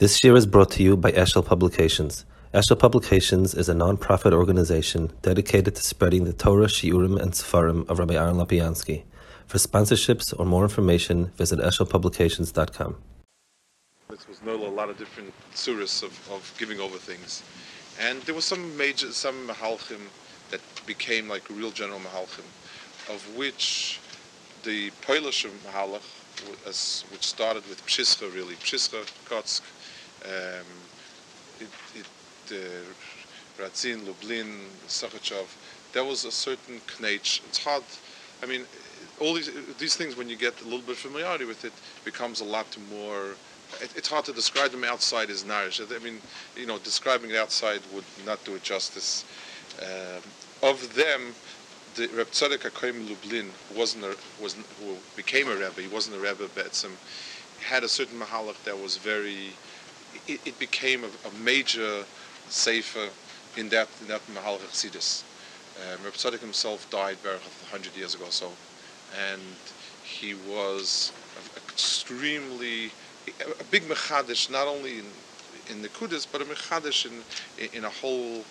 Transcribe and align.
This 0.00 0.24
year 0.24 0.34
is 0.34 0.44
brought 0.44 0.72
to 0.72 0.82
you 0.82 0.96
by 0.96 1.12
Eshel 1.12 1.46
Publications. 1.46 2.24
Eshel 2.52 2.76
Publications 2.76 3.54
is 3.54 3.68
a 3.68 3.74
non-profit 3.74 4.32
organization 4.32 5.12
dedicated 5.22 5.76
to 5.76 5.82
spreading 5.84 6.24
the 6.24 6.32
Torah, 6.32 6.66
Shiurim, 6.66 7.16
and 7.16 7.30
Sefarim 7.30 7.88
of 7.88 8.00
Rabbi 8.00 8.14
Aaron 8.14 8.34
Lapiansky. 8.34 9.04
For 9.46 9.58
sponsorships 9.58 10.34
or 10.36 10.46
more 10.46 10.64
information, 10.64 11.26
visit 11.36 11.60
eshelpublications.com. 11.60 12.96
There 14.08 14.18
was 14.28 14.42
no, 14.44 14.56
a 14.56 14.66
lot 14.66 14.90
of 14.90 14.98
different 14.98 15.32
surahs 15.54 16.02
of, 16.02 16.28
of 16.28 16.52
giving 16.58 16.80
over 16.80 16.98
things. 16.98 17.44
And 18.00 18.20
there 18.22 18.34
was 18.34 18.44
some 18.44 18.76
major, 18.76 19.12
some 19.12 19.46
mahalchim 19.46 20.00
that 20.50 20.60
became 20.86 21.28
like 21.28 21.48
real 21.48 21.70
general 21.70 22.00
mahalchim, 22.00 22.48
of 23.14 23.22
which 23.36 24.00
the 24.64 24.90
Polish 25.02 25.46
mahalach, 25.64 26.02
which 27.12 27.22
started 27.24 27.62
with 27.68 27.80
Pshischa 27.86 28.34
really, 28.34 28.56
Pshischa, 28.56 29.08
Kotsk, 29.26 29.62
um, 30.24 30.66
it, 31.60 31.68
it, 31.94 32.06
uh, 32.52 33.62
Radzin, 33.62 34.06
Lublin, 34.06 34.48
Sakhachov, 34.88 35.46
there 35.92 36.04
was 36.04 36.24
a 36.24 36.30
certain 36.30 36.80
knetch. 37.00 37.42
It's 37.48 37.62
hard. 37.62 37.84
I 38.42 38.46
mean, 38.46 38.64
all 39.20 39.34
these 39.34 39.50
these 39.78 39.96
things 39.96 40.16
when 40.16 40.28
you 40.28 40.36
get 40.36 40.60
a 40.62 40.64
little 40.64 40.80
bit 40.80 40.96
familiarity 40.96 41.44
with 41.44 41.64
it 41.64 41.72
becomes 42.04 42.40
a 42.40 42.44
lot 42.44 42.66
more. 42.90 43.36
It, 43.80 43.92
it's 43.96 44.08
hard 44.08 44.24
to 44.26 44.32
describe 44.32 44.72
them 44.72 44.84
outside 44.84 45.30
as 45.30 45.44
nourish. 45.44 45.80
I 45.80 45.98
mean, 45.98 46.20
you 46.56 46.66
know, 46.66 46.78
describing 46.78 47.30
it 47.30 47.36
outside 47.36 47.80
would 47.94 48.04
not 48.26 48.44
do 48.44 48.54
it 48.54 48.62
justice. 48.62 49.24
Um, 49.80 50.22
of 50.62 50.94
them, 50.94 51.34
the 51.94 52.08
Reb 52.08 52.28
Tzadok 52.28 52.70
HaKoim 52.70 53.08
Lublin 53.08 53.50
wasn't 53.76 54.04
a, 54.04 54.16
was 54.42 54.54
who 54.80 54.96
became 55.16 55.48
a 55.48 55.54
rebbe. 55.54 55.80
He 55.80 55.88
wasn't 55.88 56.16
a 56.16 56.20
rebbe, 56.20 56.48
but 56.54 56.74
some 56.74 56.92
had 57.60 57.84
a 57.84 57.88
certain 57.88 58.18
mahalach 58.18 58.62
that 58.64 58.78
was 58.78 58.96
very 58.96 59.52
it, 60.26 60.40
it 60.44 60.58
became 60.58 61.04
a, 61.04 61.08
a, 61.28 61.32
major 61.42 62.04
sefer 62.48 63.08
in 63.56 63.68
that 63.70 63.88
in 64.00 64.08
that 64.08 64.20
Mahal 64.32 64.58
Chassidus. 64.58 65.22
Um, 65.80 66.04
Reb 66.04 66.14
Tzadok 66.14 66.40
himself 66.40 66.88
died 66.90 67.16
about 67.22 67.40
100 67.70 67.96
years 67.96 68.14
ago 68.14 68.26
or 68.26 68.30
so, 68.30 68.50
and 69.30 69.42
he 70.04 70.34
was 70.34 71.12
extremely 71.56 72.90
a 73.60 73.64
big 73.64 73.82
mechadish, 73.84 74.50
not 74.50 74.66
only 74.66 74.98
in 74.98 75.06
in 75.70 75.82
the 75.82 75.88
Kudus, 75.88 76.26
but 76.30 76.42
a 76.42 76.44
mechadish 76.44 77.06
in 77.06 77.22
in 77.72 77.84
a 77.84 77.90
whole 77.90 78.44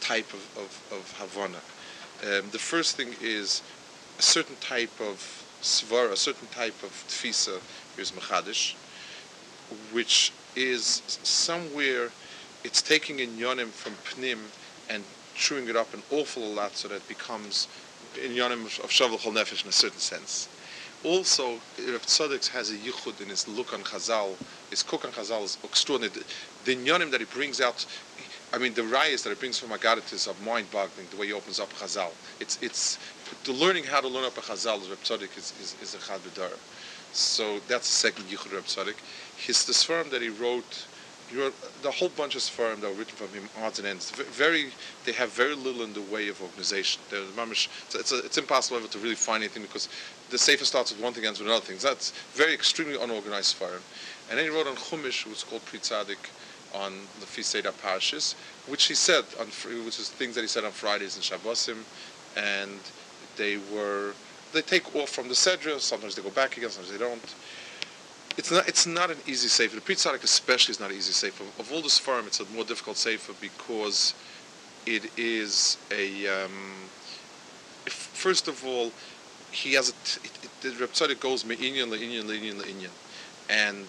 type 0.00 0.32
of 0.32 0.44
of, 0.56 0.92
of 0.92 1.14
Havana. 1.18 1.60
Um, 2.22 2.50
the 2.50 2.58
first 2.58 2.96
thing 2.96 3.14
is 3.22 3.62
a 4.18 4.22
certain 4.22 4.56
type 4.56 5.00
of 5.00 5.16
svar, 5.62 6.10
a 6.12 6.16
certain 6.16 6.48
type 6.48 6.82
of 6.82 6.90
tfisa 7.08 7.60
is 7.96 8.12
mechadish, 8.12 8.74
which 9.92 10.32
is 10.56 11.02
somewhere 11.22 12.10
it's 12.64 12.82
taking 12.82 13.18
in 13.20 13.30
yonim 13.30 13.68
from 13.68 13.92
pnim 14.04 14.38
and 14.88 15.02
chewing 15.34 15.68
it 15.68 15.76
up 15.76 15.92
an 15.94 16.02
awful 16.10 16.42
lot 16.42 16.76
so 16.76 16.88
that 16.88 16.96
it 16.96 17.08
becomes 17.08 17.68
in 18.22 18.32
yonim 18.32 18.64
of 18.84 18.90
shavuot 18.90 19.20
nefesh 19.32 19.62
in 19.64 19.68
a 19.68 19.72
certain 19.72 19.98
sense. 19.98 20.48
Also, 21.02 21.52
Rav 21.78 22.04
Tzadok 22.04 22.50
has 22.50 22.70
a 22.70 22.74
yichud 22.74 23.22
in 23.22 23.30
his 23.30 23.48
look 23.48 23.72
on 23.72 23.80
Chazal, 23.80 24.36
his 24.68 24.82
cook 24.82 25.06
on 25.06 25.12
Chazal 25.12 25.44
is 25.44 25.56
extraordinary. 25.64 26.12
The, 26.64 26.74
the 26.74 27.08
that 27.10 27.20
he 27.20 27.26
brings 27.26 27.58
out, 27.58 27.86
I 28.52 28.58
mean, 28.58 28.74
the 28.74 28.82
rayas 28.82 29.22
that 29.22 29.30
he 29.30 29.34
brings 29.34 29.58
from 29.58 29.70
Agaditis 29.70 30.28
are 30.28 30.44
mind-boggling. 30.44 31.06
The 31.10 31.16
way 31.16 31.28
he 31.28 31.32
opens 31.32 31.58
up 31.58 31.72
Chazal, 31.72 32.10
it's 32.38 32.58
it's 32.60 32.98
the 33.44 33.52
learning 33.52 33.84
how 33.84 34.02
to 34.02 34.08
learn 34.08 34.24
up 34.24 34.36
a 34.36 34.42
Chazal 34.42 34.82
is 34.82 34.90
Rav 34.90 35.02
Tzadok 35.02 35.38
is, 35.38 35.54
is, 35.58 35.74
is 35.80 35.94
a 35.94 35.98
chad 35.98 36.20
b'dar. 36.20 36.52
So 37.12 37.60
that's 37.68 37.88
the 37.88 38.08
second 38.08 38.24
yichud 38.24 38.54
Rav 38.54 38.66
Tzadok 38.66 38.96
his 39.46 39.64
the 39.64 39.74
sperm 39.74 40.10
that 40.10 40.22
he 40.22 40.28
wrote, 40.28 40.86
he 41.30 41.38
wrote 41.38 41.54
the 41.82 41.90
whole 41.90 42.10
bunch 42.10 42.34
of 42.34 42.42
sperm 42.42 42.80
that 42.80 42.88
were 42.88 42.94
written 42.94 43.16
from 43.16 43.28
him, 43.28 43.48
odds 43.62 43.78
and 43.78 43.88
ends. 43.88 44.10
Very, 44.10 44.72
they 45.04 45.12
have 45.12 45.30
very 45.32 45.54
little 45.54 45.82
in 45.82 45.92
the 45.94 46.02
way 46.02 46.28
of 46.28 46.42
organization. 46.42 47.00
It's, 47.10 48.12
a, 48.12 48.18
it's 48.24 48.38
impossible 48.38 48.78
ever 48.78 48.88
to 48.88 48.98
really 48.98 49.14
find 49.14 49.42
anything 49.42 49.62
because 49.62 49.88
the 50.30 50.38
safer 50.38 50.64
starts 50.64 50.92
with 50.92 51.02
one 51.02 51.12
thing 51.12 51.24
ends 51.24 51.38
with 51.38 51.48
another 51.48 51.64
thing. 51.64 51.78
That's 51.80 52.12
very 52.34 52.52
extremely 52.52 53.00
unorganized 53.00 53.46
sperm. 53.46 53.80
And 54.28 54.38
then 54.38 54.44
he 54.44 54.50
wrote 54.50 54.66
on 54.66 54.76
Chumash, 54.76 55.26
which 55.26 55.38
is 55.38 55.44
called 55.44 55.64
Pri 55.64 55.78
Tzaddik, 55.78 56.30
on 56.74 56.92
the 57.18 57.26
Feast 57.26 57.50
Seder 57.50 57.72
which 58.68 58.84
he 58.84 58.94
said 58.94 59.24
on, 59.40 59.46
which 59.84 59.98
is 59.98 60.08
things 60.08 60.36
that 60.36 60.42
he 60.42 60.46
said 60.46 60.64
on 60.64 60.70
Fridays 60.70 61.16
and 61.16 61.24
Shabbosim, 61.24 61.78
and 62.36 62.78
they 63.36 63.58
were 63.74 64.12
they 64.52 64.62
take 64.62 64.94
off 64.94 65.10
from 65.10 65.28
the 65.28 65.34
Sedra. 65.34 65.78
Sometimes 65.80 66.14
they 66.14 66.22
go 66.22 66.30
back 66.30 66.56
again, 66.56 66.70
sometimes 66.70 66.92
they 66.92 66.98
don't 66.98 67.34
it's 68.36 68.50
not 68.50 68.68
it's 68.68 68.86
not 68.86 69.10
an 69.10 69.18
easy 69.26 69.48
safer. 69.48 69.76
The 69.76 69.82
Pri 69.82 69.94
Tzaddik 69.94 70.24
especially 70.24 70.72
is 70.72 70.80
not 70.80 70.90
an 70.90 70.96
easy 70.96 71.12
safer. 71.12 71.44
Of 71.58 71.72
all 71.72 71.82
this 71.82 71.98
farm, 71.98 72.26
it's 72.26 72.40
a 72.40 72.44
more 72.46 72.64
difficult 72.64 72.96
safer 72.96 73.34
because 73.40 74.14
it 74.86 75.10
is 75.18 75.76
a 75.90 76.26
um, 76.28 76.88
first 77.86 78.48
of 78.48 78.64
all 78.64 78.92
he 79.50 79.74
has 79.74 79.90
a 79.90 79.92
t- 80.04 80.20
it, 80.24 80.44
it, 80.44 80.60
the 80.62 80.70
Reb 80.80 81.20
goes 81.20 81.44
me'inyan 81.44 81.88
le'inyan 81.88 82.24
le'inyan 82.24 82.54
le'inyan 82.54 82.90
and 83.48 83.86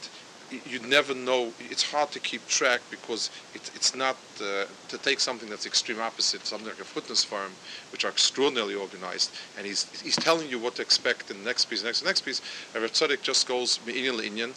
you 0.65 0.79
never 0.81 1.13
know. 1.13 1.53
It's 1.59 1.83
hard 1.83 2.11
to 2.11 2.19
keep 2.19 2.45
track 2.47 2.81
because 2.89 3.29
it, 3.53 3.71
it's 3.75 3.95
not 3.95 4.17
uh, 4.41 4.65
to 4.89 4.97
take 4.97 5.19
something 5.19 5.49
that's 5.49 5.65
extreme 5.65 5.99
opposite, 5.99 6.45
something 6.45 6.67
like 6.67 6.79
a 6.79 6.83
footness 6.83 7.23
farm, 7.23 7.51
which 7.91 8.03
are 8.05 8.09
extraordinarily 8.09 8.75
organized, 8.75 9.31
and 9.57 9.65
he's 9.65 9.89
he's 10.01 10.15
telling 10.15 10.49
you 10.49 10.59
what 10.59 10.75
to 10.75 10.81
expect 10.81 11.31
in 11.31 11.37
the 11.39 11.45
next 11.45 11.65
piece, 11.65 11.83
next 11.83 12.03
next 12.03 12.21
piece. 12.21 12.41
And 12.73 12.83
Rav 12.83 12.91
just 13.21 13.47
goes 13.47 13.79
inyan 13.87 14.19
inyan. 14.19 14.53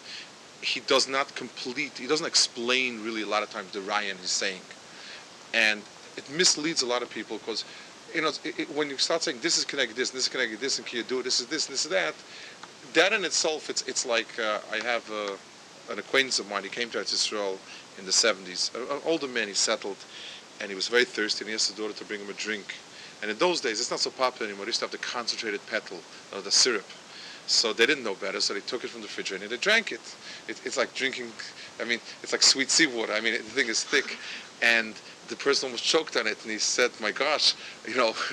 He 0.63 0.81
does 0.81 1.09
not 1.09 1.35
complete. 1.35 1.99
He 1.99 2.07
doesn't 2.07 2.27
explain 2.27 3.05
really 3.05 3.23
a 3.23 3.27
lot 3.27 3.43
of 3.43 3.51
times 3.51 3.71
the 3.73 3.81
Ryan 3.81 4.17
he's 4.19 4.31
saying, 4.31 4.61
and 5.53 5.83
it 6.17 6.29
misleads 6.31 6.83
a 6.83 6.87
lot 6.87 7.03
of 7.03 7.11
people 7.11 7.39
because. 7.39 7.65
You 8.15 8.23
know, 8.23 8.31
it, 8.45 8.61
it, 8.61 8.71
when 8.77 8.91
you 8.91 8.97
start 8.97 9.25
saying 9.25 9.39
this 9.43 9.59
is 9.59 9.65
connected 9.65 9.97
this, 9.97 10.11
this 10.11 10.23
is 10.23 10.29
connected 10.29 10.61
this, 10.61 10.79
and 10.79 10.87
can 10.87 10.99
you 10.99 11.03
do 11.03 11.19
it? 11.19 11.25
This 11.25 11.41
is 11.41 11.49
this, 11.49 11.67
and 11.67 11.75
this 11.75 11.85
is 11.85 11.91
that. 11.91 12.15
That 12.93 13.13
in 13.13 13.25
itself, 13.25 13.69
it's 13.69 13.83
it's 13.89 14.07
like 14.07 14.29
uh, 14.39 14.61
I 14.71 14.77
have 14.77 15.11
an 15.91 15.99
acquaintance 15.99 16.39
of 16.39 16.49
mine, 16.49 16.63
he 16.63 16.69
came 16.69 16.91
to 16.91 17.01
Israel 17.01 17.59
in 17.99 18.05
the 18.05 18.11
70s, 18.11 18.75
an 18.75 19.01
older 19.05 19.29
man, 19.29 19.49
he 19.49 19.55
settled, 19.55 19.97
and 20.61 20.69
he 20.69 20.75
was 20.75 20.89
very 20.89 21.05
thirsty, 21.05 21.45
and 21.45 21.49
he 21.49 21.55
asked 21.55 21.69
his 21.69 21.77
daughter 21.77 21.93
to 21.95 22.05
bring 22.05 22.21
him 22.21 22.31
a 22.31 22.35
drink. 22.35 22.75
And 23.23 23.31
in 23.31 23.39
those 23.39 23.61
days, 23.61 23.81
it's 23.81 23.91
not 23.91 24.01
so 24.01 24.11
popular 24.11 24.49
anymore. 24.49 24.67
They 24.67 24.71
used 24.71 24.81
to 24.81 24.87
have 24.87 24.93
the 24.93 24.99
concentrated 24.99 25.65
petal, 25.67 25.99
or 26.35 26.43
the 26.43 26.51
syrup. 26.51 26.87
So 27.47 27.73
they 27.73 27.87
didn't 27.87 28.05
know 28.05 28.15
better, 28.15 28.41
so 28.41 28.55
they 28.55 28.61
took 28.61 28.85
it 28.85 28.89
from 28.89 29.03
the 29.03 29.07
refrigerator 29.07 29.45
and 29.45 29.53
they 29.53 29.59
drank 29.59 29.93
it. 29.93 30.01
it. 30.49 30.61
It's 30.65 30.79
like 30.79 30.95
drinking, 30.95 31.31
I 31.81 31.85
mean, 31.85 32.01
it's 32.23 32.33
like 32.33 32.43
sweet 32.43 32.71
seawater. 32.71 33.13
I 33.13 33.21
mean, 33.21 33.35
the 33.35 33.41
thing 33.41 33.69
is 33.69 33.85
thick. 33.85 34.17
And 34.63 34.95
the 35.29 35.37
person 35.37 35.67
almost 35.67 35.85
choked 35.85 36.17
on 36.17 36.27
it, 36.27 36.39
and 36.43 36.51
he 36.51 36.59
said, 36.59 36.91
"My 37.01 37.11
gosh, 37.11 37.55
you 37.87 37.97
know, 37.97 38.15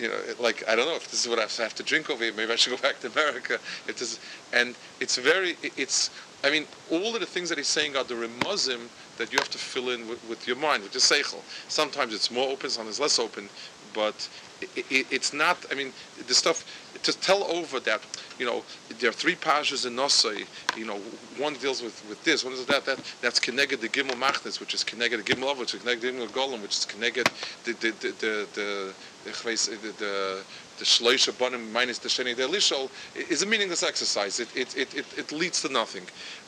you 0.00 0.08
know, 0.08 0.18
like 0.40 0.64
I 0.68 0.76
don't 0.76 0.86
know 0.86 0.94
if 0.94 1.10
this 1.10 1.22
is 1.24 1.28
what 1.28 1.38
I 1.38 1.42
have 1.42 1.74
to 1.74 1.82
drink 1.82 2.10
over 2.10 2.24
here. 2.24 2.32
Maybe 2.32 2.52
I 2.52 2.56
should 2.56 2.76
go 2.76 2.82
back 2.82 3.00
to 3.00 3.08
America." 3.08 3.58
It 3.86 4.00
is, 4.00 4.20
and 4.52 4.76
it's 5.00 5.16
very, 5.18 5.56
it's 5.76 6.10
I 6.44 6.50
mean, 6.50 6.66
all 6.90 7.14
of 7.14 7.20
the 7.20 7.26
things 7.26 7.48
that 7.48 7.58
he's 7.58 7.68
saying 7.68 7.96
are 7.96 8.04
the 8.04 8.14
remuzim 8.14 8.88
that 9.16 9.32
you 9.32 9.38
have 9.38 9.50
to 9.50 9.58
fill 9.58 9.90
in 9.90 10.08
with, 10.08 10.26
with 10.28 10.46
your 10.46 10.56
mind, 10.56 10.84
with 10.84 10.94
your 10.94 11.00
seichel. 11.00 11.40
Sometimes 11.68 12.14
it's 12.14 12.30
more 12.30 12.48
open, 12.48 12.70
sometimes 12.70 13.00
less 13.00 13.18
open, 13.18 13.48
but 13.92 14.28
it, 14.60 14.86
it, 14.90 15.06
it's 15.10 15.32
not. 15.32 15.66
I 15.70 15.74
mean, 15.74 15.92
the 16.26 16.34
stuff 16.34 16.64
to 17.02 17.12
tell 17.20 17.44
over 17.44 17.80
that. 17.80 18.02
You 18.38 18.46
know, 18.46 18.62
there 19.00 19.10
are 19.10 19.12
three 19.12 19.34
pashas 19.34 19.84
in 19.84 19.94
Nosai. 19.96 20.46
You 20.76 20.86
know, 20.86 20.98
one 21.38 21.54
deals 21.54 21.82
with, 21.82 22.04
with 22.08 22.22
this, 22.22 22.44
one 22.44 22.52
is 22.52 22.64
that. 22.66 22.84
That 22.84 23.00
that's 23.20 23.40
Keneged 23.40 23.80
the 23.80 23.88
Gimel 23.88 24.14
Machnes, 24.14 24.60
which 24.60 24.74
is 24.74 24.84
Keneged 24.84 25.24
the 25.24 25.34
Gimel 25.34 25.58
which 25.58 25.74
is 25.74 25.82
Keneged 25.82 26.00
the 26.02 26.08
Gimel 26.08 26.28
Golem, 26.28 26.62
which 26.62 26.76
is 26.76 26.86
Keneged 26.86 27.28
the 27.64 27.72
the 27.72 27.90
the 27.90 28.12
the 28.12 28.48
the, 28.54 28.94
the, 29.24 29.32
the 29.32 29.92
the 29.98 30.44
shloisha 30.84 31.36
banim 31.38 31.72
minus 31.72 31.98
the 31.98 32.08
sheni 32.08 32.34
delishol 32.34 32.90
is 33.30 33.42
a 33.42 33.46
meaningless 33.46 33.82
exercise. 33.82 34.40
It, 34.40 34.48
it, 34.56 34.76
it, 34.76 35.06
it, 35.16 35.32
leads 35.32 35.62
to 35.62 35.68
nothing. 35.68 36.04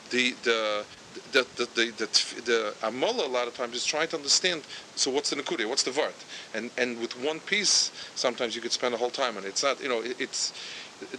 The 0.09 0.35
the 0.43 0.85
the 1.31 1.47
the 1.55 1.65
the, 1.75 1.85
the, 1.97 2.41
the 2.45 2.73
amola 2.81 3.25
a 3.25 3.29
lot 3.29 3.47
of 3.47 3.55
times 3.55 3.75
is 3.75 3.85
trying 3.85 4.07
to 4.09 4.17
understand. 4.17 4.63
So 4.95 5.11
what's 5.11 5.29
the 5.29 5.35
nakudia? 5.37 5.67
What's 5.67 5.83
the 5.83 5.91
vart? 5.91 6.15
And 6.53 6.71
and 6.77 6.99
with 6.99 7.13
one 7.23 7.39
piece, 7.41 7.91
sometimes 8.15 8.55
you 8.55 8.61
could 8.61 8.71
spend 8.71 8.93
a 8.93 8.97
whole 8.97 9.09
time 9.09 9.37
on 9.37 9.43
it. 9.43 9.49
It's 9.49 9.63
not 9.63 9.81
you 9.81 9.89
know 9.89 10.01
it, 10.01 10.19
it's 10.19 10.53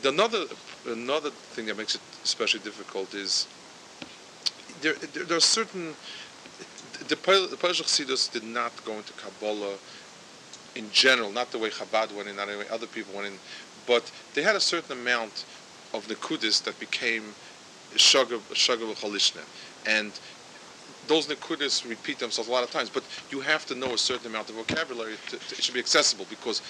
another 0.04 0.44
another 0.87 1.31
thing 1.31 1.66
that 1.66 1.76
makes 1.76 1.94
it 1.94 2.00
especially 2.25 2.60
difficult 2.60 3.14
is 3.14 3.46
there 4.81 4.94
there, 4.94 5.25
there 5.25 5.37
are 5.37 5.40
certain 5.40 5.94
the 7.08 7.16
the 7.50 7.56
Polish 7.56 8.28
did 8.28 8.44
not 8.44 8.72
go 8.84 8.94
into 8.94 9.12
Kabbalah 9.14 9.76
in 10.74 10.90
general, 10.92 11.30
not 11.30 11.50
the 11.50 11.58
way 11.58 11.70
Chabad 11.70 12.14
went 12.14 12.28
in, 12.28 12.36
not 12.36 12.48
the 12.48 12.58
way 12.58 12.66
other 12.70 12.86
people 12.86 13.14
went 13.14 13.26
in, 13.26 13.38
but 13.86 14.10
they 14.34 14.42
had 14.42 14.56
a 14.56 14.60
certain 14.60 14.92
amount 14.92 15.44
of 15.92 16.06
Nekudis 16.06 16.62
that 16.64 16.78
became 16.80 17.34
Shagav 17.94 18.40
Chalishne. 18.52 19.44
And 19.86 20.12
those 21.08 21.26
Nekudis 21.26 21.88
repeat 21.88 22.19
themselves 22.19 22.48
a 22.48 22.52
lot 22.52 22.64
of 22.64 22.70
times, 22.70 22.88
but 22.88 23.04
you 23.30 23.40
have 23.40 23.66
to 23.66 23.74
know 23.74 23.94
a 23.94 23.98
certain 23.98 24.28
amount 24.28 24.50
of 24.50 24.56
vocabulary. 24.56 25.14
To, 25.30 25.36
to, 25.36 25.54
it 25.54 25.62
should 25.62 25.74
be 25.74 25.80
accessible 25.80 26.26
because 26.30 26.62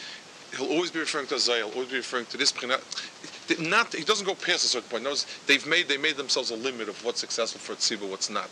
he'll 0.56 0.69
always 0.69 0.90
be 0.90 1.00
referring 1.00 1.26
to 1.28 1.34
Azayel, 1.34 1.72
always 1.75 1.90
be 1.90 1.96
referring 1.96 2.26
to 2.26 2.37
this. 2.37 2.52
not 3.60 3.94
he 3.94 4.05
doesn't 4.05 4.26
go 4.26 4.34
past 4.34 4.64
a 4.64 4.69
certain 4.69 4.88
point. 4.88 5.05
Notice 5.05 5.26
they've 5.46 5.66
made 5.66 5.88
they 5.88 5.96
made 5.96 6.16
themselves 6.16 6.50
a 6.50 6.56
limit 6.56 6.88
of 6.88 7.05
what's 7.05 7.20
successful 7.20 7.60
for 7.60 7.75
tzibur, 7.75 8.08
what's 8.08 8.31
not. 8.31 8.48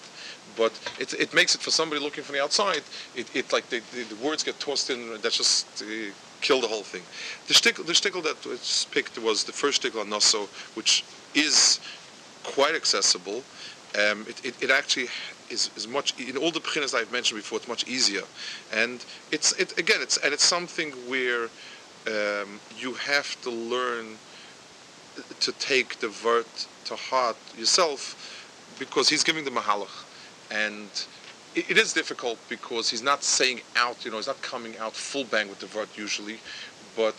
But 0.56 0.73
it, 0.99 1.12
it 1.14 1.35
makes 1.35 1.55
it 1.55 1.61
for 1.61 1.70
somebody 1.70 2.00
looking 2.00 2.25
from 2.25 2.35
the 2.35 2.43
outside. 2.43 2.82
It, 3.14 3.35
it 3.35 3.52
like 3.52 3.69
the, 3.69 3.81
the, 3.93 4.02
the 4.14 4.25
words 4.25 4.43
get 4.43 4.58
tossed 4.61 4.91
in. 4.91 5.00
And 5.00 5.23
that 5.23 5.32
just 5.32 5.82
uh, 5.82 5.87
kill 6.41 6.61
the 6.61 6.69
whole 6.69 6.82
thing. 6.82 7.02
The 7.49 7.55
shtickle, 7.55 7.87
the 7.87 8.23
that 8.23 8.49
was 8.49 8.87
picked 8.91 9.19
was 9.19 9.44
the 9.44 9.52
first 9.52 9.82
shtickle 9.82 10.00
on 10.00 10.08
Nosso, 10.08 10.49
which 10.76 11.05
is 11.35 11.81
quite 12.43 12.75
accessible. 12.75 13.43
Um, 13.94 14.25
it, 14.29 14.44
it, 14.44 14.62
it, 14.62 14.70
actually 14.70 15.08
is, 15.50 15.70
is 15.76 15.88
much 15.88 16.19
in 16.20 16.37
all 16.37 16.53
the 16.53 16.61
beginners 16.61 16.94
I've 16.94 17.12
mentioned 17.12 17.38
before. 17.38 17.58
It's 17.58 17.67
much 17.67 17.88
easier, 17.88 18.23
and 18.73 19.05
it's 19.32 19.53
it 19.55 19.76
again. 19.79 19.99
It's 20.00 20.17
and 20.19 20.32
it's 20.32 20.44
something 20.44 20.93
where 21.08 21.49
um, 22.06 22.61
you 22.79 22.94
have 22.94 23.41
to 23.43 23.50
learn 23.50 24.17
to 25.41 25.53
take 25.53 25.99
the 25.99 26.14
word 26.25 26.46
to 26.85 26.94
heart 26.94 27.37
yourself 27.58 28.14
because 28.79 29.08
he's 29.08 29.25
giving 29.25 29.44
the 29.44 29.50
mahalach, 29.50 30.05
and 30.50 30.88
it, 31.55 31.76
is 31.76 31.93
difficult 31.93 32.38
because 32.49 32.91
he's 32.91 33.02
not 33.02 33.23
saying 33.23 33.61
out. 33.76 34.05
You 34.05 34.11
know, 34.11 34.19
he's 34.19 34.26
not 34.26 34.41
coming 34.43 34.76
out 34.79 34.94
full 34.94 35.25
bang 35.25 35.49
with 35.49 35.61
the 35.61 35.76
word 35.76 35.88
usually, 35.97 36.38
but 36.97 37.14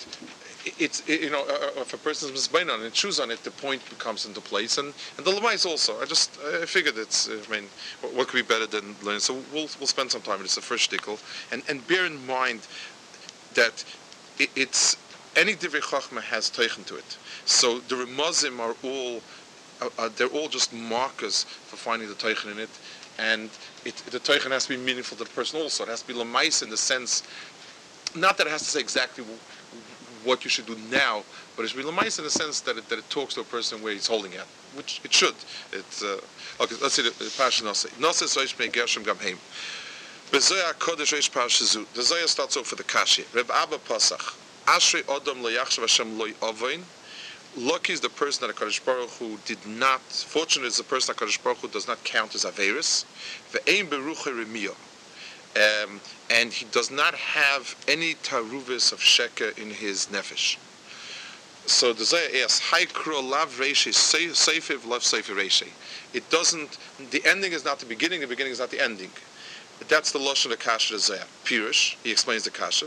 it's 0.78 1.07
it, 1.07 1.22
you 1.22 1.30
know 1.30 1.44
uh, 1.48 1.80
uh 1.80 1.81
if 1.81 1.94
a 1.94 1.98
person 1.98 2.30
is 2.30 2.48
misbein 2.48 2.72
on 2.74 2.83
it, 2.83 2.94
choose 2.94 3.19
on 3.19 3.31
it, 3.31 3.44
the 3.44 3.51
point 3.51 3.88
becomes 3.89 4.25
into 4.25 4.42
place, 4.42 4.78
and 4.78 4.94
and 5.18 5.25
the 5.25 5.31
lemais 5.31 5.66
also. 5.66 6.00
I 6.01 6.06
just 6.06 6.38
I 6.62 6.66
figured 6.66 6.98
it's 6.98 7.30
I 7.30 7.51
mean 7.51 7.66
what, 8.01 8.28
could 8.28 8.38
be 8.38 8.54
better 8.54 8.68
than 8.68 8.95
learning? 9.04 9.22
So 9.22 9.34
we'll 9.54 9.69
we'll 9.80 9.88
spend 9.88 10.12
some 10.12 10.22
time. 10.22 10.42
It's 10.42 10.56
the 10.56 10.62
first 10.62 10.89
shtickle, 10.89 11.19
and 11.51 11.63
and 11.68 11.86
bear 11.88 12.06
in 12.06 12.25
mind 12.25 12.68
that 13.56 13.84
it, 14.39 14.50
it's 14.56 14.98
any 15.36 15.54
divrei 15.54 15.81
chachma 15.81 16.22
has 16.22 16.50
taken 16.50 16.84
to 16.86 16.95
it. 16.95 17.18
So 17.45 17.80
the 17.80 17.95
remazim 17.95 18.60
are 18.60 18.75
all 18.84 19.22
uh, 19.81 19.89
uh, 19.98 20.10
they're 20.16 20.27
all 20.27 20.48
just 20.48 20.74
markers 20.74 21.44
for 21.44 21.75
finding 21.75 22.07
the 22.07 22.16
teichen 22.16 22.51
in 22.51 22.60
it, 22.60 22.69
and 23.22 23.50
it, 23.86 23.96
the 24.10 24.20
teichen 24.20 24.52
has 24.52 24.66
to 24.66 24.76
be 24.76 24.84
meaningful 24.84 25.18
to 25.18 25.24
the 25.24 25.30
person 25.30 25.62
also. 25.62 25.84
It 25.84 25.90
has 25.90 26.02
to 26.02 26.08
be 26.08 26.14
lemais 26.14 26.64
in 26.64 26.70
the 26.70 26.78
sense, 26.78 27.24
not 28.16 28.38
that 28.38 28.48
it 28.48 28.50
has 28.50 28.64
to 28.64 28.70
say 28.70 28.80
exactly 28.80 29.24
what 30.24 30.44
you 30.44 30.50
should 30.50 30.66
do 30.66 30.76
now, 30.90 31.24
but 31.56 31.64
it 31.64 31.70
should 31.70 31.78
be 31.78 31.84
lemais 31.84 32.18
in 32.18 32.24
the 32.26 32.32
sense 32.32 32.62
that 32.62 32.78
it, 32.78 32.90
that 32.90 33.00
it 33.00 33.10
talks 33.10 33.36
to 33.36 33.42
a 33.42 33.44
person 33.44 33.82
where 33.84 33.94
he's 33.94 34.08
holding 34.08 34.34
it, 34.34 34.42
which 34.76 35.02
it 35.04 35.14
should. 35.14 35.36
Uh, 35.74 36.18
okay. 36.64 36.76
Let's 36.82 36.96
see 36.96 37.04
the, 37.04 37.12
the 37.24 37.32
passion 37.38 37.68
nase. 37.68 37.88
Soish 37.88 38.58
me 38.60 38.68
gershom 38.68 39.04
gam 39.04 39.18
heim. 39.18 39.38
Bezoya 40.32 40.74
kodesh 40.74 41.14
reish 41.14 41.30
parshazu. 41.30 41.86
The 41.94 42.02
Zoya 42.02 42.28
starts 42.28 42.58
off 42.58 42.72
with 42.72 42.80
the 42.80 42.86
kashi. 42.86 43.26
Reb 43.34 43.52
Abba 43.52 43.78
Pasach. 43.78 44.36
Ashrei 44.66 45.04
Odom 45.04 45.44
leyachshav 45.44 45.82
Hashem 45.82 46.18
loy 46.18 46.32
ovoin. 46.42 46.84
Lucky 47.57 47.94
is 47.94 48.00
the 48.00 48.09
person 48.09 48.48
that 48.48 48.56
HaKadosh 48.56 48.86
Baruch 48.86 49.09
Hu 49.12 49.38
did 49.45 49.65
not, 49.65 50.01
fortunate 50.01 50.68
is 50.68 50.77
the 50.77 50.83
person 50.83 51.13
that 51.13 51.21
HaKadosh 51.21 51.44
Baruch 51.44 51.59
Hu 51.59 51.68
does 51.68 51.88
not 51.88 52.03
count 52.03 52.33
as 52.33 52.45
Averis. 52.45 53.06
Ve'ein 53.51 53.88
beruche 53.89 54.31
remiyah 54.31 54.75
um, 55.56 56.00
and 56.30 56.53
he 56.53 56.65
does 56.71 56.89
not 56.92 57.13
have 57.13 57.75
any 57.88 58.13
taruvis 58.15 58.94
of 58.94 59.00
sheker 59.00 59.57
in 59.57 59.69
his 59.69 60.07
nefesh. 60.07 60.57
So 61.65 61.94
the 61.94 62.03
Zayah 62.03 62.44
asks, 62.44 62.71
Haikro 62.71 63.21
lav 63.21 63.59
reishi, 63.59 63.92
seifiv 63.92 64.88
lav 64.88 65.01
seifiv 65.01 65.36
reishi. 65.36 65.69
It 66.13 66.30
doesn't, 66.30 66.77
the 67.12 67.21
ending 67.25 67.51
is 67.51 67.65
not 67.65 67.80
the 67.80 67.86
beginning, 67.86 68.21
the 68.21 68.27
beginning 68.27 68.53
is 68.53 68.59
not 68.59 68.71
the 68.71 68.81
ending. 68.81 69.12
That's 69.89 70.12
the 70.12 70.19
Lashon 70.19 70.51
of 70.51 70.59
Kasha 70.59 70.95
Zayah. 70.95 71.25
Pirush, 71.44 71.95
he 72.03 72.12
explains 72.12 72.44
the 72.44 72.51
Kasha. 72.51 72.86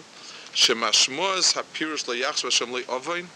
Shemashmoaz 0.55 1.55
ha-pirush 1.55 2.09
le-yachs 2.09 2.45
v'ashem 2.45 2.73
le-ovoin, 2.73 3.27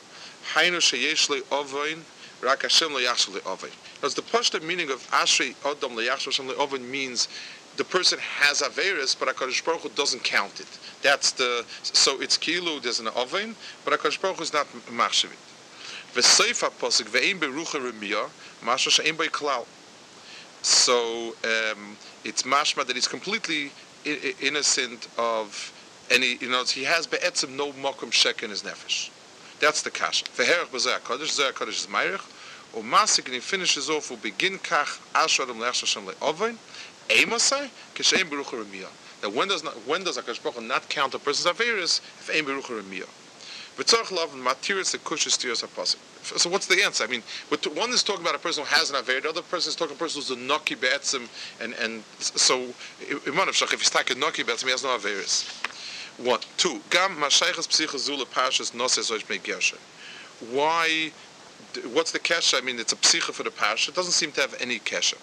hainu 0.55 0.79
sheyesh 0.79 1.29
le-ovoin, 1.31 2.01
rak 2.41 2.63
Hashem 2.63 2.93
le-yachs 2.93 3.29
le-ovoin. 3.33 3.73
Now, 4.03 4.09
the 4.09 4.23
Pashta 4.23 4.63
meaning 4.63 4.91
of 4.91 5.07
Ashrei 5.11 5.55
Odom 5.57 5.95
le-yachs 5.95 6.27
v'ashem 6.27 6.47
le-ovoin 6.47 6.89
means 6.89 7.29
the 7.77 7.85
person 7.85 8.19
has 8.19 8.61
Averis, 8.61 9.19
but 9.19 9.29
HaKadosh 9.29 9.65
Baruch 9.65 9.83
Hu 9.83 9.89
doesn't 9.91 10.25
count 10.25 10.61
it. 10.61 10.79
That's 11.03 11.31
the, 11.33 11.65
so 11.83 12.21
it's 12.21 12.37
Kilu, 12.37 12.83
there's 12.83 12.99
an 12.99 13.09
Oven, 13.09 13.55
but 13.85 13.99
HaKadosh 13.99 14.21
Baruch 14.21 14.39
Hu 14.39 14.43
is 14.43 14.53
not 14.53 14.67
Machshavit. 14.91 15.37
V'seif 16.13 16.69
HaPosik, 16.69 17.09
ve'im 17.09 17.39
berucha 17.39 17.79
remiyah, 17.81 18.31
masha 18.65 18.91
she'im 18.91 19.17
bei 19.17 19.27
klal. 19.27 19.67
So 20.63 21.37
um, 21.45 21.97
it's 22.25 22.43
mashma 22.43 22.85
that 22.87 22.97
he's 22.97 23.07
completely 23.07 23.71
innocent 24.41 25.07
of 25.17 25.73
any, 26.11 26.37
you 26.41 26.49
know, 26.49 26.65
he 26.65 26.85
has 26.85 27.07
be'etzim 27.07 27.57
no 27.57 27.73
mokum 27.73 28.13
shek 28.13 28.43
in 28.43 28.51
his 28.51 28.63
nefesh. 28.63 29.11
That's 29.61 29.83
the 29.83 29.91
kasha. 29.91 30.25
Ve'herach 30.27 30.69
b'zeh 30.69 30.99
HaKadosh, 30.99 31.41
zeh 31.41 31.53
HaKadosh 31.53 31.69
is 31.69 31.87
Meirich, 31.87 32.25
or 32.75 32.83
Masik, 32.83 33.25
and 33.27 33.35
he 33.35 33.41
finishes 33.41 33.91
off, 33.91 34.11
will 34.11 34.19
begin 34.19 34.59
kach, 34.59 35.01
asher 35.15 35.43
adam 35.43 35.59
le'ach 35.59 35.81
Hashem 35.81 36.07
le'ovain, 36.07 36.57
Emasai, 37.09 37.71
Kishem 37.95 38.29
Berucha 38.29 38.63
Remiyah. 38.63 38.91
That 39.23 39.33
when 39.33 39.49
does 39.49 39.65
not 39.65 39.75
when 39.87 40.05
does 40.05 40.17
Akash 40.19 40.43
Baruch 40.43 40.63
not 40.63 40.89
count 40.89 41.15
a 41.15 41.19
person's 41.19 41.53
averus 41.53 42.01
if 42.21 42.31
Ein 42.33 42.45
Berucha 42.45 42.81
Remiyah? 42.81 43.09
V'tzarch 43.79 44.13
lav 44.13 44.31
matiris 44.31 44.93
the 44.93 44.99
kushas 44.99 45.39
tiras 45.39 45.63
apostle. 45.63 46.01
So 46.23 46.51
what's 46.51 46.67
the 46.67 46.83
answer? 46.85 47.05
I 47.05 47.07
mean, 47.07 47.23
one 47.75 47.91
is 47.91 48.03
talking 48.03 48.23
about 48.23 48.35
a 48.35 48.39
person 48.39 48.65
who 48.65 48.69
has 48.75 48.91
an 48.91 48.97
aver, 48.97 49.21
the 49.21 49.29
other 49.29 49.43
person 49.43 49.71
is 49.71 49.77
talking 49.77 49.97
about 49.97 50.11
a 50.11 50.15
person 50.15 50.21
who's 50.21 50.31
a 50.31 50.37
noki 50.37 50.79
be'etzim, 50.79 51.29
and 51.61 51.75
and 51.75 52.03
so 52.21 52.59
iman 53.27 53.49
if 53.49 53.59
he's 53.59 53.91
taking 53.91 54.19
noki 54.19 54.45
be'etzim, 54.45 54.65
he 54.65 54.71
has 54.71 54.85
no 54.85 54.91
averus. 54.91 55.47
One, 56.19 56.41
two. 56.57 56.81
Gam 56.91 57.17
mashaychas 57.17 57.69
psichazula 57.69 58.27
pashas 58.27 58.75
noses 58.75 59.11
oish 59.11 59.29
me'gersha. 59.29 59.77
Why? 60.51 61.13
What's 61.93 62.11
the 62.11 62.19
kesha? 62.19 62.61
I 62.61 62.65
mean, 62.65 62.79
it's 62.81 62.93
a 62.93 62.97
psicha 62.97 63.33
for 63.33 63.45
the 63.45 63.51
pasha. 63.51 63.93
It 63.93 63.95
doesn't 63.95 64.13
seem 64.13 64.33
to 64.33 64.41
have 64.41 64.55
any 64.61 64.81
kesha. 64.81 65.17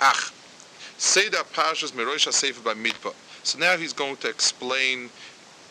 Ach, 0.00 0.32
Seder 0.98 1.38
Parshas 1.52 1.92
Merosha 1.92 2.32
Sefer 2.32 2.62
by 2.62 2.74
Midbar. 2.74 3.14
So 3.42 3.58
now 3.58 3.76
he's 3.76 3.92
going 3.92 4.16
to 4.18 4.28
explain 4.28 5.10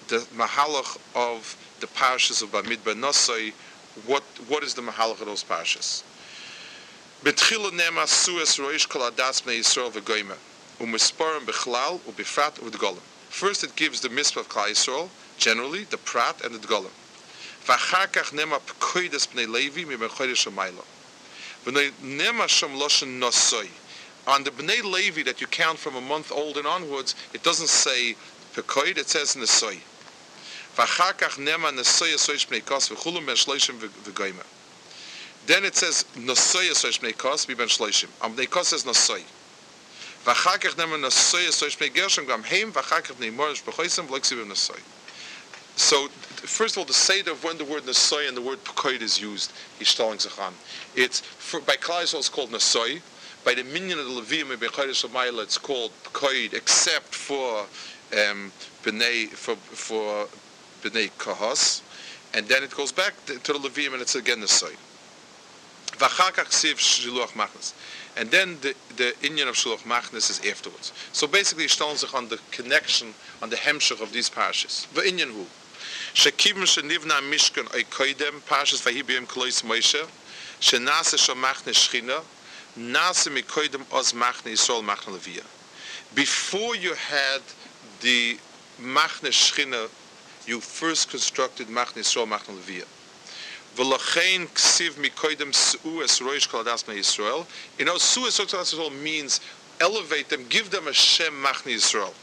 the 0.08 0.20
mahalach 0.36 0.98
of 1.16 1.58
the 1.80 1.88
parshas 1.88 2.42
of 2.42 2.52
Bamidbar 2.52 2.96
Nosai. 2.96 3.54
What 4.06 4.24
what 4.48 4.64
is 4.64 4.74
the 4.74 4.82
mahalach 4.82 5.22
of 5.22 5.26
those 5.26 5.44
parshas? 5.44 6.04
Betchila 7.24 7.72
nema 7.72 8.08
sues 8.08 8.58
roish 8.58 8.88
kol 8.88 9.10
adas 9.10 9.42
bnei 9.42 9.60
Yisrael 9.60 9.92
v'goyma 9.92 10.38
u'misparim 10.80 11.46
bechlal 11.46 12.00
u'bifrat 12.02 12.60
u'dgolim. 12.60 13.02
First, 13.38 13.64
it 13.64 13.76
gives 13.76 14.02
the 14.02 14.10
mitzvah 14.10 14.40
of 14.40 14.50
Klal 14.50 14.72
Yisrael 14.72 15.10
generally, 15.38 15.84
the 15.84 15.98
prat 16.00 16.44
and 16.44 16.56
the 16.56 16.68
dgolim. 16.68 16.90
V'achar 17.66 18.34
nema 18.34 18.60
bnei 19.28 19.48
Levi 19.48 19.86
nema 22.02 22.48
loshen 22.76 23.20
nosoi 23.20 23.70
on 24.26 24.44
the 24.44 24.50
Bnei 24.50 24.84
Levi 24.84 25.22
that 25.22 25.40
you 25.40 25.46
count 25.46 25.78
from 25.78 25.96
a 25.96 26.02
month 26.02 26.32
old 26.32 26.58
and 26.58 26.66
onwards, 26.66 27.14
it 27.32 27.44
doesn't 27.44 27.70
say 27.70 28.16
Pekoid, 28.56 28.98
it 28.98 29.08
says. 29.08 29.36
Then 35.46 35.64
it 35.64 35.76
says 35.76 36.06
Nosoy 36.16 36.72
Esoy 36.72 37.00
Shmei 37.00 37.16
Kos, 37.16 37.46
Ben 37.46 37.58
Shloishim. 37.68 38.10
Am 38.24 38.36
Bnei 38.36 38.50
Kos 38.50 38.70
says 38.70 38.84
Nosoy. 38.84 39.22
ואחר 40.27 40.59
כך 40.59 40.79
נאמר 40.79 40.97
נשוי 40.97 41.49
עשוי 41.49 41.71
שמי 41.71 41.89
גרשם 41.89 42.25
גם 42.27 42.43
הם, 42.45 42.71
ואחר 42.75 43.01
כך 43.01 43.11
בני 43.11 43.31
מורש 43.31 43.63
בחויסם 43.67 44.11
ולא 44.11 44.19
כסיבים 44.19 44.53
נשוי. 44.53 44.81
So, 45.77 46.09
first 46.09 46.77
of 46.77 46.79
all, 46.79 46.85
the 46.85 46.93
seder 46.93 47.31
of 47.31 47.45
when 47.45 47.57
the 47.57 47.65
word 47.65 47.85
Nasoy 47.85 48.29
and 48.29 48.37
the 48.37 48.43
word 48.43 48.63
Pekoid 48.63 49.01
is 49.01 49.21
used, 49.21 49.53
is 49.81 49.95
telling 49.95 50.19
Zachan. 50.19 50.53
It's, 50.95 51.21
for, 51.21 51.61
by 51.61 51.77
Klal 51.77 52.03
it's 52.03 52.29
called 52.29 52.51
Nasoy, 52.51 53.01
by 53.45 53.55
the 53.55 53.65
minion 53.65 53.99
of 53.99 54.05
the 54.05 54.13
Levim 54.21 54.53
in 54.53 54.59
Bechodesh 54.59 55.05
Shamayla, 55.05 55.43
it's 55.43 55.59
called 55.59 55.91
Koid, 56.05 56.53
except 56.55 57.15
for 57.15 57.61
um, 58.13 58.53
B'nai, 58.83 59.29
for, 59.29 59.57
for 59.57 60.29
B'nai 60.83 61.11
Kahos, 61.13 61.81
and 62.35 62.47
then 62.47 62.63
it 62.63 62.75
goes 62.75 62.93
back 62.93 63.15
to, 63.27 63.39
to 63.39 63.53
the 63.55 63.59
Levim 63.59 63.95
and 63.95 64.03
it's 64.03 64.15
again 64.15 64.41
the 64.41 64.49
Soy. 64.49 64.75
V'chakach 65.93 66.51
siv 66.51 66.75
shiluach 66.75 67.33
machnas. 67.33 67.73
And 68.18 68.32
then 68.32 68.58
the, 68.62 68.76
the 68.96 69.14
Indian 69.26 69.48
of 69.48 69.56
Shiluach 69.56 69.84
Machnes 69.84 70.30
is 70.30 70.42
afterwards. 70.50 70.92
So 71.14 71.28
basically, 71.28 71.68
sich 71.68 72.14
on 72.14 72.28
the 72.30 72.40
connection, 72.52 73.14
on 73.42 73.50
the 73.50 73.56
hemshach 73.56 74.02
of 74.02 74.12
these 74.12 74.30
parshas. 74.30 74.92
The 74.94 75.08
Indian 75.08 75.30
who? 75.30 75.46
Shekivim 76.14 76.64
shenivna 76.64 77.22
mishkan 77.30 77.74
oy 77.76 77.84
koidem, 77.84 78.42
parshas 78.48 78.82
vahibiyim 78.82 79.28
klois 79.28 79.64
Moshe, 79.64 80.08
shenase 80.60 81.18
shomachne 81.18 81.74
shchina, 81.74 82.24
nase 82.78 83.30
mikoidem 83.30 83.86
oz 83.94 84.14
machne 84.14 84.52
Yisrael 84.52 84.84
machne 84.84 85.14
levia. 85.16 85.44
before 86.16 86.76
you 86.76 86.96
had 86.96 87.42
the 88.02 88.38
Machne 88.82 89.30
Shchina, 89.30 89.90
you 90.46 90.62
first 90.62 91.10
constructed 91.10 91.68
Machne 91.68 92.02
Yisrael 92.02 92.28
Machne 92.28 92.56
Leviyah. 92.56 92.86
V'lachein 93.78 94.48
ksiv 94.48 94.98
mikoidem 94.98 95.54
su'u 95.54 96.02
es 96.04 96.20
roish 96.20 96.50
kol 96.50 96.62
adas 96.62 96.84
Yisrael. 96.84 97.46
You 97.78 97.86
know, 97.86 97.98
su'u 97.98 98.26
es 98.26 98.40
Yisrael 98.40 98.92
means 99.04 99.40
elevate 99.80 100.30
them, 100.30 100.48
give 100.50 100.72
them 100.72 100.88
a 100.88 100.94
Shem 100.94 101.34
Machne 101.44 101.76
Yisrael. 101.76 102.14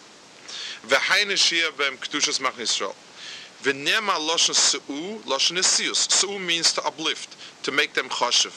V'hayin 0.89 1.31
shia 1.39 1.71
b'em 1.71 1.97
kedushas 1.99 2.41
Machne 2.41 2.63
Yisrael. 2.63 2.95
V'nema 3.63 4.19
loshen 4.19 4.55
se'u, 4.55 5.21
loshen 5.27 5.57
esius. 5.57 6.11
Se'u 6.11 6.41
means 6.41 6.73
to 6.73 6.83
uplift, 6.83 7.37
to 7.63 7.71
make 7.71 7.95
them 7.95 8.09
choshev. 8.09 8.53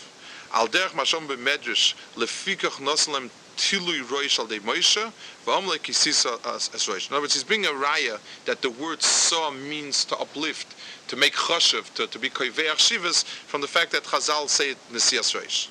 Al 0.51 0.67
derech 0.67 0.95
mashom 0.95 1.27
b'medrash, 1.27 1.93
lefikach 2.15 2.81
noslem 2.81 3.29
tilui 3.57 4.01
roish 4.09 4.39
al 4.39 4.47
de 4.47 4.59
Moshe, 4.59 5.11
v'omle 5.45 5.77
kisisa 5.77 6.39
as 6.55 6.69
roish. 6.69 7.09
In 7.09 7.13
other 7.13 7.21
words, 7.21 7.35
he's 7.35 7.43
bringing 7.43 7.67
a 7.67 7.73
raya 7.73 8.19
that 8.45 8.63
the 8.63 8.71
word 8.71 9.03
saw 9.03 9.51
means 9.51 10.03
to 10.05 10.15
uplift, 10.15 10.73
to 11.08 11.16
make 11.16 11.34
choshev, 11.34 11.92
to, 11.94 12.06
to 12.06 12.18
be 12.18 12.30
koiveach 12.30 12.78
shivas, 12.78 13.24
from 13.24 13.60
the 13.60 13.68
fact 13.68 13.92
that 13.92 14.04
Chazal 14.04 14.48
say 14.48 14.70
it 14.70 14.78
nesias 14.92 15.34
roish. 15.34 15.68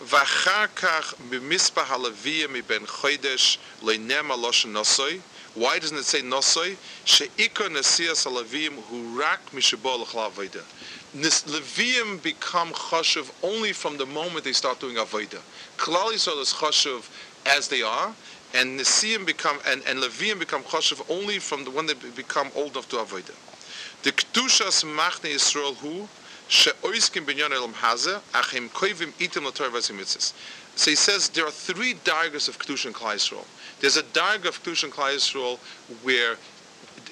ואחר 0.00 0.66
כך 0.76 1.14
במשפח 1.28 1.90
הלוויה 1.90 2.48
מבין 2.48 2.86
חודש 2.86 3.58
לנמה 3.82 4.36
לושן 4.36 4.72
נוסוי. 4.72 5.20
Why 5.56 5.78
doesn't 5.78 5.96
it 5.96 6.04
say 6.04 6.20
nosoi? 6.20 6.76
She'ikar 7.06 7.70
nesias 7.70 8.26
halavim 8.26 8.74
hu 8.90 9.18
rak 9.18 9.40
mishabol 9.54 10.04
avoida. 10.04 10.62
Levium 11.16 12.22
become 12.22 12.72
chashuv 12.72 13.30
only 13.42 13.72
from 13.72 13.96
the 13.96 14.04
moment 14.04 14.44
they 14.44 14.52
start 14.52 14.78
doing 14.80 14.96
avoida. 14.96 15.40
Klal 15.78 16.12
Yisrael 16.12 16.42
is 16.42 16.52
chashuv 16.52 17.08
as 17.46 17.68
they 17.68 17.80
are, 17.80 18.12
and 18.52 18.78
Nesiim 18.78 19.24
become 19.24 19.58
and, 19.66 19.82
and 19.86 20.00
Levium 20.00 20.38
become 20.38 20.62
chashuv 20.62 21.02
only 21.08 21.38
from 21.38 21.64
the 21.64 21.70
when 21.70 21.86
they 21.86 21.94
become 21.94 22.50
old 22.54 22.72
enough 22.72 22.88
to 22.90 22.96
avoida. 22.96 23.34
The 24.03 24.11
kedushas 24.11 24.83
machne 24.83 25.33
Yisrael 25.33 25.75
hu 25.75 26.07
binyan 26.49 27.51
elam 27.51 27.73
achim 28.33 28.69
koivim 28.69 29.11
itim. 29.13 30.33
So 30.75 30.89
he 30.89 30.95
says 30.95 31.29
there 31.29 31.45
are 31.45 31.51
three 31.51 31.93
dargas 31.93 32.47
of 32.49 32.57
kedusha 32.57 32.87
and 32.87 32.95
Klal 32.95 33.15
Yisrael. 33.15 33.45
There's 33.79 33.97
a 33.97 34.03
darg 34.03 34.45
of 34.45 34.63
kedusha 34.63 34.85
and 34.85 34.93
Klal 34.93 35.15
Yisrael 35.15 35.57
where 36.03 36.35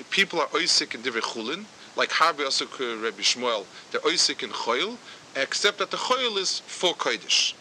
people 0.09 0.39
are 0.39 0.47
oisik 0.47 0.95
in 0.95 1.01
divrei 1.01 1.21
chulin, 1.21 1.65
like 1.95 2.09
Harbi 2.09 2.45
Asuk 2.45 2.79
uh, 2.79 3.03
Rabbi 3.03 3.21
Shmuel, 3.21 3.65
they're 3.91 4.01
oisik 4.01 4.43
in 4.43 4.49
choil, 4.49 4.97
except 5.35 5.77
that 5.79 5.91
the 5.91 5.97
choil 5.97 6.37
is 6.37 6.59
for 6.65 6.93
kodesh. 6.93 7.53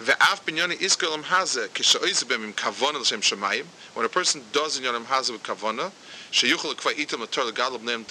Ve'af 0.00 0.42
binyani 0.44 0.76
iskol 0.78 1.14
am 1.14 1.22
haze 1.22 1.68
kisha 1.68 2.28
bem 2.28 2.44
im 2.44 2.52
kavona 2.52 2.98
l'shem 3.00 3.20
shemayim. 3.20 3.64
When 3.94 4.04
a 4.04 4.08
person 4.08 4.42
does 4.52 4.78
in 4.78 4.84
yonim 4.84 5.04
haze 5.04 5.30
with 5.30 5.42
kavona, 5.42 5.92
sheyuchel 6.32 6.74
l'kvay 6.74 6.94
itam 6.94 7.20
l'tor 7.20 7.44
l'gadol 7.44 7.78
b'neim 7.78 8.04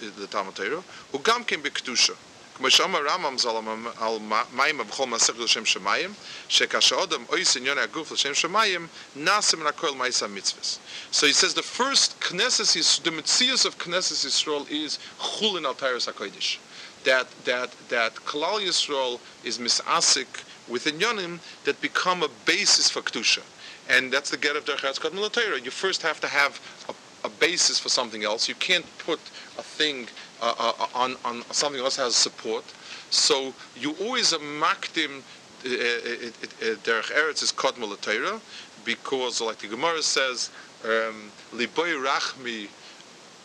the 0.00 0.26
Talmud 0.26 0.54
Torah, 0.54 0.82
who 1.12 1.18
gam 1.18 1.44
came 1.44 1.62
b'kedusha. 1.62 2.14
כמו 2.56 2.70
שאומר 2.70 3.06
רמב"ם 3.08 3.38
ז"ל 3.38 3.48
על 3.96 4.18
מים 4.52 4.78
בכל 4.78 5.06
מסכת 5.06 5.38
לשם 5.38 5.66
שמיים, 5.66 6.14
שכאשר 6.48 7.02
אדם 7.02 7.24
אויס 7.28 7.56
עניין 7.56 7.78
הגוף 7.78 8.12
לשם 8.12 8.34
שמיים, 8.34 8.86
נעשה 9.16 9.56
מן 9.56 9.66
הכל 9.66 9.94
מייס 9.94 10.22
המצווס. 10.22 10.78
So 11.12 11.26
he 11.26 11.32
says 11.32 11.54
the 11.54 11.62
first 11.62 12.20
Knesset 12.20 12.76
is 12.76 13.00
the 13.02 13.10
Metzias 13.10 13.64
of 13.64 13.78
Knesset 13.78 14.24
Yisrael 14.24 14.70
is 14.70 14.98
Chulin 15.18 15.64
al 15.64 15.74
Tyrus 15.74 16.06
HaKodesh. 16.06 16.58
That, 17.02 17.26
that, 17.44 17.70
that 17.88 18.14
Kalal 18.24 18.60
Yisrael 18.60 19.18
is 19.42 19.58
misasik 19.58 20.44
with 20.68 20.84
inyanim 20.84 21.40
that 21.64 21.80
become 21.80 22.22
a 22.22 22.28
basis 22.46 22.88
for 22.88 23.02
Kedusha. 23.02 23.42
And 23.88 24.12
that's 24.12 24.30
the 24.30 24.36
get 24.36 24.54
of 24.54 24.64
Derchatz 24.64 25.00
Kadmul 25.00 25.64
You 25.64 25.70
first 25.70 26.02
have 26.02 26.20
to 26.20 26.28
have 26.28 26.60
a 26.88 26.94
a 27.24 27.28
basis 27.30 27.78
for 27.78 27.88
something 27.88 28.22
else. 28.22 28.48
You 28.48 28.54
can't 28.54 28.84
put 28.98 29.18
a 29.59 29.63
thing 29.63 30.07
uh, 30.41 30.55
uh, 30.57 30.87
on, 30.95 31.15
on 31.25 31.43
something 31.51 31.81
else 31.81 31.97
has 31.97 32.15
support. 32.15 32.63
So 33.09 33.53
you 33.75 33.95
always 34.01 34.33
makdim 34.33 35.11
uh, 35.19 35.69
uh, 35.69 35.71
uh, 35.71 36.75
derech 36.85 37.11
eretz 37.19 37.43
is 37.43 37.51
kodma 37.51 37.85
l'teira 37.89 38.39
because, 38.85 39.41
like 39.41 39.59
the 39.59 39.67
Gemara 39.67 40.01
says, 40.01 40.49
um, 40.85 41.31
liboy 41.53 41.91
rachmi 42.07 42.67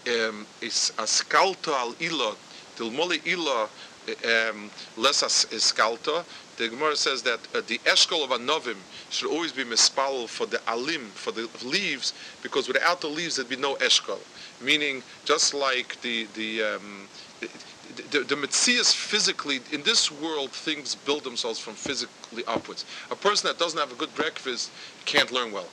um, 0.07 0.47
is 0.61 0.93
askalto 0.97 1.73
al 1.73 1.93
ilot 1.95 2.37
dilmoli 2.77 3.21
ilo 3.27 3.69
um, 4.09 4.71
less 4.97 5.23
askalto 5.25 6.25
the 6.57 6.69
Gemara 6.69 6.95
says 6.95 7.23
that 7.23 7.41
uh, 7.55 7.63
the 7.67 7.79
eshkol 7.79 8.23
of 8.23 8.31
anovim 8.31 8.77
should 9.11 9.29
always 9.29 9.53
be 9.53 9.65
mispal 9.65 10.29
for 10.29 10.47
the 10.47 10.61
alim, 10.69 11.07
for 11.07 11.33
the 11.33 11.49
leaves, 11.65 12.13
because 12.43 12.69
without 12.69 13.01
the 13.01 13.09
leaves 13.09 13.37
there'd 13.37 13.49
be 13.49 13.57
no 13.57 13.75
eshkol. 13.77 14.19
Meaning, 14.65 15.03
just 15.25 15.55
like 15.55 16.01
the 16.03 16.27
the 16.35 16.63
um, 16.63 17.09
the, 17.41 18.25
the, 18.25 18.35
the 18.35 18.47
physically, 18.47 19.61
in 19.71 19.83
this 19.83 20.11
world, 20.11 20.51
things 20.51 20.95
build 20.95 21.23
themselves 21.23 21.59
from 21.59 21.75
physically 21.75 22.43
upwards. 22.47 22.85
A 23.11 23.17
person 23.17 23.47
that 23.47 23.59
doesn't 23.59 23.79
have 23.79 23.93
a 23.93 23.95
good 23.95 24.15
breakfast 24.15 24.71
can't 25.05 25.31
learn 25.31 25.53
well 25.53 25.69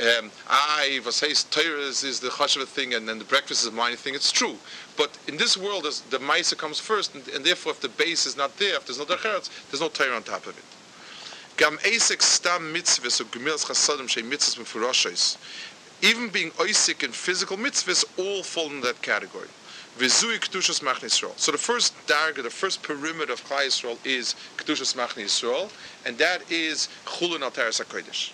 um, 0.00 0.30
I 0.48 1.00
was 1.04 1.16
says 1.16 1.46
is, 1.54 2.20
the 2.20 2.28
chashav 2.28 2.64
thing 2.64 2.94
and 2.94 3.08
then 3.08 3.18
the 3.18 3.24
breakfast 3.24 3.62
is 3.62 3.68
a 3.68 3.72
minor 3.72 3.96
thing. 3.96 4.14
It's 4.14 4.32
true, 4.32 4.56
but 4.96 5.16
in 5.28 5.36
this 5.36 5.56
world, 5.56 5.84
the 5.84 6.18
ma'isa 6.18 6.56
comes 6.56 6.80
first, 6.80 7.14
and, 7.14 7.26
and, 7.28 7.44
therefore, 7.44 7.72
if 7.72 7.80
the 7.80 7.88
base 7.90 8.26
is 8.26 8.36
not 8.36 8.56
there, 8.58 8.76
if 8.76 8.86
there's 8.86 8.98
no 8.98 9.04
decheretz, 9.04 9.50
there's 9.70 9.80
no 9.80 9.88
Torah 9.88 10.16
on 10.16 10.22
top 10.22 10.46
of 10.46 10.56
it. 10.56 10.64
Gam 11.56 11.76
esek 11.78 12.22
stam 12.22 12.74
mitzvahs 12.74 13.20
or 13.20 13.24
gemilas 13.24 13.66
chasadim 13.66 14.08
shei 14.08 14.22
mitzvahs. 14.22 15.36
Even 16.02 16.28
being 16.28 16.50
oisik 16.52 17.04
in 17.04 17.12
physical 17.12 17.56
mitzvahs 17.56 18.04
all 18.18 18.42
fall 18.42 18.66
in 18.66 18.80
that 18.80 19.00
category. 19.02 19.48
Vizui 19.98 20.38
kedushas 20.40 20.82
machne 20.82 21.04
Yisrael. 21.04 21.38
So 21.38 21.52
the 21.52 21.58
first 21.58 21.94
darga, 22.06 22.42
the 22.42 22.50
first 22.50 22.82
perimeter 22.82 23.32
of 23.32 23.44
Klal 23.44 23.66
Yisrael 23.66 23.98
is 24.04 24.34
kedushas 24.56 24.96
machne 24.96 25.24
Yisrael, 25.24 25.70
and 26.04 26.18
that 26.18 26.50
is 26.50 26.88
chulun 27.06 27.40
teres 27.52 27.78
hakodesh. 27.78 28.32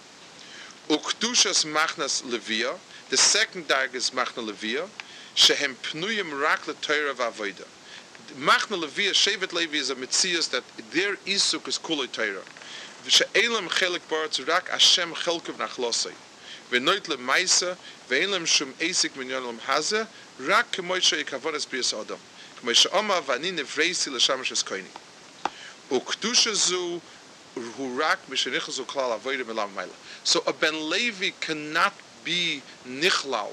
Ukdushas 0.88 1.66
machnas 1.66 2.22
levia. 2.22 2.78
The 3.10 3.18
second 3.18 3.68
darg 3.68 3.94
is 3.94 4.12
machna 4.12 4.48
levia. 4.48 4.88
Shehem 5.34 5.74
pnuyim 5.82 6.40
rak 6.40 6.66
l'toira 6.68 7.12
v'avoida. 7.12 7.66
Machna 8.38 8.82
levia, 8.82 9.10
Shevet 9.10 9.52
Levi 9.52 9.76
is 9.76 9.90
a 9.90 9.94
mitzias 9.94 10.50
that 10.50 10.64
their 10.92 11.16
isuk 11.26 11.68
is 11.68 11.78
kuloi 11.78 12.10
Torah. 12.10 12.42
She'elam 13.06 13.68
chelik 13.68 14.00
baratz 14.08 14.46
rak 14.46 14.68
Hashem 14.68 15.12
chelkev 15.12 15.54
nachlosei. 15.54 16.14
Lam 16.70 16.86
haze, 19.66 20.06
rak 20.40 20.72
kemoisha 20.72 21.16
yikavonas 21.22 21.66
b'yas 21.66 21.92
adam. 21.98 22.18
Kemoisha 22.60 22.92
oma 22.94 23.20
v'ani 23.20 23.52
nevreisi 23.52 24.10
l'shamash 24.10 24.52
eskoini. 24.52 24.90
Ukdusha 25.90 26.54
zu 26.54 27.00
so 30.24 30.42
a 30.46 30.52
Ben 30.52 30.90
Levi 30.90 31.32
cannot 31.40 31.92
be 32.24 32.62
nichlal 32.86 33.50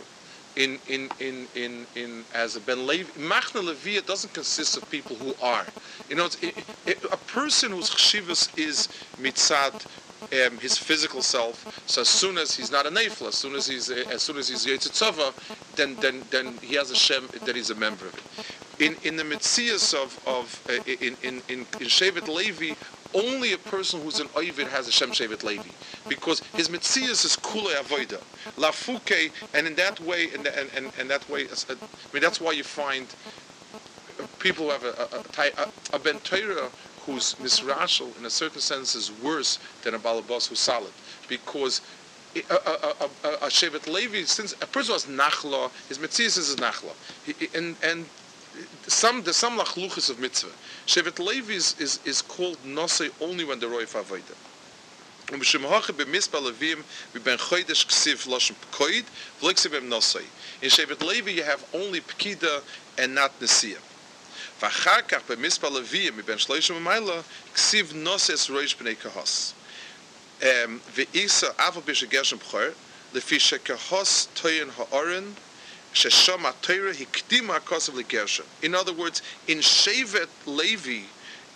in 0.56 0.80
in 0.88 1.10
in 1.20 1.48
in 1.56 1.86
in 1.96 2.24
as 2.34 2.56
a 2.56 2.60
Ben 2.60 2.86
Levi. 2.86 3.12
Machna 3.20 3.64
Levi 3.64 4.00
doesn't 4.06 4.34
consist 4.34 4.78
of 4.78 4.90
people 4.90 5.16
who 5.16 5.36
are. 5.42 5.66
You 6.10 6.16
know, 6.16 6.26
it, 6.26 6.56
it, 6.86 7.04
a 7.12 7.18
person 7.18 7.72
whose 7.72 7.90
chshivas 7.90 8.58
is 8.58 8.88
mitzad. 9.20 9.86
Um, 10.34 10.60
his 10.60 10.78
physical 10.78 11.22
self. 11.22 11.84
So 11.86 12.02
as 12.02 12.10
soon 12.10 12.38
as 12.38 12.56
he's 12.56 12.72
not 12.72 12.86
a 12.88 12.90
neifel, 12.90 13.28
as 13.28 13.36
soon 13.36 13.54
as 13.56 13.68
he's 13.68 13.90
as 13.92 14.24
soon 14.24 14.38
as 14.38 14.50
he's 14.50 14.66
yetzitzava, 14.66 15.34
then 15.76 15.96
then 15.98 16.26
then 16.32 16.60
he 16.62 16.76
has 16.76 16.90
a 16.90 16.96
shem 16.96 17.30
that 17.44 17.56
he's 17.56 17.70
a 17.70 17.76
member 17.76 18.08
of 18.08 18.18
it. 18.18 18.24
In 18.80 18.98
in 19.04 19.18
the 19.18 19.24
mitzias 19.24 19.94
of 19.94 20.20
of 20.26 20.64
uh, 20.68 20.74
in 20.86 21.16
in 21.22 21.44
in 21.48 21.60
in 21.80 21.88
Shevet 21.88 22.28
Levi, 22.28 22.74
only 23.14 23.54
a 23.54 23.58
person 23.58 24.02
who's 24.02 24.20
an 24.20 24.30
Ovid 24.36 24.68
has 24.68 24.88
a 24.88 24.92
Shem 24.92 25.12
Shevet 25.12 25.44
Levi. 25.44 25.70
Because 26.10 26.42
his 26.54 26.70
Metzias 26.70 27.24
is 27.24 27.38
Kule 27.38 27.70
Avoida. 27.70 28.20
Lafuke, 28.58 29.32
and 29.54 29.68
in 29.68 29.76
that 29.76 30.00
way, 30.02 30.30
and, 30.34 30.46
and, 30.48 30.70
and, 30.76 30.92
and 31.00 31.10
that 31.10 31.28
way, 31.30 31.48
I 31.70 31.76
mean, 32.14 32.22
that's 32.22 32.42
why 32.42 32.52
you 32.52 32.64
find 32.64 33.16
people 34.40 34.66
who 34.66 34.72
have 34.72 34.84
a, 34.84 35.08
a, 35.14 35.68
a, 35.94 36.10
a 36.10 36.14
Torah 36.20 36.70
who's 37.06 37.36
misrashal, 37.36 38.18
in 38.18 38.26
a 38.26 38.30
certain 38.30 38.62
sense, 38.62 38.96
is 38.96 39.12
worse 39.24 39.60
than 39.84 39.94
a 39.94 40.00
Balabas 40.00 40.48
who's 40.48 40.60
solid. 40.60 40.92
Because 41.28 41.82
a, 42.36 42.40
a, 42.40 43.48
Shevet 43.48 43.88
Levi, 43.88 44.24
since 44.24 44.54
a 44.54 44.66
person 44.66 44.94
has 44.94 45.06
Nachla, 45.06 45.72
his 45.88 45.98
Metzias 45.98 46.38
is 46.38 46.56
Nachla. 46.58 46.94
And, 47.56 47.76
and 47.82 48.06
some 48.88 49.22
there's 49.24 49.36
some 49.36 49.58
lachluchas 49.58 50.10
of 50.10 50.20
mitzvah. 50.20 50.52
Shevet 50.86 51.20
Levi 51.20 51.54
is, 51.54 51.76
is, 51.80 52.00
is 52.06 52.22
called 52.22 52.58
nosei 52.66 53.12
only 53.22 53.44
when 53.44 53.60
the 53.60 53.66
roif 53.66 53.96
avodah. 54.02 54.36
Um 55.34 55.42
shemhoche 55.42 55.92
b'mispa 55.92 56.40
levim 56.40 56.84
v'ben 57.14 57.38
chodesh 57.38 57.86
ksiv 57.86 58.28
loshem 58.28 58.56
pkoid 58.72 59.06
v'liksiv 59.42 59.76
em 59.76 59.90
nosei. 59.90 60.26
In 60.62 60.70
Shevet 60.70 61.06
Levi 61.06 61.32
you 61.32 61.44
have 61.44 61.66
only 61.74 62.02
pkida 62.02 62.62
and 62.98 63.16
not 63.16 63.38
nesia. 64.55 64.71
V'achar 64.71 65.03
kach 65.03 65.23
b'mispa 65.27 65.71
levim 65.71 66.21
v'ben 66.21 66.39
shloishim 66.39 66.81
v'mayla 66.81 67.25
ksiv 67.55 67.95
noses 67.95 68.49
roish 68.49 68.77
b'nei 68.77 68.97
kahos. 68.97 69.55
V'isa 70.41 71.55
avo 71.57 71.83
b'shegershim 71.83 72.39
pchor 72.39 72.75
lefi 73.13 73.39
shekahos 73.39 74.29
toyin 74.35 74.71
ha'oren 74.71 75.37
Sheshama 75.93 76.55
Torah 76.63 76.95
hikdima 76.95 77.59
kosav 77.61 78.01
legersha. 78.01 78.45
In 78.63 78.75
other 78.75 78.93
words, 78.93 79.23
in 79.49 79.59
Shevet 79.59 80.29
Levi, 80.47 81.03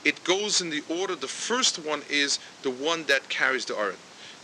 it 0.05 0.25
goes 0.25 0.61
in 0.61 0.71
the 0.71 0.83
order. 0.89 1.15
The 1.15 1.29
first 1.29 1.79
one 1.85 2.03
is 2.11 2.41
the 2.63 2.71
one 2.71 3.05
that 3.05 3.29
carries 3.29 3.65
the 3.65 3.77
Aron. 3.77 3.97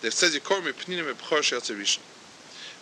That 0.03 0.13
says 0.13 0.37
Yikormi 0.37 0.73
Pninim 0.73 1.13
Ebchor 1.13 1.41
Sheatzerishan. 1.41 2.03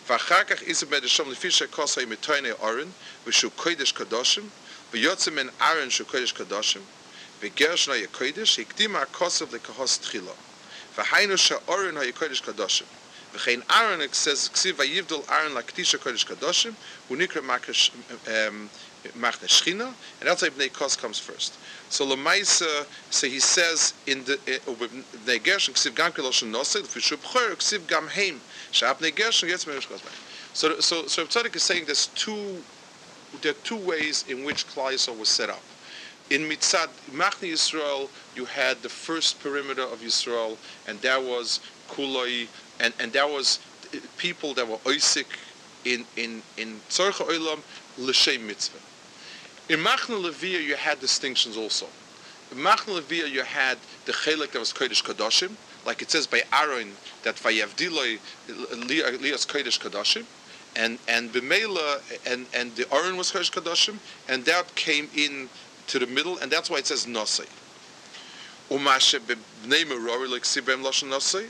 ואחר 0.07 0.43
כך 0.43 0.63
איזה 0.63 0.85
בדשום 0.85 1.31
לפי 1.31 1.51
שכוסה 1.51 2.05
מתויני 2.05 2.51
אורן, 2.51 2.89
ושהוא 3.27 3.51
קודש 3.55 3.91
קדושים, 3.91 4.49
ויוצא 4.94 5.30
מן 5.30 5.48
ארן 5.60 5.90
שהוא 5.90 6.08
קודש 6.08 6.32
קדושים, 6.32 6.82
וגרשן 7.40 7.92
היה 7.92 8.06
קודש, 8.06 8.58
הקדימה 8.58 9.02
הכוסף 9.02 9.52
לכהוס 9.52 9.98
תחילה. 9.98 10.32
והיינו 10.96 11.38
שאורן 11.38 11.96
היה 11.96 12.12
קודש 12.12 12.40
קדושים. 12.40 12.86
וכן 13.34 13.60
ארן 13.70 14.08
כסיב 14.08 14.74
ויבדל 14.78 15.16
ארן 15.28 15.54
לקדיש 15.54 15.94
הקודש 15.94 16.24
קדושים, 16.24 16.72
הוא 17.08 17.16
נקרא 17.16 17.42
מקש... 17.42 17.90
And 18.24 18.70
that's 20.22 20.40
why 20.40 20.48
Bnei 20.48 20.72
Kos 20.72 20.96
comes 20.96 21.18
first. 21.18 21.58
So 21.90 22.06
lemaisa 22.06 22.86
so 23.10 23.26
he 23.26 23.38
says 23.38 23.92
in 24.06 24.24
the 24.24 24.38
eh, 24.48 24.58
oh, 24.66 24.74
Bnei 25.26 25.42
Gershon, 25.42 25.74
Ksiv 25.74 25.94
Gam 25.94 26.10
Keloshen 26.10 26.50
Nosei, 26.50 26.80
Ksiv 26.80 27.86
Gam 27.86 28.08
Heim, 28.08 28.40
Shab 28.72 28.98
Bnei 28.98 29.14
Gershon, 29.14 29.50
Yetz 29.50 29.66
So 30.54 30.80
so 30.80 31.06
so 31.06 31.26
Tzadok 31.26 31.54
is 31.54 31.62
saying 31.62 31.84
there's 31.84 32.06
two 32.14 32.62
there 33.42 33.52
are 33.52 33.62
two 33.64 33.76
ways 33.76 34.24
in 34.28 34.44
which 34.44 34.66
Klal 34.66 35.18
was 35.18 35.28
set 35.28 35.50
up. 35.50 35.62
In 36.30 36.42
Mitzad, 36.48 36.88
Machne 37.10 37.52
Yisrael, 37.52 38.08
you 38.34 38.46
had 38.46 38.80
the 38.82 38.88
first 38.88 39.40
perimeter 39.40 39.82
of 39.82 40.00
Yisrael, 40.00 40.56
and 40.88 40.98
that 41.02 41.22
was 41.22 41.60
Kuloi, 41.90 42.48
and, 42.80 42.94
and 42.98 43.12
that 43.12 43.28
was 43.30 43.58
people 44.16 44.54
that 44.54 44.66
were 44.66 44.78
Oisik 44.78 45.26
in, 45.84 46.04
in, 46.16 46.42
in 46.56 46.80
Tzorcha 46.88 47.28
Olam, 47.28 47.60
L'Shem 47.98 48.46
Mitzvah. 48.46 48.78
In 49.68 49.80
Machna 49.80 50.22
Levia, 50.22 50.62
you 50.62 50.76
had 50.76 51.00
distinctions 51.00 51.56
also. 51.56 51.86
In 52.50 52.58
Machna 52.58 53.00
Levia, 53.00 53.30
you 53.30 53.42
had 53.42 53.78
the 54.06 54.12
chelik 54.12 54.52
that 54.52 54.58
was 54.58 54.72
Kodesh 54.72 55.02
Kadoshim, 55.02 55.52
like 55.86 56.00
it 56.02 56.10
says 56.10 56.26
by 56.26 56.42
Aaron 56.52 56.92
that 57.22 57.36
Vayavdiloi 57.36 58.18
Lias 58.88 59.46
Kodesh 59.46 59.78
Kadoshim, 59.78 60.24
and 60.76 60.98
and 61.08 61.32
Bimela 61.32 62.00
and 62.26 62.46
and 62.54 62.74
the 62.76 62.86
Aron 62.92 63.16
was 63.16 63.32
Chesh 63.32 63.50
Kadashim, 63.52 63.98
and 64.28 64.44
that 64.44 64.74
came 64.74 65.08
in 65.16 65.48
to 65.88 65.98
the 65.98 66.06
middle, 66.06 66.38
and 66.38 66.50
that's 66.50 66.70
why 66.70 66.78
it 66.78 66.86
says 66.86 67.06
Nasei. 67.06 67.48
Umashe 68.70 69.18
b'nei 69.20 69.84
merori 69.84 70.28
l'ksibem 70.30 70.82
lashon 70.82 71.10
nasi 71.10 71.46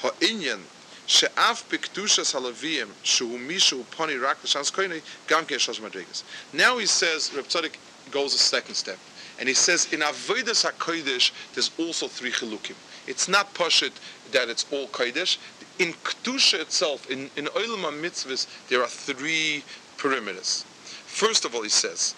ha'inyan 0.00 0.60
she'af 1.06 1.68
b'kdushas 1.68 2.32
halavim 2.34 2.88
shehu 3.02 3.38
mishu 3.38 3.84
upani 3.84 4.20
rak 4.20 4.42
l'shans 4.44 4.70
koine 4.70 5.02
gam 5.26 5.44
kei 5.44 5.56
shosh 5.56 5.80
madrigas. 5.80 6.22
Now 6.52 6.78
he 6.78 6.86
says, 6.86 7.32
Reb 7.34 7.46
Tzadok 7.46 7.74
goes 8.10 8.34
a 8.34 8.38
second 8.38 8.74
step. 8.74 8.98
And 9.38 9.48
he 9.48 9.54
says, 9.54 9.92
in 9.92 10.00
avodas 10.00 10.64
HaKodesh, 10.64 11.32
there's 11.54 11.72
also 11.76 12.06
three 12.06 12.30
chilukim. 12.30 12.76
It's 13.08 13.28
not 13.28 13.52
Pashit 13.52 13.92
that 14.30 14.48
it's 14.48 14.64
all 14.72 14.86
Kodesh. 14.88 15.38
In 15.78 15.92
Kedusha 16.04 16.60
itself, 16.60 17.10
in, 17.10 17.30
in 17.36 17.46
Olam 17.46 17.82
HaMitzvahs, 17.82 18.46
there 18.68 18.80
are 18.80 18.88
three 18.88 19.64
perimeters. 19.98 20.64
First 20.64 21.44
of 21.44 21.54
all, 21.54 21.62
he 21.62 21.68
says, 21.68 22.14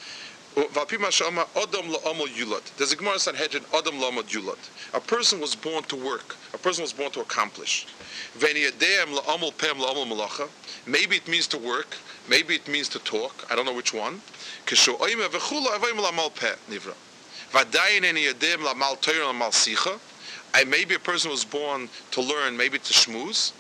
there's 0.57 0.77
a 2.93 2.97
Gemara 2.97 3.19
Sanhedrin, 3.19 3.65
Adam 3.75 3.97
Lamad 3.97 4.25
Yulat. 4.25 4.57
A 4.95 5.01
person 5.01 5.39
was 5.39 5.55
born 5.55 5.83
to 5.85 5.97
work. 5.97 6.35
A 6.55 6.59
person 6.59 6.83
was 6.83 6.95
born 6.95 7.11
to 7.11 7.21
accomplish. 7.21 7.87
Maybe 8.41 8.61
it 11.17 11.29
means 11.29 11.47
to 11.49 11.59
work. 11.59 11.99
Maybe 12.29 12.55
it 12.55 12.69
means 12.69 12.89
to 12.89 12.99
talk. 13.01 13.47
I 13.51 13.55
don't 13.55 13.67
know 13.67 13.75
which 13.75 13.93
one. 13.93 14.23
I, 20.55 20.65
maybe 20.65 20.95
a 20.95 20.99
person 20.99 21.31
was 21.31 21.45
born 21.45 21.89
to 22.13 22.21
learn, 22.21 22.57
maybe 22.57 22.79
to 22.79 22.93
shmooze. 22.93 23.53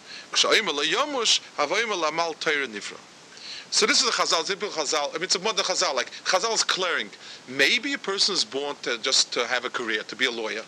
So 3.71 3.87
this 3.87 4.01
is 4.01 4.07
the 4.07 4.13
Chazal, 4.13 4.45
Zippel 4.45 4.71
Chazal. 4.71 5.11
I 5.11 5.13
mean, 5.15 5.23
it's 5.23 5.35
a 5.35 5.39
modern 5.39 5.65
Chazal. 5.65 5.95
Like 5.95 6.11
Chazal 6.25 6.55
is 6.55 6.65
clearing. 6.65 7.11
Maybe 7.49 7.93
a 7.93 7.99
person 7.99 8.35
is 8.35 8.45
born 8.45 8.77
to 8.83 8.99
just 8.99 9.33
to 9.35 9.47
have 9.47 9.65
a 9.65 9.71
career, 9.71 10.03
to 10.05 10.17
be 10.17 10.27
a 10.27 10.31
lawyer. 10.31 10.63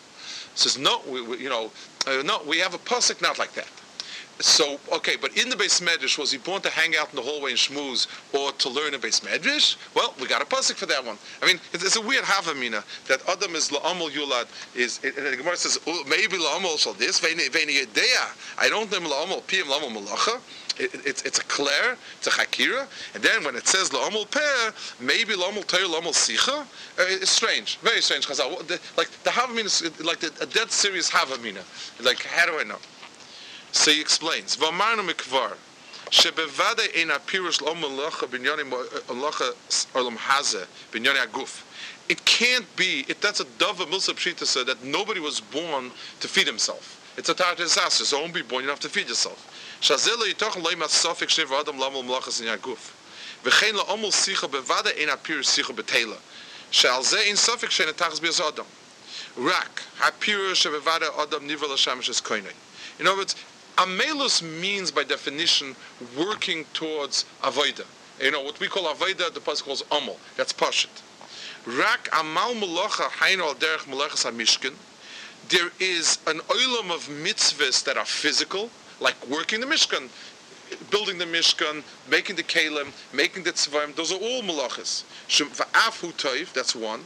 Says 0.54 0.78
no, 0.78 1.00
we, 1.08 1.22
we, 1.22 1.38
you 1.38 1.48
know, 1.48 1.70
uh, 2.06 2.22
no, 2.24 2.40
we 2.46 2.58
have 2.58 2.74
a 2.74 2.78
pasuk 2.78 3.22
not 3.22 3.38
like 3.38 3.52
that. 3.54 3.68
So 4.40 4.78
okay, 4.92 5.16
but 5.20 5.36
in 5.36 5.48
the 5.48 5.56
base 5.56 5.80
medrash, 5.80 6.18
was 6.18 6.30
he 6.30 6.38
born 6.38 6.62
to 6.62 6.70
hang 6.70 6.96
out 6.96 7.10
in 7.10 7.16
the 7.16 7.22
hallway 7.22 7.50
and 7.50 7.58
schmooze, 7.58 8.06
or 8.32 8.52
to 8.52 8.68
learn 8.68 8.94
a 8.94 8.98
base 8.98 9.20
medrash? 9.20 9.76
Well, 9.94 10.14
we 10.20 10.28
got 10.28 10.42
a 10.42 10.44
pasuk 10.44 10.74
for 10.74 10.86
that 10.86 11.04
one. 11.04 11.18
I 11.42 11.46
mean, 11.46 11.58
it's, 11.72 11.84
it's 11.84 11.96
a 11.96 12.00
weird 12.00 12.24
havamina 12.24 12.84
that 13.08 13.20
Adam 13.28 13.54
is 13.56 13.70
la'amol 13.70 14.10
yulad 14.10 14.46
is. 14.76 15.00
And 15.02 15.14
the 15.14 15.36
Gemara 15.36 15.56
says 15.56 15.78
oh, 15.86 16.04
maybe 16.08 16.36
la'amol 16.36 16.78
shall 16.78 16.94
this 16.94 17.20
veini 17.20 17.48
I 18.58 18.68
don't 18.68 18.90
know 18.90 18.98
la'amol 18.98 19.42
piyam 19.42 19.64
la'amol 19.64 20.04
malacha 20.04 20.40
it, 20.78 20.90
it's, 21.04 21.22
it's 21.22 21.38
a 21.38 21.44
clair, 21.44 21.96
it's 22.18 22.26
a 22.26 22.30
hakira, 22.30 22.86
and 23.14 23.22
then 23.22 23.44
when 23.44 23.56
it 23.56 23.66
says 23.66 23.90
la'amul 23.90 24.30
peh, 24.30 24.70
maybe 25.00 25.34
la'amul 25.34 25.66
teir, 25.66 25.86
la'amul 25.86 26.14
sicha, 26.14 26.60
uh, 26.60 26.64
it's 26.98 27.30
strange, 27.30 27.78
very 27.78 28.00
strange. 28.00 28.26
Chazal. 28.26 28.56
Like 28.96 29.10
the 29.24 29.30
havamina 29.30 29.64
is 29.64 30.04
like 30.04 30.22
a 30.22 30.46
dead 30.46 30.70
serious 30.70 31.10
havamina. 31.10 31.62
Like 32.04 32.22
how 32.22 32.46
do 32.46 32.58
I 32.58 32.62
know? 32.64 32.78
So 33.71 33.91
he 33.91 34.01
explains. 34.01 34.55
V'amarnu 34.55 35.03
mikvar. 35.03 35.55
שבוודאי 36.11 36.85
אין 36.85 37.11
הפירוש 37.11 37.61
לא 37.61 37.75
מלאכה 37.75 38.25
בענייני 38.25 38.63
מלאכה 39.09 39.45
עולם 39.91 40.17
הזה, 40.27 40.65
בענייני 40.91 41.19
הגוף. 41.19 41.63
It 42.09 42.25
can't 42.25 42.67
be, 42.77 43.05
it, 43.07 43.21
that's 43.21 43.39
a 43.39 43.45
dove 43.57 43.79
of 43.79 43.89
Milsa 43.89 44.13
Pshita 44.13 44.45
said 44.45 44.67
that 44.67 44.83
nobody 44.83 45.19
was 45.19 45.39
born 45.39 45.91
to 46.19 46.27
feed 46.27 46.47
himself. 46.47 46.99
It's 47.17 47.29
a 47.29 47.33
tartar 47.33 47.63
disaster, 47.63 48.05
so 48.05 48.19
don't 48.19 48.33
be 48.33 48.41
born, 48.41 48.63
you 48.63 48.67
don't 48.67 48.81
have 48.81 48.91
to 48.91 48.93
feed 48.97 49.07
yourself. 49.07 49.39
שהזה 49.81 50.15
לא 50.15 50.27
יתוכן 50.27 50.61
לא 50.61 50.71
ימת 50.71 50.89
סופק 50.89 51.29
שני 51.29 51.43
ואדם 51.43 51.79
למה 51.79 52.01
מלאכס 52.01 52.39
עניין 52.39 52.53
הגוף. 52.53 52.89
וכן 53.43 53.75
לא 53.75 53.91
עמול 53.91 54.11
שיחה 54.11 54.47
בוודא 54.47 54.89
אין 54.89 55.09
הפירוש 55.09 55.47
שיחה 55.47 55.73
בתהילה. 55.73 56.15
שעל 56.71 57.03
זה 57.03 57.19
אין 57.19 57.35
סופק 57.35 57.71
שאין 57.71 57.89
התחס 57.89 58.19
ביוס 58.19 58.41
אדם. 58.41 58.65
רק 59.45 59.81
הפירוש 59.99 60.63
שבוודא 60.63 61.07
אדם 61.23 61.47
ניבר 61.47 61.73
לשמש 61.73 62.09
es 62.09 62.21
koine. 62.21 62.53
In 62.99 63.07
other 63.07 63.17
words, 63.17 63.35
Amelus 63.78 64.42
means 64.42 64.90
by 64.90 65.04
definition 65.04 65.76
working 66.18 66.64
towards 66.74 67.24
avoida. 67.42 67.86
You 68.20 68.32
know, 68.32 68.42
what 68.42 68.58
we 68.58 68.66
call 68.66 68.92
avoida, 68.92 69.32
the 69.32 69.38
Pasuk 69.38 69.62
calls 69.62 69.82
amol. 69.84 70.16
That's 70.36 70.52
pashit. 70.52 70.88
Rak 71.64 72.08
amal 72.18 72.54
melacha 72.54 73.08
hainu 73.20 73.42
al 73.42 73.54
derech 73.54 73.86
melachas 73.86 74.24
ha-mishkin. 74.24 74.74
There 75.48 75.70
is 75.78 76.18
an 76.26 76.40
oilam 76.40 76.90
of 76.90 77.08
mitzvahs 77.08 77.84
that 77.84 77.96
are 77.96 78.04
physical, 78.04 78.68
like 79.00 79.14
working 79.28 79.60
the 79.60 79.66
Mishkan, 79.66 80.08
building 80.90 81.18
the 81.18 81.24
Mishkan, 81.24 81.84
making 82.10 82.34
the 82.36 82.42
Kalim, 82.42 82.88
making 83.14 83.44
the 83.44 83.52
Tzvaim, 83.52 83.94
those 83.94 84.12
are 84.12 84.16
all 84.16 84.42
malachas. 84.42 85.04
Va'af 85.28 86.00
hu 86.00 86.08
toiv, 86.12 86.52
that's 86.52 86.74
one. 86.74 87.00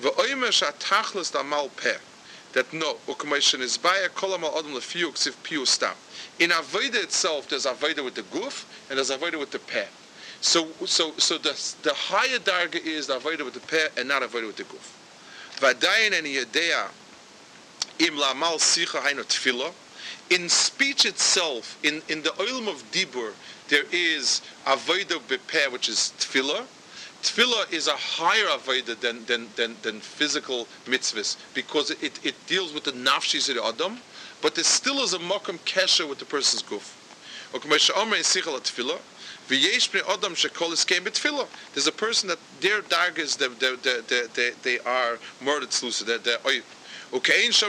Va'oymer 0.00 0.50
sha'tachlis 0.50 1.30
damal 1.30 1.68
peh, 1.76 1.98
that 2.52 2.72
no, 2.72 2.96
u'kameishin 3.06 3.60
is 3.60 3.76
by 3.76 3.90
baya 3.90 4.08
kolam 4.08 4.42
al-adam 4.42 4.72
lefiu 4.72 5.12
ksiv 5.12 5.34
piu 5.42 5.64
stam. 5.64 5.94
In 6.38 6.50
Avodah 6.50 7.02
itself, 7.02 7.48
there's 7.48 7.66
Avodah 7.66 8.04
with 8.04 8.14
the 8.14 8.22
guf, 8.22 8.64
and 8.88 8.98
there's 8.98 9.10
Avodah 9.10 9.38
with 9.38 9.50
the 9.50 9.58
peh. 9.58 9.86
So, 10.40 10.68
so, 10.86 11.12
so 11.18 11.38
the, 11.38 11.52
the 11.82 11.92
higher 11.94 12.38
darga 12.38 12.76
is 12.76 13.06
the 13.06 13.18
with 13.44 13.54
the 13.54 13.60
peh, 13.60 13.88
and 13.96 14.08
not 14.08 14.22
Avodah 14.22 14.46
with 14.46 14.56
the 14.56 14.64
guf. 14.64 14.96
Va'dayin 15.60 16.12
en 16.12 16.24
yedea 16.24 16.88
im 17.98 18.14
la'amal 18.16 18.58
sicha 18.58 19.00
hainu 19.00 19.22
tefillah, 19.24 19.72
in 20.30 20.48
speech 20.48 21.04
itself, 21.04 21.78
in, 21.82 22.02
in 22.08 22.22
the 22.22 22.32
oilm 22.40 22.68
of 22.68 22.90
Dibur, 22.92 23.32
there 23.68 23.84
is 23.92 24.40
Avodah 24.66 25.20
Bepeh, 25.20 25.70
which 25.70 25.88
is 25.88 26.12
Tefillah. 26.18 26.64
Tefillah 27.22 27.72
is 27.72 27.86
a 27.86 27.96
higher 27.96 28.46
Avodah 28.46 28.98
than, 28.98 29.24
than, 29.26 29.48
than, 29.56 29.76
than 29.82 30.00
physical 30.00 30.66
mitzvahs 30.86 31.36
because 31.54 31.90
it, 31.90 32.18
it 32.24 32.34
deals 32.46 32.72
with 32.72 32.84
the 32.84 32.92
nafshis 32.92 33.48
of 33.50 33.56
the 33.56 33.64
Adam, 33.64 33.98
but 34.40 34.54
there 34.54 34.64
still 34.64 35.02
is 35.02 35.12
a 35.12 35.18
makam 35.18 35.58
kesher 35.60 36.08
with 36.08 36.18
the 36.18 36.24
person's 36.24 36.62
guf. 36.62 36.96
There's 41.74 41.86
a 41.86 41.92
person 41.92 42.28
that 42.28 42.38
their 42.60 42.82
dargas, 42.82 43.36
they, 43.36 43.48
they, 44.06 44.26
they, 44.34 44.50
they 44.62 44.78
are 44.80 45.18
more 45.40 45.58
than 45.60 45.68
they're 46.22 46.38
Okay, 47.12 47.50
so, 47.50 47.68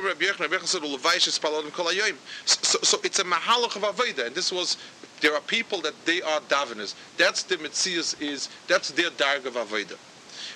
so 2.83 2.99
it's 3.03 3.17
a 3.17 3.23
mahalach 3.23 3.75
of 3.75 3.81
avodah, 3.81 4.27
and 4.27 4.35
this 4.35 4.51
was 4.51 4.77
there 5.21 5.33
are 5.33 5.41
people 5.41 5.81
that 5.81 6.05
they 6.05 6.21
are 6.21 6.39
daveners. 6.41 6.93
That's 7.17 7.43
the 7.43 7.57
mitzias 7.57 8.19
is 8.21 8.49
that's 8.67 8.91
their 8.91 9.09
darg 9.11 9.45
of 9.45 9.53
avodah. 9.53 9.97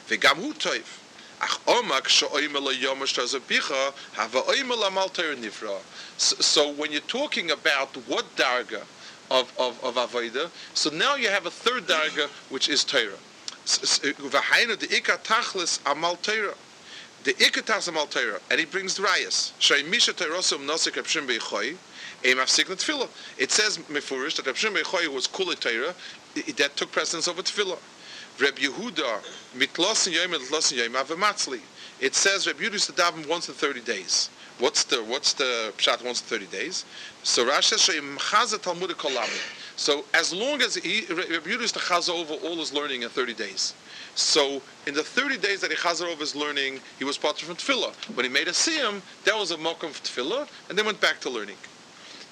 V'gam 0.07 0.35
hu 0.35 0.53
toiv. 0.53 1.01
Ach 1.41 1.59
amal. 1.67 2.01
So 6.17 6.71
when 6.73 6.91
you're 6.91 7.01
talking 7.01 7.51
about 7.51 7.95
what 8.07 8.35
darga 8.35 8.81
of 9.31 9.53
of 9.57 9.83
of 9.83 9.95
avodah, 9.95 10.49
so 10.73 10.89
now 10.89 11.15
you 11.15 11.29
have 11.29 11.45
a 11.45 11.51
third 11.51 11.87
darga 11.87 12.27
which 12.49 12.69
is 12.69 12.83
Torah. 12.83 13.19
The 13.65 14.87
ikar 14.91 15.23
tachlis 15.23 15.79
amal 15.91 16.15
Torah 16.17 16.55
the 17.25 17.33
ikatas 17.33 17.93
al 17.93 18.05
Torah, 18.05 18.39
and 18.51 18.59
he 18.59 18.65
brings 18.67 18.95
the 18.95 19.01
rayas. 19.01 19.51
Shay 19.57 19.81
misha 19.81 20.13
teirosum 20.13 20.59
nosik 20.59 20.95
It 22.25 23.51
says 23.51 23.77
Mefurish 23.77 24.37
that 24.37 24.47
Reb 24.47 24.55
Shimon 24.55 24.83
was 25.13 25.27
Kula 25.27 25.55
that 26.57 26.75
took 26.75 26.91
precedence 26.91 27.27
over 27.27 27.43
Tefillah. 27.43 27.77
Reb 28.39 28.55
Yehuda, 28.55 29.23
Mitlosin 29.55 30.13
Yom 30.13 30.31
Mitlosin 30.31 30.77
Yom 30.77 30.93
Avamatzli. 30.93 31.61
It 32.01 32.15
says 32.15 32.47
Reb 32.47 32.57
Yehuda 32.57 32.73
used 32.73 32.87
to 32.87 32.93
daven 32.93 33.27
once 33.29 33.47
in 33.47 33.53
30 33.53 33.81
days. 33.81 34.29
What's 34.57 34.85
the 34.85 35.03
what's 35.03 35.33
the 35.33 35.71
pshat 35.77 36.03
once 36.03 36.21
in 36.21 36.27
30 36.27 36.47
days? 36.47 36.83
So 37.23 37.45
Rashi 37.45 37.77
says 37.77 37.81
Sheim 37.81 38.17
Chaza 38.17 38.59
Talmud 38.59 38.89
Kolami. 38.91 39.39
So 39.77 40.03
as 40.13 40.33
long 40.33 40.61
as 40.61 40.75
he 40.75 41.05
Reb 41.13 41.43
Yehuda 41.43 41.61
used 41.61 41.75
to 41.75 41.79
chaza 41.79 42.09
over 42.09 42.33
all 42.33 42.55
his 42.55 42.73
learning 42.73 43.03
in 43.03 43.09
30 43.09 43.35
days. 43.35 43.75
So 44.15 44.61
in 44.87 44.95
the 44.95 45.03
30 45.03 45.37
days 45.37 45.61
that 45.61 45.69
he 45.69 45.77
chazer 45.77 46.11
over 46.11 46.21
his 46.21 46.35
learning, 46.35 46.79
he 46.97 47.05
was 47.05 47.17
part 47.17 47.37
from 47.37 47.55
tefillah. 47.55 47.93
When 48.15 48.25
he 48.25 48.31
made 48.31 48.47
a 48.47 48.51
siyam, 48.51 49.01
that 49.25 49.35
was 49.35 49.51
a 49.51 49.57
mokum 49.57 49.89
of 49.89 50.01
tefillah, 50.01 50.47
and 50.69 50.77
then 50.77 50.85
went 50.85 50.99
back 50.99 51.19
to 51.21 51.29
learning. 51.29 51.57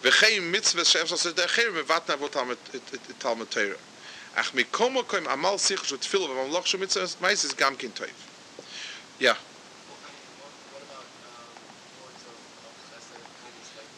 V'chein 0.04 0.52
mitzvah 0.52 0.84
she'efshal 0.84 1.18
seh 1.18 1.32
de'acher 1.32 1.72
mevatna 1.72 2.18
vo 2.18 2.28
talmud 2.28 3.50
Torah. 3.50 3.78
Ach 4.36 4.52
mikomo 4.52 5.04
koim 5.04 5.26
amal 5.32 5.58
sich 5.58 5.84
shu 5.86 5.96
tefillah 5.96 6.28
v'mamloch 6.28 6.66
shu 6.66 6.78
mitzvah 6.78 7.08
meis 7.22 7.46
is 7.46 7.54
gam 7.54 7.78
kin 7.78 7.92
toiv. 7.92 8.12
Yeah. 9.20 9.36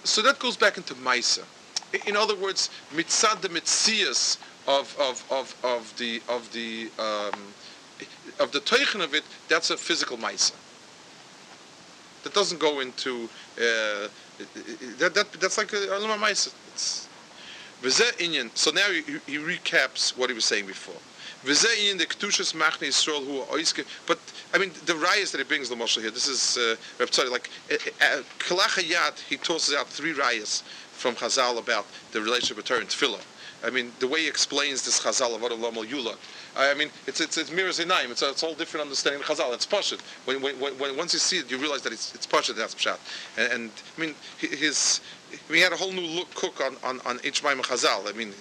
So 0.03 0.21
that 0.21 0.37
goes 0.37 0.55
back 0.55 0.77
into 0.77 0.93
Maisa. 0.93 1.43
In 2.05 2.15
other 2.15 2.35
words, 2.35 2.69
mitzad 2.93 3.41
the 3.41 3.49
mitzias 3.49 4.37
of, 4.67 4.95
of, 4.99 5.23
of, 5.31 5.55
of 5.63 5.97
the 5.97 6.21
of 6.29 6.51
the 6.53 6.91
um, 6.99 7.53
of 8.39 8.51
the 8.51 8.59
teichen 8.59 9.03
of 9.03 9.15
it, 9.15 9.23
that's 9.47 9.71
a 9.71 9.77
physical 9.77 10.17
Maisa. 10.17 10.53
That 12.23 12.35
doesn't 12.35 12.59
go 12.59 12.79
into 12.81 13.27
uh, 13.57 14.09
that, 14.99 15.13
that 15.13 15.31
that's 15.33 15.57
like 15.57 15.73
Alma 15.73 16.17
Maisa. 16.17 16.51
So 18.55 18.71
now 18.71 18.89
he, 18.89 19.01
he 19.27 19.37
recaps 19.37 20.17
what 20.17 20.29
he 20.29 20.33
was 20.33 20.45
saying 20.45 20.65
before. 20.65 20.95
But 21.43 21.59
I 24.53 24.57
mean, 24.57 24.71
the 24.85 24.93
rayas 24.93 25.31
that 25.31 25.37
he 25.37 25.43
brings 25.43 25.69
the 25.69 25.75
Moshe 25.75 26.01
here. 26.01 26.09
This 26.09 26.27
is 26.27 26.57
uh, 26.57 26.75
like 27.29 27.49
uh, 27.71 27.75
uh, 28.01 28.21
He 29.29 29.37
tosses 29.37 29.75
out 29.75 29.87
three 29.87 30.13
rayas 30.13 30.63
from 30.91 31.13
Chazal 31.15 31.59
about 31.59 31.85
the 32.13 32.21
relationship 32.21 32.57
between 32.57 32.79
Torah 32.79 32.81
and 32.81 32.89
Tefillah. 32.89 33.21
I 33.65 33.71
mean, 33.71 33.91
the 33.99 34.07
way 34.07 34.21
he 34.21 34.27
explains 34.27 34.85
this 34.85 34.99
Chazal 35.01 35.35
of 35.35 35.43
Adam 35.43 35.59
Yula. 35.59 36.15
I 36.55 36.73
mean, 36.75 36.89
it's 37.07 37.19
it's 37.19 37.37
it's 37.37 37.51
mirrors 37.51 37.79
inaim. 37.79 38.11
It's 38.11 38.21
it's 38.21 38.43
all 38.43 38.53
different 38.53 38.83
understanding 38.83 39.21
of 39.21 39.27
Chazal. 39.27 39.53
It's 39.53 39.65
pashut. 39.65 40.01
When, 40.25 40.41
when, 40.41 40.55
when 40.59 40.95
once 40.95 41.13
you 41.13 41.19
see 41.19 41.39
it, 41.39 41.49
you 41.49 41.57
realize 41.57 41.81
that 41.81 41.91
it's 41.91 42.13
it's 42.13 42.27
pashut. 42.27 42.55
That's 42.55 42.75
pshat. 42.75 42.99
And, 43.37 43.51
and 43.51 43.71
I 43.97 44.01
mean, 44.01 44.15
his 44.37 45.01
we 45.49 45.61
had 45.61 45.73
a 45.73 45.75
whole 45.75 45.91
new 45.91 46.05
look 46.05 46.33
cook 46.35 46.61
on 46.61 46.77
on 46.83 47.01
on 47.05 47.19
each 47.23 47.43
Maim 47.43 47.57
Chazal. 47.59 48.07
I 48.07 48.15
mean. 48.15 48.33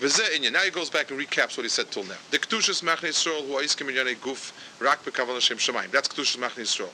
Now 0.00 0.60
he 0.60 0.70
goes 0.70 0.90
back 0.90 1.10
and 1.10 1.18
recaps 1.18 1.56
what 1.56 1.64
he 1.64 1.68
said 1.68 1.90
till 1.90 2.04
now. 2.04 2.14
The 2.30 2.38
Kedushas 2.38 2.84
Machne 2.84 3.08
Yisrael, 3.08 3.44
who 3.48 3.58
is 3.58 3.74
Kiminyane 3.74 4.14
Guf, 4.18 4.52
Rak 4.78 5.04
Bekavan 5.04 5.34
Hashem 5.34 5.58
Shemaim. 5.58 5.90
That's 5.90 6.06
Kedushas 6.06 6.38
Machne 6.38 6.62
Yisrael. 6.62 6.90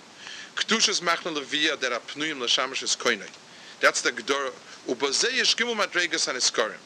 Kedushas 0.54 1.02
Machne 1.02 1.36
Levia, 1.36 1.78
that 1.80 1.92
are 1.92 2.00
Pnuyim 2.00 2.40
L'Shamash 2.40 2.82
is 2.82 2.96
Koinai. 2.96 3.28
That's 3.82 4.00
the 4.00 4.10
Gedora. 4.10 4.52
Ubazei 4.88 5.38
Yishkimu 5.38 5.74
Madregas 5.74 6.28
and 6.28 6.38
Iskarim 6.38 6.80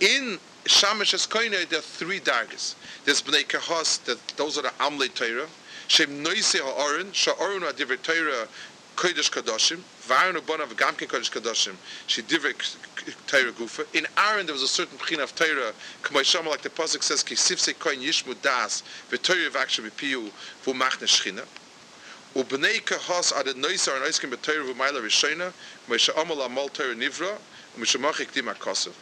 in 0.00 0.38
Shamish 0.64 1.14
as 1.14 1.26
Koine, 1.26 1.68
there 1.68 1.80
are 1.80 1.82
three 1.82 2.20
dagas. 2.20 2.76
There's 3.04 3.20
Bnei 3.20 3.44
Kehos, 3.44 4.04
that 4.04 4.18
those 4.36 4.56
are 4.58 4.62
the 4.62 4.72
Amle 4.78 5.12
Torah. 5.12 5.48
Shem 5.88 6.22
Noise 6.22 6.60
Ha'orin, 6.60 7.12
Sha'orin 7.12 7.62
Ha'diver 7.62 8.00
Torah, 8.00 8.46
Kodesh 8.94 9.30
Kadoshim, 9.30 9.80
Varon 10.06 10.36
Ubonav 10.36 10.68
Gamkin 10.74 11.08
Kodesh 11.08 11.32
Kadoshim, 11.32 11.74
Shediver 12.06 12.54
Torah 13.26 13.50
Gufa. 13.52 13.84
In 13.92 14.06
Aaron, 14.16 14.46
there 14.46 14.52
was 14.52 14.62
a 14.62 14.68
certain 14.68 14.96
Pchin 14.98 15.20
of 15.20 15.34
Torah, 15.34 15.72
K'may 16.02 16.24
Shama, 16.24 16.50
like 16.50 16.62
the 16.62 16.70
Pasuk 16.70 17.02
says, 17.02 17.24
Ki 17.24 17.34
Sifse 17.34 17.74
Koin 17.74 18.00
Yishmu 18.00 18.40
Das, 18.40 18.84
V'Torah 19.10 19.50
V'Akshem 19.50 19.90
V'Piyu, 19.90 20.30
V'Machne 20.64 21.08
Shechina. 21.08 21.44
Ubnei 22.36 22.80
Kehos 22.82 23.36
are 23.36 23.42
the 23.42 23.54
Noise 23.54 23.86
Ha'orin 23.86 24.02
Oiskim 24.02 24.32
B'Torah 24.32 24.72
V'Maila 24.72 25.02
Rishena, 25.02 25.52
K'may 25.88 25.98
Sha'amal 25.98 26.46
Amal 26.46 26.68
Torah 26.68 26.94
Nivra, 26.94 27.36
U'Mishamachi 27.76 28.30
Dima 28.30 28.54
HaKosov. 28.54 28.92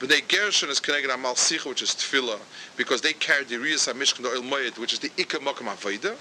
Bnei 0.00 0.26
Gershon 0.26 0.70
is 0.70 0.80
connected 0.80 1.08
to 1.08 1.14
Amal 1.14 1.34
Sicha, 1.34 1.66
which 1.66 1.82
is 1.82 1.90
Tefillah, 1.90 2.38
because 2.76 3.02
they 3.02 3.12
carry 3.12 3.44
the 3.44 3.56
Riyas 3.56 3.86
HaMishkan, 3.86 4.22
the 4.22 4.28
oil 4.28 4.42
Moed, 4.42 4.78
which 4.78 4.94
is 4.94 4.98
the 4.98 5.10
Ika 5.18 5.38
Mokam 5.38 5.68
HaVoida. 5.68 6.16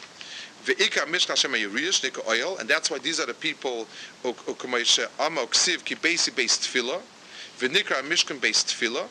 The 0.65 0.73
Ika 0.73 1.01
Mishkan 1.07 1.29
Hashem 1.29 1.53
HaYiriyas, 1.53 2.03
Nika 2.03 2.21
oil, 2.29 2.57
and 2.57 2.67
that's 2.67 2.91
why 2.91 2.99
these 2.99 3.21
are 3.21 3.25
the 3.25 3.33
people 3.33 3.87
who 4.21 4.33
come 4.33 4.73
Amma 4.73 5.41
Ksiv, 5.41 5.85
Ki 5.85 5.95
Beisi 5.95 6.35
based 6.35 6.63
Tefillah, 6.63 7.01
the 7.59 7.69
Nikra 7.69 8.01
Mishkan 8.03 8.41
based 8.41 8.67
Tefillah, 8.67 9.07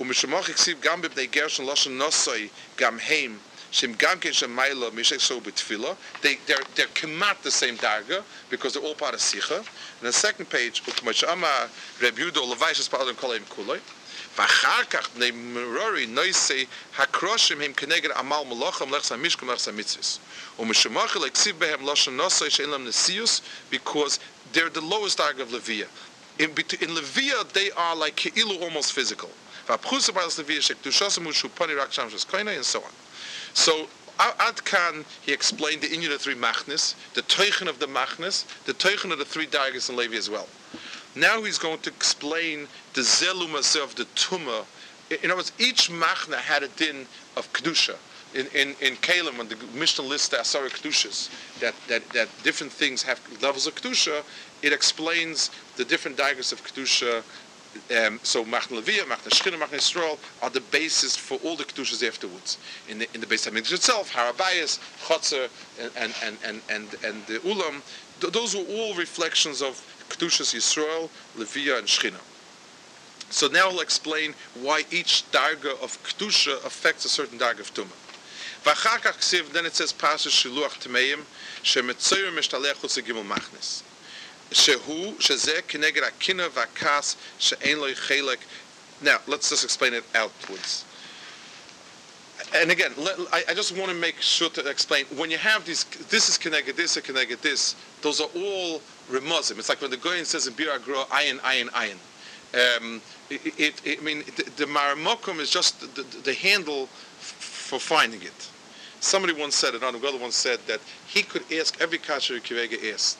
ומשמח 0.00 0.50
הקסיב 0.50 0.80
גם 0.80 1.02
בבני 1.02 1.26
גרשון 1.26 1.66
לשון 1.66 1.98
נוסוי 1.98 2.48
גם 2.76 2.98
הם 2.98 3.38
Shem 3.70 3.94
Gamkin 3.94 4.32
Shem 4.32 4.56
Maila 4.56 4.90
Mishek 4.90 5.20
So 5.20 5.40
B'Tfila. 5.40 5.96
They 6.22 6.38
they're 6.46 6.58
they're 6.74 6.86
kemat 6.86 7.42
the 7.42 7.50
same 7.50 7.76
darga 7.76 8.22
because 8.50 8.74
they're 8.74 8.82
all 8.82 8.94
part 8.94 9.14
of 9.14 9.20
Sicha. 9.20 9.58
And 9.58 9.66
the 10.02 10.12
second 10.12 10.48
page, 10.48 10.82
Ukmach 10.84 11.28
Ama 11.28 11.68
Reb 12.00 12.14
Yudo 12.14 12.52
Levaishas 12.52 12.88
Pa'adim 12.88 13.14
Kolayim 13.14 13.44
Kulay. 13.54 13.80
ואחר 14.38 14.84
כך 14.90 15.08
בני 15.14 15.30
מרורי 15.30 16.06
נויסי 16.06 16.66
הקרושים 16.98 17.60
הם 17.60 17.72
כנגד 17.72 18.10
עמל 18.10 18.42
מלוכם 18.48 18.94
לחס 18.94 19.12
המשכם 19.12 19.50
לחס 19.50 19.68
המצווס. 19.68 20.18
ומשמח 20.58 21.16
להקציב 21.16 21.58
בהם 21.58 21.88
לשון 21.88 22.16
נוסי 22.16 22.50
שאין 22.50 22.70
להם 22.70 22.88
נשיאוס 22.88 23.40
because 23.72 24.18
they're 24.52 24.70
the 24.70 24.80
lowest 24.80 25.18
darg 25.18 25.40
of 25.40 25.50
Levia. 25.50 25.86
In, 26.38 26.50
in 26.80 26.90
Levia 26.90 27.48
they 27.52 27.70
are 27.76 27.96
like 27.96 28.16
כאילו 28.16 28.60
almost 28.60 28.92
physical. 28.92 29.28
והפחוסה 29.68 30.12
בעלס 30.12 30.38
Levia 30.38 30.60
שקדושוסם 30.60 31.24
הוא 31.24 31.32
שהוא 31.32 31.50
פני 31.54 31.74
רק 31.74 31.92
שם 31.92 32.10
שסקוינה 32.10 32.56
and 32.58 32.64
so 32.64 32.78
on. 32.78 32.92
So 33.53 33.87
Ad 34.19 34.63
Khan, 34.65 35.05
he 35.21 35.31
explained 35.31 35.81
the 35.81 35.87
Inyan 35.87 36.13
of 36.13 36.21
three 36.21 36.35
machnes, 36.35 36.95
the 37.13 37.23
Teuchen 37.23 37.67
of 37.67 37.79
the 37.79 37.87
machnes, 37.87 38.45
the 38.65 38.73
Teuchen 38.73 39.11
of 39.11 39.17
the 39.17 39.25
three 39.25 39.47
Dargis 39.47 39.89
and 39.89 39.97
Levi 39.97 40.15
as 40.15 40.29
well. 40.29 40.47
Now 41.15 41.41
he's 41.43 41.57
going 41.57 41.79
to 41.79 41.89
explain 41.89 42.67
the 42.93 43.01
Zelum 43.01 43.55
of 43.55 43.95
the 43.95 44.05
Tumah. 44.15 44.65
In 45.09 45.31
other 45.31 45.37
words, 45.37 45.51
each 45.59 45.89
machna 45.89 46.35
had 46.35 46.63
a 46.63 46.67
din 46.69 47.05
of 47.35 47.51
Kedusha. 47.51 47.95
In, 48.33 48.47
in, 48.55 48.69
in 48.79 48.95
Kalim, 48.97 49.37
when 49.37 49.49
the 49.49 49.57
Mishnah 49.73 50.05
lists 50.05 50.29
the 50.29 50.37
Asara 50.37 50.69
Kedushas, 50.69 51.29
that, 51.59 51.73
that, 51.89 52.07
that 52.11 52.29
different 52.43 52.71
things 52.71 53.03
have 53.03 53.19
levels 53.41 53.67
of 53.67 53.75
Kedusha, 53.75 54.23
it 54.61 54.71
explains 54.71 55.49
the 55.75 55.83
different 55.83 56.15
diagrams 56.15 56.53
of 56.53 56.63
Kedusha 56.63 57.23
um, 57.97 58.19
so 58.23 58.43
Machna 58.43 58.81
Leviyah, 58.81 59.03
Machna 59.03 59.29
Shechina, 59.29 59.59
Machna 59.59 59.77
Yisrael 59.77 60.17
are 60.41 60.49
the 60.49 60.61
basis 60.61 61.15
for 61.15 61.35
all 61.43 61.55
the 61.55 61.63
Kedushas 61.63 62.05
afterwards. 62.05 62.57
In 62.89 62.99
the, 62.99 63.07
in 63.13 63.21
the 63.21 63.27
base 63.27 63.47
Hamikdash 63.47 63.73
itself, 63.73 64.11
Harabayas, 64.11 64.79
Chotzer, 65.05 65.49
and, 65.97 66.13
and, 66.23 66.37
and, 66.45 66.61
and, 66.69 66.87
and 67.03 67.25
the 67.27 67.39
Ulam, 67.39 67.81
th- 68.19 68.33
those 68.33 68.55
were 68.55 68.65
all 68.69 68.93
reflections 68.95 69.61
of 69.61 69.81
Kedushas 70.09 70.53
Yisrael, 70.53 71.09
Leviyah, 71.37 71.79
and 71.79 71.87
Shechina. 71.87 72.19
So 73.31 73.47
now 73.47 73.69
I'll 73.69 73.79
explain 73.79 74.33
why 74.61 74.83
each 74.91 75.23
darga 75.31 75.81
of 75.81 75.97
Kedusha 76.03 76.63
affects 76.65 77.05
a 77.05 77.09
certain 77.09 77.39
darga 77.39 77.61
of 77.61 77.73
Tumah. 77.73 79.53
Then 79.53 79.65
it 79.65 79.73
says, 79.73 79.93
Pasuk 79.93 80.29
Shiluach 80.29 80.85
Tmeim, 80.85 81.23
Shemetzoyer 81.63 82.29
Mishtalech 82.31 82.75
Chutz 82.75 83.01
Gimel 83.01 83.23
Machnes. 83.23 83.83
Shehu, 84.51 85.15
Vakas. 86.49 87.15
Now, 89.03 89.17
let's 89.27 89.49
just 89.49 89.63
explain 89.63 89.93
it 89.93 90.03
outwards. 90.13 90.85
And 92.55 92.69
again, 92.69 92.91
let, 92.97 93.17
I, 93.31 93.43
I, 93.49 93.53
just 93.53 93.77
want 93.77 93.89
to 93.91 93.95
make 93.95 94.19
sure 94.19 94.49
to 94.49 94.67
explain, 94.67 95.05
when 95.15 95.31
you 95.31 95.37
have 95.37 95.65
these, 95.65 95.85
this 96.09 96.27
is 96.27 96.37
connected, 96.37 96.75
this 96.75 96.97
is 96.97 97.03
connected, 97.03 97.41
this, 97.41 97.75
those 98.01 98.19
are 98.19 98.27
all 98.35 98.81
remuzim. 99.09 99.57
It's 99.57 99.69
like 99.69 99.81
when 99.81 99.91
the 99.91 99.97
Goyen 99.97 100.25
says 100.25 100.47
in 100.47 100.53
Biur 100.53 100.77
HaGra, 100.77 101.05
ayin, 101.07 101.37
ayin, 101.39 101.69
ayin. 101.69 101.97
Um, 102.53 103.01
it, 103.29 103.41
it, 103.57 103.81
it, 103.85 103.99
I 103.99 104.03
mean, 104.03 104.23
the, 104.35 104.43
the 104.57 104.65
Maramokum 104.65 105.39
is 105.39 105.49
just 105.49 105.79
the, 105.79 106.01
the, 106.01 106.17
the 106.23 106.33
handle 106.33 106.83
f- 106.83 107.69
for 107.69 107.79
finding 107.79 108.21
it. 108.21 108.49
Somebody 108.99 109.33
once 109.33 109.55
said, 109.55 109.73
another 109.73 109.97
once 110.17 110.35
said 110.35 110.59
that 110.67 110.81
he 111.07 111.23
could 111.23 111.43
ask 111.53 111.79
every 111.79 111.99
kasher 111.99 112.41
Kivega 112.41 112.93
asked 112.93 113.19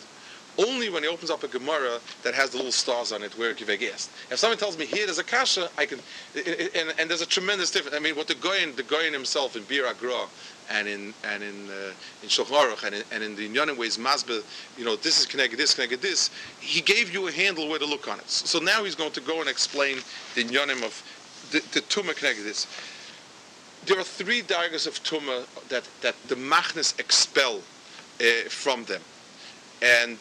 only 0.57 0.89
when 0.89 1.03
he 1.03 1.09
opens 1.09 1.29
up 1.29 1.43
a 1.43 1.47
Gemara 1.47 1.99
that 2.23 2.33
has 2.33 2.51
the 2.51 2.57
little 2.57 2.71
stars 2.71 3.11
on 3.11 3.23
it 3.23 3.37
where 3.37 3.53
Kiveg 3.53 3.91
asked. 3.91 4.09
If 4.29 4.39
someone 4.39 4.57
tells 4.57 4.77
me 4.77 4.85
here 4.85 5.05
there's 5.05 5.19
a 5.19 5.23
kasha, 5.23 5.69
I 5.77 5.85
can, 5.85 5.99
and, 6.35 6.93
and 6.99 7.09
there's 7.09 7.21
a 7.21 7.25
tremendous 7.25 7.71
difference. 7.71 7.95
I 7.95 7.99
mean, 7.99 8.15
what 8.15 8.27
the 8.27 8.35
Goyen, 8.35 8.75
the 8.75 8.83
Goyen 8.83 9.13
himself 9.13 9.55
in 9.55 9.63
Biur 9.63 9.91
HaGra 9.91 10.27
and 10.69 10.87
in 10.87 11.13
and 11.23 11.43
in 11.43 11.69
uh, 11.69 11.93
in 12.23 12.29
Shulchan 12.29 12.85
and 12.85 12.95
in, 12.95 13.03
and 13.11 13.23
in 13.23 13.35
the 13.35 13.49
Inyanim 13.49 13.77
ways 13.77 13.97
Masbe, 13.97 14.43
you 14.77 14.85
know, 14.85 14.95
this 14.95 15.19
is 15.19 15.25
connected, 15.25 15.57
this 15.57 15.73
connected, 15.73 16.01
this. 16.01 16.29
He 16.59 16.81
gave 16.81 17.13
you 17.13 17.27
a 17.27 17.31
handle 17.31 17.69
where 17.69 17.79
to 17.79 17.85
look 17.85 18.07
on 18.07 18.19
it. 18.19 18.29
So 18.29 18.59
now 18.59 18.83
he's 18.83 18.95
going 18.95 19.11
to 19.11 19.21
go 19.21 19.39
and 19.39 19.49
explain 19.49 19.97
the 20.35 20.43
Inyanim 20.43 20.83
of 20.83 21.03
the, 21.51 21.59
the 21.73 21.81
Tumah 21.81 22.15
connected 22.15 22.43
this. 22.43 22.67
There 23.85 23.99
are 23.99 24.03
three 24.03 24.41
dargas 24.41 24.85
of 24.85 25.01
Tumah 25.03 25.45
that 25.69 25.87
that 26.01 26.15
the 26.27 26.35
Machnes 26.35 26.99
expel 26.99 27.61
uh, 28.21 28.23
from 28.49 28.85
them, 28.85 29.01
and 29.81 30.17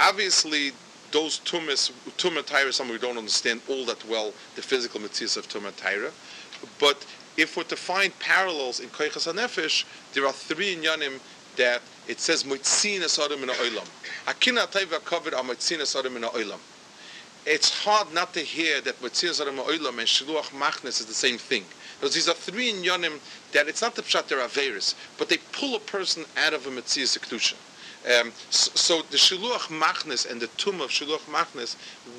obviously 0.00 0.72
those 1.12 1.40
tumas, 1.40 1.90
tumah 2.18 2.42
tyra, 2.42 2.72
some 2.72 2.88
we 2.88 2.98
don't 2.98 3.18
understand 3.18 3.60
all 3.68 3.84
that 3.84 4.04
well 4.08 4.32
the 4.54 4.62
physical 4.62 5.00
mitzvahs 5.00 5.36
of 5.36 5.48
tumah 5.48 5.72
tyra, 5.72 6.10
but 6.78 7.04
if 7.36 7.56
we're 7.56 7.62
to 7.64 7.76
find 7.76 8.16
parallels 8.18 8.80
in 8.80 8.88
koichas 8.90 9.32
hanefesh, 9.32 9.84
there 10.12 10.26
are 10.26 10.32
three 10.32 10.76
inyanim 10.76 11.20
that 11.56 11.80
it 12.08 12.20
says 12.20 12.44
moitzin 12.44 13.00
esadim 13.00 13.42
in 13.42 13.48
oilam. 13.48 13.88
Akina 14.26 14.66
taiva 14.66 15.02
covered 15.04 15.34
are 15.34 15.42
moitzin 15.42 15.78
esadim 15.78 16.16
in 16.16 16.22
oilam. 16.22 16.58
It's 17.46 17.84
hard 17.84 18.12
not 18.12 18.34
to 18.34 18.40
hear 18.40 18.80
that 18.82 19.00
moitzin 19.00 19.30
esadim 19.30 19.52
in 19.52 19.58
oilam 19.58 19.98
and 19.98 20.08
shiluach 20.08 20.50
machnes 20.50 21.00
is 21.00 21.06
the 21.06 21.14
same 21.14 21.38
thing. 21.38 21.64
Because 21.98 22.14
these 22.14 22.28
are 22.28 22.34
three 22.34 22.72
inyanim 22.72 23.20
that 23.52 23.68
it's 23.68 23.82
not 23.82 23.94
the 23.94 24.02
pshat 24.02 24.28
they're 24.28 24.38
averis, 24.38 24.94
but 25.18 25.28
they 25.28 25.38
pull 25.52 25.74
a 25.76 25.80
person 25.80 26.24
out 26.36 26.52
of 26.52 26.66
a 26.66 26.70
mitzvah 26.70 27.02
sekdusha. 27.02 27.54
Um, 28.05 28.31
so, 28.51 28.71
so, 28.75 29.01
the 29.09 29.17
Shiluach 29.17 29.67
Machnes 29.69 30.29
and 30.29 30.39
the 30.39 30.47
tomb 30.57 30.79
of 30.79 30.91
Shiluach 30.91 31.25
Machnes 31.25 31.75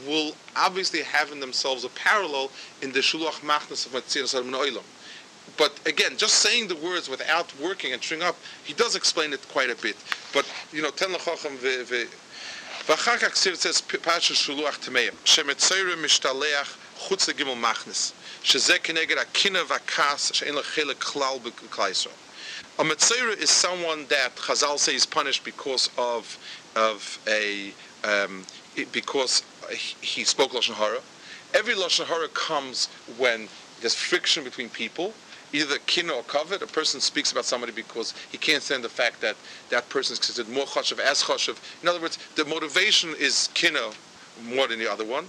will 0.07 0.35
obviously 0.57 1.03
have 1.03 1.31
in 1.31 1.39
themselves 1.39 1.85
a 1.85 1.89
parallel 1.91 2.51
in 2.83 2.91
the 2.91 2.99
Shiluach 2.99 3.41
Machnes 3.41 3.87
of 3.87 3.93
Matzir 3.93 4.27
Salam 4.27 4.51
Oilam. 4.53 4.83
But 5.57 5.79
again, 5.87 6.17
just 6.17 6.41
saying 6.41 6.67
the 6.67 6.77
words 6.77 7.09
without 7.09 7.53
working 7.61 7.93
and 7.93 8.03
string 8.03 8.23
up, 8.23 8.37
he 8.65 8.75
does 8.75 8.97
explain 8.97 9.33
it 9.33 9.47
quite 9.49 9.71
a 9.71 9.77
bit. 9.77 9.97
But, 10.35 10.45
you 10.73 10.83
know, 10.83 10.91
Ten 10.91 11.11
Lachochem 11.11 11.57
ve... 11.59 12.07
ואחר 12.89 13.19
כך 13.19 13.37
says 13.37 13.83
פרשת 14.03 14.35
שילוח 14.35 14.77
טמאים, 14.77 15.13
שמצויר 15.25 15.97
משתלח 15.97 16.77
חוץ 16.97 17.29
לגימל 17.29 17.55
מכנס, 17.55 18.13
שזה 18.43 18.79
כנגד 18.79 19.19
הקינה 19.19 19.63
והכעס 19.69 20.31
שאין 20.35 20.55
לה 20.55 20.63
חלק 20.63 21.03
כלל 21.03 21.39
בכלל 21.43 21.91
ישראל. 21.91 22.15
A 22.80 22.84
Metzora 22.84 23.38
is 23.38 23.50
someone 23.50 24.06
that 24.08 24.36
Chazal 24.38 24.80
say 24.80 24.96
is 24.96 25.06
punished 25.06 25.44
because 25.44 25.90
of 25.98 26.38
of 26.76 27.20
a 27.28 27.74
um, 28.04 28.44
because 28.92 29.44
he 30.02 30.24
spoke 30.24 30.52
lashon 30.52 30.74
hara. 30.74 31.00
Every 31.54 31.76
lashon 31.76 32.06
hara 32.06 32.30
comes 32.30 32.88
when 33.18 33.50
there's 33.82 33.94
friction 33.94 34.44
between 34.44 34.70
people, 34.70 35.14
either 35.52 35.78
kin 35.86 36.10
or 36.10 36.24
covet. 36.24 36.62
A 36.62 36.68
person 36.68 37.02
speaks 37.02 37.32
about 37.32 37.46
somebody 37.46 37.74
because 37.74 38.14
he 38.32 38.38
can't 38.38 38.64
stand 38.64 38.84
the 38.84 38.90
fact 38.90 39.22
that 39.22 39.36
that 39.70 39.88
person 39.90 40.14
is 40.14 40.20
considered 40.20 40.52
more 40.52 40.66
chashav 40.66 41.00
as 41.00 41.24
chashav. 41.24 41.58
In 41.84 41.90
other 41.90 42.00
words, 42.00 42.18
the 42.36 42.46
motivation 42.46 43.14
is 43.20 43.50
kina 43.54 43.92
more 44.46 44.68
than 44.68 44.80
the 44.80 44.90
other 44.90 45.06
one. 45.06 45.28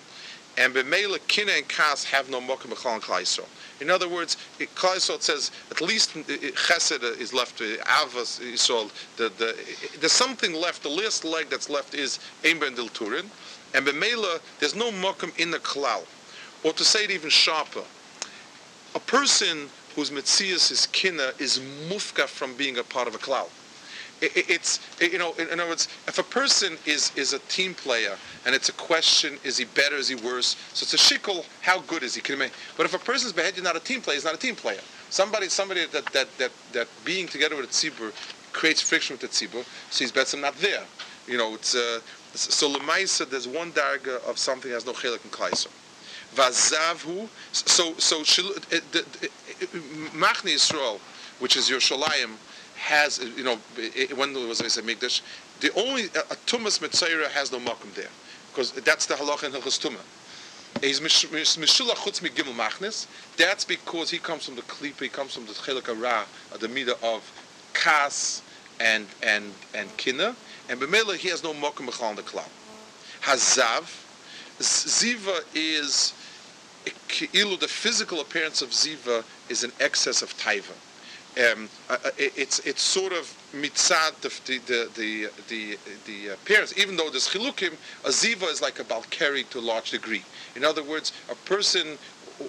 And 0.56 0.74
b'meila 0.74 1.18
kina 1.28 1.52
and 1.52 1.68
kas 1.68 2.04
have 2.04 2.30
no 2.30 2.40
mokum 2.40 2.70
b'chal 2.70 2.94
and 2.94 3.02
in 3.80 3.90
other 3.90 4.08
words, 4.08 4.36
Klal 4.74 5.00
says 5.00 5.50
at 5.70 5.80
least 5.80 6.14
Chesed 6.14 7.02
is 7.20 7.32
left, 7.32 7.60
uh, 7.60 7.64
Avas 7.84 8.40
Yisrael. 8.40 8.90
The, 9.16 9.30
the, 9.38 9.56
there's 9.98 10.12
something 10.12 10.54
left. 10.54 10.82
The 10.82 10.88
last 10.88 11.24
leg 11.24 11.50
that's 11.50 11.68
left 11.68 11.94
is 11.94 12.18
Ein 12.44 12.58
Ben 12.58 12.74
Turin, 12.74 13.30
and 13.74 13.86
Bemela 13.86 14.40
there's 14.60 14.74
no 14.74 14.90
mokum 14.90 15.36
in 15.38 15.50
the 15.50 15.58
Klal. 15.58 16.04
Or 16.64 16.72
to 16.72 16.84
say 16.84 17.04
it 17.04 17.10
even 17.10 17.30
sharper, 17.30 17.82
a 18.94 19.00
person 19.00 19.68
whose 19.96 20.10
Metzias 20.10 20.70
is 20.70 20.86
kina 20.86 21.32
is 21.38 21.58
mufka 21.88 22.26
from 22.26 22.54
being 22.54 22.78
a 22.78 22.84
part 22.84 23.08
of 23.08 23.14
a 23.14 23.18
Klal 24.22 24.48
it's 24.48 24.80
you 25.00 25.18
know 25.18 25.32
in 25.34 25.60
other 25.60 25.68
words 25.68 25.88
if 26.06 26.18
a 26.18 26.22
person 26.22 26.76
is 26.86 27.12
is 27.16 27.32
a 27.32 27.38
team 27.40 27.74
player 27.74 28.16
and 28.46 28.54
it's 28.54 28.68
a 28.68 28.72
question 28.72 29.38
is 29.44 29.58
he 29.58 29.64
better 29.64 29.96
is 29.96 30.08
he 30.08 30.14
worse? 30.14 30.56
So 30.72 30.84
it's 30.84 30.94
a 30.94 30.96
shikol 30.96 31.44
how 31.62 31.80
good 31.80 32.02
is 32.02 32.14
he? 32.14 32.22
But 32.76 32.86
if 32.86 32.94
a 32.94 32.98
person's 32.98 33.32
beheaded 33.32 33.64
not 33.64 33.76
a 33.76 33.80
team 33.80 34.00
player 34.00 34.16
he's 34.16 34.24
not 34.24 34.34
a 34.34 34.38
team 34.38 34.54
player. 34.54 34.80
Somebody 35.10 35.48
somebody 35.48 35.86
that 35.86 36.06
that 36.12 36.28
that, 36.38 36.52
that 36.72 36.88
being 37.04 37.26
together 37.26 37.56
with 37.56 37.66
a 37.66 37.68
tzibur 37.68 38.12
creates 38.52 38.82
friction 38.82 39.14
with 39.14 39.20
the 39.20 39.28
tzibur 39.28 39.64
so 39.90 40.04
he's 40.04 40.12
better 40.12 40.36
not 40.36 40.56
there. 40.56 40.84
You 41.26 41.38
know 41.38 41.54
it's 41.54 41.74
uh, 41.74 42.00
so 42.34 42.72
lemaisa 42.72 43.28
there's 43.28 43.48
one 43.48 43.72
darga 43.72 44.22
of 44.28 44.38
something 44.38 44.70
that 44.70 44.76
has 44.76 44.86
no 44.86 44.92
chelik 44.92 45.22
and 45.22 45.32
kaiser 45.32 45.70
vazavhu 46.34 47.28
so 47.52 47.92
so 47.98 48.22
machni 50.16 50.54
Yisrael 50.54 50.98
which 51.40 51.56
is 51.56 51.68
your 51.68 51.80
shalayim 51.80 52.36
has, 52.82 53.18
you 53.36 53.44
know, 53.44 53.56
when 54.16 54.34
there 54.34 54.46
was 54.46 54.60
a 54.60 54.82
Mikdash, 54.82 55.22
the 55.60 55.72
only, 55.74 56.06
a 56.06 56.36
Tumas 56.46 56.80
Mitzayra 56.80 57.28
has 57.28 57.52
no 57.52 57.60
makom 57.60 57.94
there. 57.94 58.10
Because 58.50 58.72
that's 58.72 59.06
the 59.06 59.14
halach 59.14 59.44
in 59.44 59.52
Hilchas 59.52 59.80
Tumah. 59.80 60.82
He's 60.82 61.00
Mishulach 61.00 61.94
Chutz 61.94 62.20
Gimel 62.20 62.54
Machnes. 62.54 63.06
That's 63.36 63.64
because 63.64 64.10
he 64.10 64.18
comes 64.18 64.46
from 64.46 64.56
the 64.56 64.62
Klipa, 64.62 65.02
he 65.02 65.08
comes 65.08 65.34
from 65.34 65.46
the 65.46 65.52
Chelik 65.52 65.86
Ra, 66.02 66.24
uh, 66.52 66.56
the 66.56 66.66
Mida 66.66 66.96
of 67.04 67.22
Kas 67.72 68.42
and 68.80 69.06
and 69.22 69.52
and 69.74 69.96
Kina. 69.96 70.34
And 70.68 70.80
Bemela, 70.80 71.14
he 71.14 71.28
has 71.28 71.44
no 71.44 71.54
makom 71.54 71.88
Bechal 71.88 72.10
in 72.10 72.16
the 72.16 72.22
Klal. 72.22 72.48
Hazav, 73.20 73.84
Ziva 74.58 75.44
is, 75.54 76.14
eh, 76.86 76.90
Ilu, 77.32 77.60
the 77.60 77.68
physical 77.68 78.20
appearance 78.20 78.60
of 78.60 78.70
Ziva 78.70 79.22
is 79.48 79.62
an 79.62 79.70
excess 79.78 80.20
of 80.20 80.36
Taiva 80.36 80.74
um, 81.38 81.68
uh, 81.88 81.96
uh 82.04 82.10
it's 82.18 82.58
it's 82.60 82.82
sort 82.82 83.12
of 83.12 83.24
mitzad 83.54 84.14
the 84.20 84.58
the 84.66 84.88
the 84.94 85.28
the, 85.48 85.78
the. 86.04 86.74
Even 86.76 86.96
though 86.96 87.08
there's 87.08 87.28
chilukim, 87.28 87.74
a 88.04 88.08
ziva 88.08 88.50
is 88.50 88.60
like 88.60 88.78
a 88.80 88.84
balkari 88.84 89.48
to 89.50 89.58
a 89.58 89.60
large 89.60 89.90
degree. 89.90 90.22
In 90.56 90.64
other 90.64 90.82
words, 90.82 91.12
a 91.30 91.34
person 91.34 91.98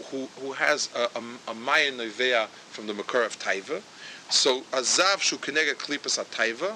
who 0.10 0.28
who 0.42 0.52
has 0.54 0.90
a, 0.96 1.08
a, 1.18 1.52
a 1.52 1.54
maya 1.54 1.92
nevea 1.92 2.48
from 2.72 2.88
the 2.88 2.94
makar 2.94 3.24
of 3.24 3.40
taiva. 3.40 3.82
So 4.30 4.64
a 4.74 4.84
shu 4.84 5.38
kenega 5.38 5.76
klipas 5.76 6.22
ataiva, 6.22 6.74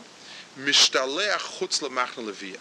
mishtaleach 0.57 1.59
chutz 1.59 1.81
lemachna 1.81 2.31
levia. 2.31 2.59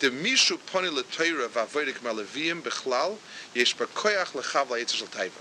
The 0.00 0.10
mishu 0.10 0.58
poni 0.58 0.90
leteira 0.90 1.46
v'avodik 1.48 2.00
maleviyim 2.00 2.62
bechlal 2.62 3.18
yesh 3.54 3.76
bekoyach 3.76 4.32
lechav 4.32 4.66
la'etz 4.68 4.94
shel 4.94 5.06
taiva 5.06 5.40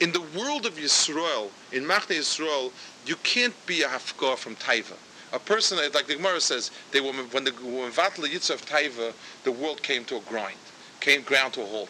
in 0.00 0.12
the 0.12 0.20
world 0.36 0.66
of 0.66 0.74
Yisrael, 0.74 1.50
in 1.72 1.84
Machne 1.84 2.16
Yisrael, 2.16 2.72
you 3.06 3.16
can't 3.22 3.54
be 3.66 3.82
a 3.82 3.88
hafkor 3.88 4.36
from 4.36 4.56
Taiva. 4.56 4.96
A 5.32 5.38
person, 5.38 5.78
like 5.94 6.06
the 6.06 6.16
Gemara 6.16 6.40
says, 6.40 6.70
they 6.90 7.00
were, 7.00 7.12
when 7.12 7.44
the 7.44 7.52
when 7.52 7.90
Vatla 7.90 8.28
Yitzhak 8.28 8.54
of 8.54 8.66
Taiva, 8.66 9.12
the 9.44 9.52
world 9.52 9.82
came 9.82 10.04
to 10.06 10.16
a 10.16 10.20
grind, 10.20 10.58
came 11.00 11.22
ground 11.22 11.54
to 11.54 11.62
a 11.62 11.66
halt. 11.66 11.88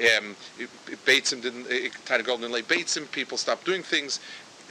Um, 0.00 0.36
Batesum 1.06 1.40
didn't, 1.40 1.64
Taiva 2.04 2.24
Golden 2.24 2.50
lay 2.50 2.62
Batesum, 2.62 3.10
people 3.12 3.38
stopped 3.38 3.64
doing 3.64 3.82
things. 3.82 4.20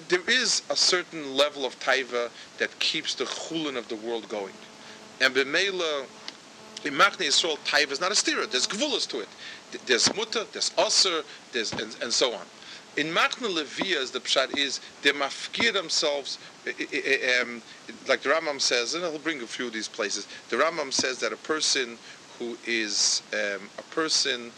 There 0.10 0.28
is 0.28 0.62
a 0.70 0.76
certain 0.76 1.36
level 1.36 1.66
of 1.66 1.80
Taiva 1.80 2.30
that 2.58 2.78
keeps 2.80 3.16
the 3.16 3.26
chulin 3.26 3.78
of 3.78 3.88
the 3.88 3.96
world 3.96 4.28
going. 4.30 4.54
And 5.20 5.34
B'meila, 5.34 6.06
in 6.84 6.94
Machne 6.94 7.28
Yisrael, 7.28 7.58
Taiva 7.60 7.92
is 7.92 8.02
not 8.02 8.12
a 8.12 8.16
stira. 8.16 8.50
There's 8.50 8.68
gvulas 8.68 9.08
to 9.10 9.20
it. 9.20 9.30
There's 9.86 10.14
mutter, 10.16 10.46
there's 10.52 10.72
aser, 10.78 11.22
there's 11.54 11.72
and, 11.72 11.96
and 12.02 12.12
so 12.12 12.34
on. 12.34 12.46
In 12.98 13.08
Machna 13.08 13.48
Levia, 13.48 14.12
the 14.12 14.20
pshat 14.20 14.56
is, 14.58 14.82
they 15.02 15.12
mafkir 15.12 15.72
themselves, 15.72 16.38
eh, 16.68 16.74
eh, 16.78 17.02
eh, 17.06 17.42
um, 17.42 17.62
like 18.10 18.22
the 18.22 18.30
Rambam 18.30 18.60
says, 18.60 18.94
and 18.94 19.06
I'll 19.06 19.18
bring 19.18 19.42
a 19.42 19.48
few 19.48 19.68
of 19.68 19.74
these 19.74 19.88
places. 19.88 20.28
The 20.50 20.58
Rambam 20.58 20.92
says 20.92 21.20
that 21.20 21.32
a 21.32 21.38
person 21.38 21.98
who 22.38 22.58
is 22.68 23.22
um, 23.32 23.70
a 23.80 23.84
person, 23.92 24.52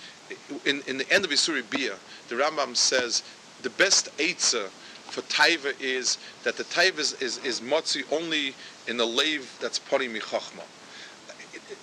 in, 0.65 0.81
in 0.87 0.97
the 0.97 1.11
end 1.13 1.25
of 1.25 1.31
Isuri 1.31 1.69
Bia, 1.69 1.93
the 2.29 2.35
Rambam 2.35 2.75
says 2.75 3.21
the 3.61 3.69
best 3.69 4.09
Eitzah 4.17 4.69
for 5.13 5.21
taiva 5.23 5.79
is 5.79 6.17
that 6.43 6.57
the 6.57 6.63
taiva 6.63 6.97
is, 6.97 7.13
is, 7.21 7.37
is 7.45 7.61
motzi 7.61 8.03
only 8.11 8.55
in 8.87 8.97
the 8.97 9.05
lave 9.05 9.55
that's 9.61 9.77
pari 9.77 10.07
michachma. 10.07 10.63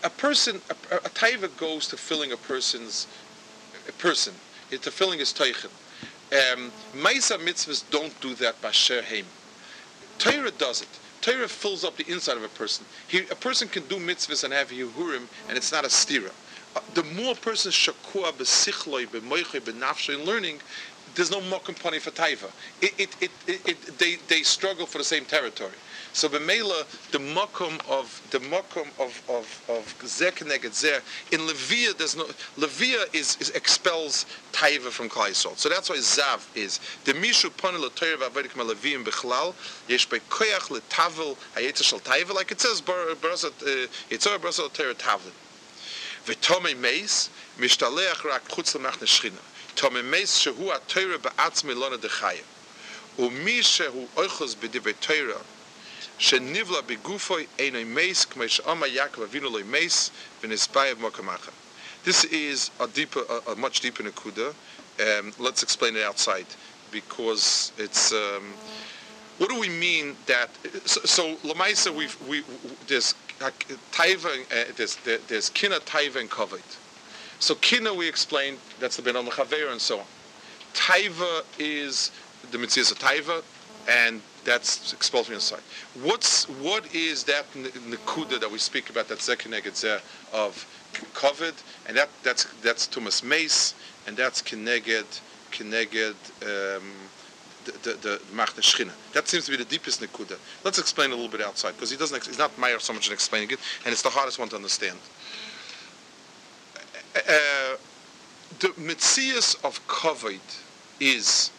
A 0.02 0.10
person, 0.10 0.60
a, 0.68 0.96
a 0.96 1.10
taiva 1.10 1.56
goes 1.56 1.86
to 1.88 1.96
filling 1.96 2.32
a 2.32 2.36
person's 2.36 3.06
a 3.88 3.92
person, 3.92 4.34
to 4.70 4.90
filling 4.90 5.20
his 5.20 5.32
teichen. 5.32 5.70
Um, 6.32 6.70
Maisa 6.94 7.38
mitzvahs 7.38 7.88
don't 7.90 8.18
do 8.20 8.34
that 8.34 8.60
by 8.62 8.70
Sherheim. 8.70 9.24
Torah 10.18 10.52
does 10.52 10.82
it. 10.82 10.88
Torah 11.20 11.48
fills 11.48 11.84
up 11.84 11.96
the 11.96 12.10
inside 12.10 12.36
of 12.36 12.44
a 12.44 12.48
person. 12.48 12.86
He, 13.08 13.18
a 13.30 13.34
person 13.34 13.68
can 13.68 13.84
do 13.86 13.96
mitzvahs 13.96 14.44
and 14.44 14.52
have 14.52 14.70
yihurim, 14.70 15.26
and 15.48 15.56
it's 15.56 15.72
not 15.72 15.84
a 15.84 15.88
stira. 15.88 16.30
Uh, 16.76 16.80
the 16.94 17.02
more 17.02 17.32
a 17.32 17.36
person 17.36 17.72
shakua 17.72 18.32
besichloi, 18.32 19.06
bemoichoi, 19.06 19.60
benafshoy 19.60 20.20
in 20.20 20.24
learning, 20.24 20.60
there's 21.14 21.30
no 21.30 21.40
mokum 21.40 21.80
pani 21.80 21.98
for 21.98 22.10
taiva. 22.10 22.50
It, 22.80 22.94
it, 22.98 23.30
it, 23.46 23.60
it, 23.66 23.98
they, 23.98 24.16
they 24.28 24.42
struggle 24.42 24.86
for 24.86 24.98
the 24.98 25.04
same 25.04 25.24
territory. 25.24 25.74
So 26.12 26.28
b'meila 26.28 27.10
the 27.12 27.18
makom 27.18 27.78
of 27.88 28.20
the 28.32 28.40
makom 28.40 28.88
of 28.98 29.22
of 29.28 29.64
of 29.68 29.94
zeh 30.00 30.32
keneged 30.32 30.72
zeh 30.72 31.00
in 31.30 31.40
Levia 31.46 31.96
there's 31.96 32.16
no 32.16 32.24
Levia 32.58 33.14
is, 33.14 33.36
is 33.38 33.50
expels 33.50 34.26
taiva 34.52 34.90
from 34.90 35.08
Klal 35.08 35.32
So 35.56 35.68
that's 35.68 35.88
why 35.88 35.96
zav 35.98 36.44
is 36.56 36.80
the 37.04 37.12
mishu 37.12 37.56
panel 37.56 37.88
Torah 37.90 38.16
v'avedik 38.16 38.50
Levim 38.54 39.04
bichlal 39.04 39.54
yesh 39.88 40.08
bekoyach 40.08 40.68
letavel 40.80 41.36
hayetz 41.54 41.84
shel 41.84 42.00
taiva 42.00 42.34
like 42.34 42.50
it 42.50 42.60
says 42.60 42.82
barasat 42.82 43.62
uh, 43.62 43.86
yitzor 44.10 44.36
barasat 44.38 44.72
Torah 44.72 44.94
tavlin. 44.94 45.30
V'tomei 46.26 46.76
meis 46.76 47.30
mishtaleach 47.56 48.24
rak 48.24 48.48
chutz 48.48 48.76
lemachne 48.76 49.06
shchina. 49.06 49.38
Tomei 49.75 50.03
meis 50.03 50.39
shehu 50.39 50.71
ha-Torah 50.71 51.19
ba'atzmi 51.19 51.73
lona 51.73 51.97
dechaya. 51.97 52.43
ומי 53.19 53.63
שהוא 53.63 54.07
אוחז 54.17 54.55
בדברי 54.55 54.93
תורה 54.93 55.41
שנבלע 56.17 56.81
בגופוי 56.81 57.45
אינו 57.59 57.79
מייס, 57.85 58.25
כמו 58.25 58.43
שאומר 58.47 58.87
יעקב 58.87 59.21
אבינו 59.21 59.57
לא 59.57 59.63
מייס, 59.65 60.09
ונסבייב 60.43 60.99
מוקם 60.99 61.29
אחר. 61.29 61.51
This 62.05 62.23
is 62.25 62.69
a 62.79 62.87
deeper, 62.87 63.23
a, 63.29 63.51
a 63.51 63.55
much 63.55 63.79
deeper 63.79 64.03
nakuda. 64.03 64.53
Um, 64.99 65.33
let's 65.39 65.63
explain 65.63 65.95
it 65.95 66.03
outside 66.03 66.45
because 66.91 67.71
it's. 67.77 68.11
Um, 68.13 68.53
what 69.39 69.49
do 69.49 69.59
we 69.59 69.69
mean 69.69 70.15
that? 70.27 70.49
So, 70.85 71.01
so 71.03 71.35
Lamaisa, 71.37 71.93
we've 71.93 72.15
we 72.29 72.43
there's 72.87 73.15
taiva, 73.91 74.31
uh, 74.51 74.71
there's 74.77 74.95
there, 74.97 75.17
there's 75.27 75.49
kina 75.49 75.79
taiva 75.79 76.19
and 76.21 76.29
kavod. 76.29 76.61
So 77.40 77.54
kina 77.56 77.92
we 77.92 78.06
explained 78.06 78.58
that's 78.78 78.96
the 78.96 79.02
ben 79.02 79.16
on 79.16 79.26
and 79.26 79.80
so 79.80 79.98
on. 79.98 80.04
Taiva 80.74 81.42
is 81.58 82.12
the 82.50 82.58
mitzvah 82.58 82.94
taiva, 82.94 83.42
and 83.88 84.20
that's 84.44 84.92
expelled 84.92 85.26
from 85.26 85.36
inside. 85.36 85.62
What's 86.02 86.44
what 86.48 86.94
is 86.94 87.24
that 87.24 87.50
nakuda 87.54 88.38
that 88.40 88.50
we 88.50 88.58
speak 88.58 88.90
about? 88.90 89.08
That 89.08 89.18
zekineged 89.18 90.00
of 90.32 90.66
covered, 91.14 91.54
and 91.86 91.96
that 91.96 92.10
that's 92.22 92.44
that's 92.62 92.86
Tumas 92.86 93.24
Mace, 93.24 93.74
and 94.06 94.16
that's 94.16 94.42
Kineged 94.42 95.20
Kineged 95.50 96.14
um, 96.42 96.92
the 97.64 97.72
the, 97.72 97.92
the 98.02 98.20
Machne 98.34 98.90
That 99.12 99.28
seems 99.28 99.46
to 99.46 99.50
be 99.50 99.56
the 99.56 99.64
deepest 99.64 100.00
nekuda. 100.02 100.38
Let's 100.64 100.78
explain 100.78 101.10
a 101.10 101.14
little 101.14 101.30
bit 101.30 101.40
outside 101.40 101.72
because 101.72 101.90
he 101.90 101.96
doesn't. 101.96 102.26
He's 102.26 102.38
not 102.38 102.56
Meyer 102.58 102.78
so 102.78 102.92
much 102.92 103.08
in 103.08 103.14
explaining 103.14 103.50
it, 103.50 103.58
and 103.84 103.92
it's 103.92 104.02
the 104.02 104.10
hardest 104.10 104.38
one 104.38 104.48
to 104.50 104.56
understand. 104.56 104.98
Uh, 107.28 107.76
the 108.60 108.68
mitzias 108.68 109.62
of 109.64 109.86
covered 109.88 110.40
is 110.98 111.50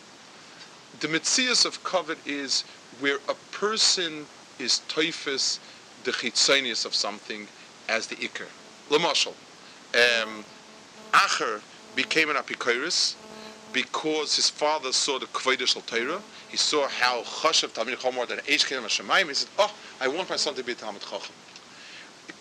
the 0.99 1.07
mitzias 1.07 1.65
of 1.65 1.83
covered 1.83 2.17
is 2.25 2.63
where 2.99 3.17
a 3.27 3.33
person 3.51 4.25
is 4.59 4.81
toifus 4.87 5.59
the 6.03 6.11
chitzonius 6.11 6.85
of 6.85 6.93
something 6.93 7.47
as 7.89 8.07
the 8.07 8.15
ikr. 8.17 8.47
Lamashal, 8.89 9.33
um, 9.93 10.45
Acher 11.11 11.61
became 11.95 12.29
an 12.29 12.35
apikoris 12.35 13.15
because 13.73 14.35
his 14.35 14.49
father 14.49 14.91
saw 14.91 15.17
the 15.17 15.25
Kvoidish 15.27 15.83
Torah. 15.85 16.21
He 16.49 16.57
saw 16.57 16.87
how 16.87 17.21
Chashav 17.21 17.69
Talmid 17.69 17.95
Chomor 17.95 18.27
that 18.27 18.45
Eish 18.45 18.65
Kenem 18.67 18.83
Hashemayim. 18.83 19.27
He 19.27 19.33
said, 19.33 19.49
"Oh, 19.57 19.73
I 19.99 20.07
want 20.07 20.29
my 20.29 20.35
son 20.35 20.55
to 20.55 20.63
be 20.63 20.73
a 20.73 20.75
Talmid 20.75 21.01
Chacham." 21.01 21.33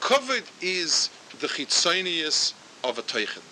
Kavod 0.00 0.44
is 0.60 1.10
the 1.38 1.46
chitzonius 1.46 2.54
of 2.84 2.98
a 2.98 3.02
teichen. 3.02 3.42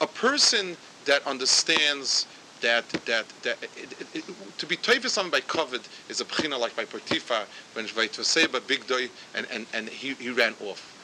A 0.00 0.06
person 0.06 0.76
that 1.06 1.26
understands 1.26 2.26
that 2.60 2.88
that 3.06 3.26
that 3.42 3.56
it, 3.62 3.70
it, 3.76 4.08
it, 4.14 4.58
to 4.58 4.66
be 4.66 4.76
toiv 4.76 5.08
someone 5.08 5.30
by 5.30 5.40
kavod 5.40 5.86
is 6.08 6.20
a 6.20 6.24
bchina 6.24 6.58
like 6.58 6.74
by 6.74 6.84
Potiphar 6.84 7.44
when 7.74 7.86
Shvayt 7.86 8.66
big 8.66 8.86
doy 8.86 9.08
and 9.34 9.46
and 9.52 9.66
and 9.72 9.88
he, 9.88 10.14
he 10.14 10.30
ran 10.30 10.54
off. 10.64 10.94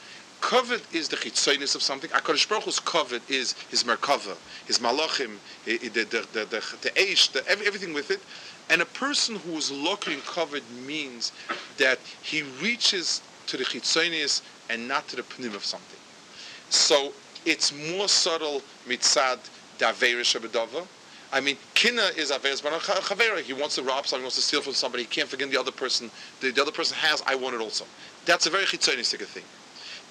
Covet 0.41 0.83
is 0.93 1.09
the 1.09 1.15
chitzonis 1.15 1.73
of 1.73 1.81
something. 1.81 2.09
HaKadosh 2.11 2.47
Baruch 2.47 2.65
Hu's 2.65 2.79
covet 2.79 3.27
is 3.27 3.53
his 3.71 3.83
merkava, 3.83 4.37
his 4.67 4.77
malachim, 4.77 5.37
the, 5.65 5.77
the, 5.77 6.03
the, 6.03 6.27
the, 6.33 6.45
the 6.83 6.89
eish, 6.91 7.31
the, 7.31 7.47
everything 7.49 7.95
with 7.95 8.11
it. 8.11 8.19
And 8.69 8.79
a 8.81 8.85
person 8.85 9.37
who 9.37 9.53
is 9.53 9.71
looking 9.71 10.19
covet 10.21 10.61
means 10.85 11.31
that 11.77 11.97
he 12.21 12.43
reaches 12.61 13.21
to 13.47 13.57
the 13.57 13.63
chitzonis 13.63 14.43
and 14.69 14.87
not 14.87 15.07
to 15.07 15.15
the 15.15 15.23
pnim 15.23 15.55
of 15.55 15.65
something. 15.65 15.99
So 16.69 17.11
it's 17.45 17.73
more 17.73 18.07
subtle 18.07 18.61
mitzad 18.87 19.39
daverish 19.77 20.39
abedava. 20.39 20.85
I 21.31 21.41
mean, 21.41 21.57
kina 21.73 22.03
is 22.15 22.31
averis 22.31 22.61
chavera. 22.61 23.41
He 23.41 23.53
wants 23.53 23.75
to 23.75 23.83
rob 23.83 24.07
something, 24.07 24.21
he 24.21 24.23
wants 24.23 24.37
to 24.37 24.41
steal 24.41 24.61
from 24.61 24.73
somebody. 24.73 25.03
He 25.03 25.09
can't 25.09 25.27
forget 25.27 25.49
the 25.49 25.59
other 25.59 25.71
person. 25.71 26.09
The, 26.39 26.51
the 26.51 26.61
other 26.61 26.71
person 26.71 26.95
has. 26.97 27.21
I 27.25 27.35
want 27.35 27.55
it 27.55 27.61
also. 27.61 27.85
That's 28.25 28.45
a 28.45 28.49
very 28.49 28.65
chitzonistic 28.65 29.25
thing. 29.25 29.43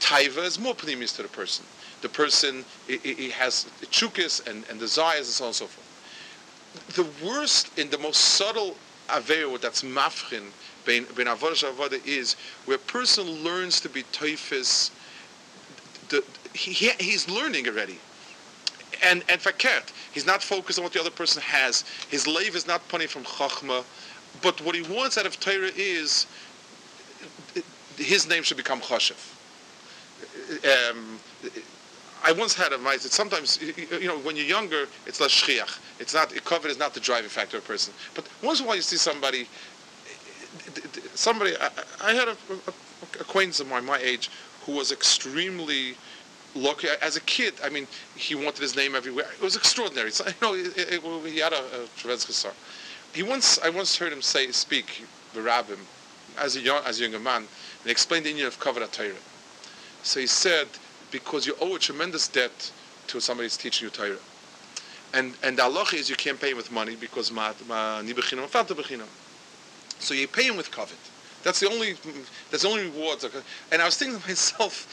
Taiva 0.01 0.44
is 0.44 0.59
more 0.59 0.75
pnimis 0.75 1.16
to 1.16 1.23
the 1.23 1.29
person. 1.29 1.64
The 2.03 2.09
person 2.09 2.64
he, 2.87 2.99
he 2.99 3.31
has 3.31 3.66
chukis 3.85 4.47
and, 4.47 4.64
and 4.68 4.79
desires 4.79 5.27
and 5.27 5.27
so 5.27 5.44
on 5.44 5.49
and 5.49 5.55
so 5.55 5.66
forth. 5.66 6.97
The 6.97 7.27
worst 7.27 7.79
in 7.79 7.88
the 7.90 7.99
most 7.99 8.20
subtle 8.20 8.77
avera 9.09 9.61
that's 9.61 9.83
mafchin 9.83 10.51
ben 10.85 11.05
avodah 11.07 12.07
is 12.07 12.35
where 12.66 12.77
a 12.77 12.81
person 12.81 13.42
learns 13.42 13.81
to 13.81 13.88
be 13.88 14.03
toifis. 14.05 14.90
The, 16.09 16.23
he, 16.54 16.90
he's 17.00 17.28
learning 17.28 17.68
already. 17.68 17.98
And 19.02 19.24
and 19.28 19.40
fakert, 19.40 19.92
he's 20.12 20.24
not 20.24 20.42
focused 20.42 20.78
on 20.78 20.84
what 20.84 20.92
the 20.92 21.00
other 21.00 21.10
person 21.10 21.42
has. 21.42 21.84
His 22.08 22.26
lave 22.26 22.54
is 22.54 22.66
not 22.66 22.88
punny 22.88 23.08
from 23.08 23.24
chachma, 23.24 23.84
but 24.40 24.60
what 24.62 24.74
he 24.74 24.82
wants 24.82 25.18
out 25.18 25.26
of 25.26 25.38
Torah 25.40 25.70
is 25.76 26.26
his 27.96 28.28
name 28.28 28.42
should 28.42 28.56
become 28.56 28.80
chashiv 28.80 29.34
um, 30.64 31.18
I 32.22 32.32
once 32.32 32.54
had 32.54 32.72
a 32.72 32.78
mice. 32.78 33.02
Sometimes, 33.10 33.60
you 34.00 34.06
know, 34.06 34.18
when 34.18 34.36
you're 34.36 34.46
younger, 34.46 34.86
it's 35.06 35.20
less 35.20 35.30
shchiach. 35.30 35.78
It's 35.98 36.14
not, 36.14 36.32
covet 36.44 36.70
is 36.70 36.78
not 36.78 36.94
the 36.94 37.00
driving 37.00 37.28
factor 37.28 37.58
of 37.58 37.64
a 37.64 37.66
person. 37.66 37.92
But 38.14 38.26
once 38.42 38.60
in 38.60 38.64
a 38.64 38.68
while 38.68 38.76
you 38.76 38.82
see 38.82 38.96
somebody, 38.96 39.46
somebody, 41.14 41.54
I, 41.60 41.70
I 42.02 42.14
had 42.14 42.28
a, 42.28 42.32
a, 42.32 43.20
acquaintance 43.20 43.60
of 43.60 43.68
mine, 43.68 43.84
my 43.84 43.98
age, 43.98 44.30
who 44.64 44.72
was 44.72 44.90
extremely 44.90 45.96
lucky. 46.54 46.88
As 47.02 47.16
a 47.16 47.20
kid, 47.20 47.54
I 47.62 47.68
mean, 47.68 47.86
he 48.16 48.34
wanted 48.34 48.60
his 48.60 48.76
name 48.76 48.94
everywhere. 48.94 49.26
It 49.32 49.42
was 49.42 49.56
extraordinary. 49.56 50.10
So, 50.10 50.26
you 50.26 50.32
know, 50.42 50.54
it, 50.54 50.72
it, 50.76 51.30
he 51.30 51.38
had 51.38 51.52
a, 51.52 51.58
a 51.58 51.86
tremendous. 51.96 52.46
He 53.12 53.22
once, 53.22 53.58
I 53.60 53.70
once 53.70 53.96
heard 53.96 54.12
him 54.12 54.22
say, 54.22 54.50
speak, 54.50 55.04
the 55.34 55.40
rabbim, 55.40 55.78
as 56.38 56.56
a 56.56 56.60
young, 56.60 56.82
as 56.84 56.98
a 56.98 57.02
younger 57.02 57.20
man, 57.20 57.46
and 57.82 57.90
explained 57.90 58.26
the 58.26 58.30
Indian 58.30 58.48
of 58.48 58.58
Kavod 58.58 58.90
Torah. 58.90 59.12
So 60.02 60.20
he 60.20 60.26
said, 60.26 60.66
because 61.10 61.46
you 61.46 61.56
owe 61.60 61.76
a 61.76 61.78
tremendous 61.78 62.28
debt 62.28 62.72
to 63.06 63.20
somebody 63.20 63.46
who's 63.46 63.56
teaching 63.56 63.86
you 63.86 63.90
Torah. 63.90 64.18
And 65.12 65.34
and 65.44 65.56
the 65.56 65.62
halacha 65.62 65.94
is 65.94 66.10
you 66.10 66.16
can't 66.16 66.40
pay 66.40 66.50
him 66.50 66.56
with 66.56 66.72
money 66.72 66.96
because 66.96 67.30
ma 67.30 67.52
ma 67.68 68.02
ni 68.02 68.12
bechinam 68.12 68.48
bechinam. 68.48 69.06
So 70.00 70.12
you 70.12 70.26
pay 70.26 70.42
him 70.42 70.56
with 70.56 70.72
kavod. 70.72 70.98
That's 71.44 71.60
the 71.60 71.70
only 71.70 71.94
that's 72.50 72.64
the 72.64 72.68
only 72.68 72.84
reward. 72.84 73.24
And 73.70 73.80
I 73.80 73.84
was 73.84 73.96
thinking 73.96 74.18
to 74.18 74.26
myself, 74.26 74.88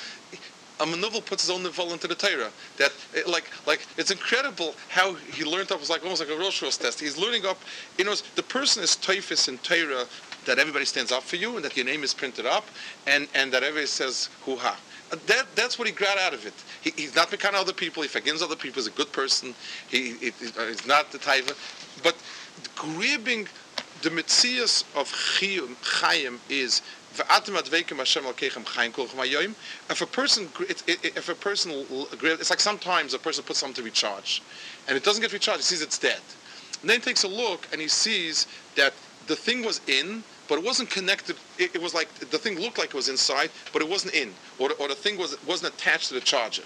a 0.82 0.86
maneuver 0.86 1.22
puts 1.22 1.44
his 1.44 1.52
own 1.52 1.64
nivel 1.64 1.94
into 1.94 2.08
the 2.08 2.16
Torah. 2.16 2.50
That 2.78 2.92
like 3.28 3.50
like 3.66 3.86
it's 3.98 4.12
incredible 4.12 4.76
how 4.90 5.14
he 5.14 5.44
learned 5.44 5.72
up. 5.72 5.80
It's 5.80 5.90
like 5.90 6.04
almost 6.04 6.22
like 6.22 6.30
a 6.30 6.38
Rosh 6.38 6.62
test. 6.78 7.00
He's 7.00 7.18
learning 7.18 7.46
up. 7.46 7.60
You 7.98 8.06
know, 8.06 8.16
the 8.36 8.44
person 8.44 8.84
is 8.84 8.96
typhus 8.96 9.48
in 9.48 9.58
Torah 9.60 10.06
that 10.46 10.58
everybody 10.58 10.86
stands 10.86 11.12
up 11.12 11.24
for 11.24 11.36
you 11.36 11.56
and 11.56 11.64
that 11.64 11.78
your 11.78 11.86
name 11.86 12.04
is 12.04 12.14
printed 12.14 12.46
up 12.46 12.66
and 13.08 13.28
and 13.36 13.52
that 13.54 13.64
everybody 13.64 13.88
says 13.88 14.30
hoo 14.44 14.56
ha. 14.56 14.78
Uh, 15.12 15.18
that, 15.28 15.46
that's 15.56 15.78
what 15.78 15.90
he 15.90 15.94
got 15.94 16.18
out 16.18 16.34
of 16.34 16.46
it. 16.46 16.54
He, 16.82 16.92
he's 16.96 17.14
not 17.14 17.34
of 17.34 17.56
other 17.56 17.74
people. 17.74 18.02
He 18.02 18.08
forgives 18.08 18.42
other 18.42 18.56
people. 18.56 18.82
He's 18.82 18.88
a 18.88 18.96
good 18.96 19.12
person. 19.12 19.54
He, 19.90 20.14
he, 20.14 20.30
uh, 20.58 20.68
he's 20.68 20.88
not 20.88 21.12
the 21.12 21.18
type 21.18 21.52
but 22.04 22.16
grabbing 22.76 23.48
the 24.02 24.10
mitzias 24.10 24.84
of 24.96 25.12
chayim 25.12 26.40
is 26.50 26.82
if 29.90 30.02
a 30.02 30.06
person, 30.08 30.50
if 30.60 31.30
a 31.30 31.36
person, 31.36 31.72
it's 32.24 32.50
like 32.50 32.60
sometimes 32.60 33.14
a 33.14 33.20
person 33.20 33.44
puts 33.44 33.60
something 33.60 33.76
to 33.76 33.84
recharge, 33.84 34.42
and 34.88 34.98
it 34.98 35.04
doesn't 35.04 35.22
get 35.22 35.34
recharged. 35.34 35.60
He 35.60 35.64
sees 35.64 35.82
it's 35.82 35.98
dead, 35.98 36.22
and 36.82 36.90
then 36.90 37.00
he 37.00 37.04
takes 37.04 37.24
a 37.24 37.28
look 37.28 37.68
and 37.72 37.82
he 37.82 37.88
sees 37.88 38.48
that 38.76 38.94
the 39.28 39.36
thing 39.36 39.64
was 39.64 39.82
in, 39.88 40.24
but 40.48 40.58
it 40.58 40.66
wasn't 40.66 40.90
connected. 40.90 41.36
It, 41.58 41.82
was 41.82 41.94
like 41.94 42.14
the 42.16 42.38
thing 42.38 42.60
looked 42.60 42.78
like 42.78 42.90
it 42.90 42.96
was 42.96 43.10
inside, 43.10 43.52
but 43.72 43.82
it 43.82 43.90
wasn't 43.90 44.16
in, 44.16 44.34
or, 44.60 44.72
or 44.80 44.88
the 44.88 44.96
thing 44.96 45.18
was 45.18 45.38
wasn't 45.46 45.74
attached 45.74 46.10
to 46.10 46.14
the 46.16 46.22
charger. 46.22 46.64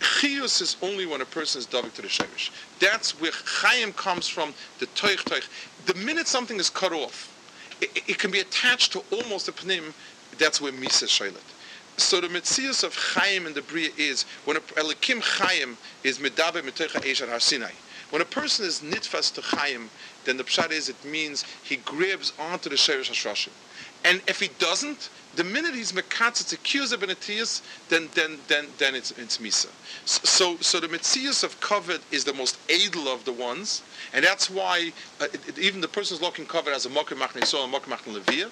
Chiyus 0.00 0.60
is 0.60 0.76
only 0.82 1.06
when 1.06 1.20
a 1.20 1.24
person 1.24 1.60
is 1.60 1.66
davik 1.66 1.94
to 1.94 2.02
the 2.02 2.08
shemesh. 2.08 2.50
That's 2.80 3.20
where 3.20 3.30
chayim 3.30 3.94
comes 3.96 4.26
from. 4.26 4.52
The 4.80 4.86
toich 4.86 5.22
toich. 5.24 5.48
The 5.86 5.94
minute 5.94 6.26
something 6.26 6.58
is 6.58 6.70
cut 6.70 6.92
off, 6.92 7.31
it, 7.82 8.02
it 8.08 8.18
can 8.18 8.30
be 8.30 8.40
attached 8.40 8.92
to 8.92 9.02
almost 9.10 9.48
a 9.48 9.52
pnim. 9.52 9.92
That's 10.38 10.60
where 10.60 10.72
misa 10.72 11.04
shaylet. 11.04 11.42
So 11.98 12.20
the 12.20 12.28
mitzias 12.28 12.84
of 12.84 12.94
chayim 12.94 13.46
in 13.46 13.52
the 13.52 13.62
bria 13.62 13.90
is 13.98 14.24
when 14.44 14.56
a 14.56 14.60
elikim 14.60 15.20
chayim 15.20 15.76
is 16.02 16.18
medabe 16.18 16.62
mitoicha 16.62 17.02
eshat 17.02 17.28
har 17.28 17.40
Sinai. 17.40 17.72
When 18.10 18.22
a 18.22 18.26
person 18.26 18.66
is 18.66 18.80
nitfas 18.80 19.34
to 19.34 19.40
chayim, 19.40 19.88
then 20.24 20.36
the 20.36 20.44
pshat 20.44 20.70
is 20.70 20.88
it 20.88 21.04
means 21.04 21.44
he 21.62 21.76
grabs 21.76 22.32
onto 22.38 22.68
the 22.68 22.76
Sheresh 22.76 23.10
Hashrashim. 23.10 23.50
And 24.04 24.20
if 24.26 24.40
he 24.40 24.48
doesn't, 24.58 25.10
the 25.36 25.44
minute 25.44 25.74
he's 25.74 25.92
mekatzet 25.92 26.52
accused 26.52 26.92
of 26.92 27.00
benetius, 27.00 27.62
then 27.88 28.08
then 28.14 28.38
then 28.48 28.66
then 28.78 28.94
it's 28.94 29.12
it's 29.12 29.38
misa. 29.38 29.68
So 30.04 30.56
so 30.58 30.80
the 30.80 30.88
metzius 30.88 31.44
of 31.44 31.60
covet 31.60 32.00
is 32.10 32.24
the 32.24 32.32
most 32.32 32.58
edel 32.68 33.08
of 33.08 33.24
the 33.24 33.32
ones, 33.32 33.82
and 34.12 34.24
that's 34.24 34.50
why 34.50 34.92
uh, 35.20 35.26
it, 35.32 35.48
it, 35.48 35.58
even 35.58 35.80
the 35.80 35.88
person's 35.88 36.20
locking 36.20 36.46
covet 36.46 36.72
has 36.72 36.84
a 36.86 36.90
mokem 36.90 37.18
machne 37.18 37.44
so 37.44 37.64
and 37.64 37.72
mokem 37.72 37.96
machne 37.96 38.50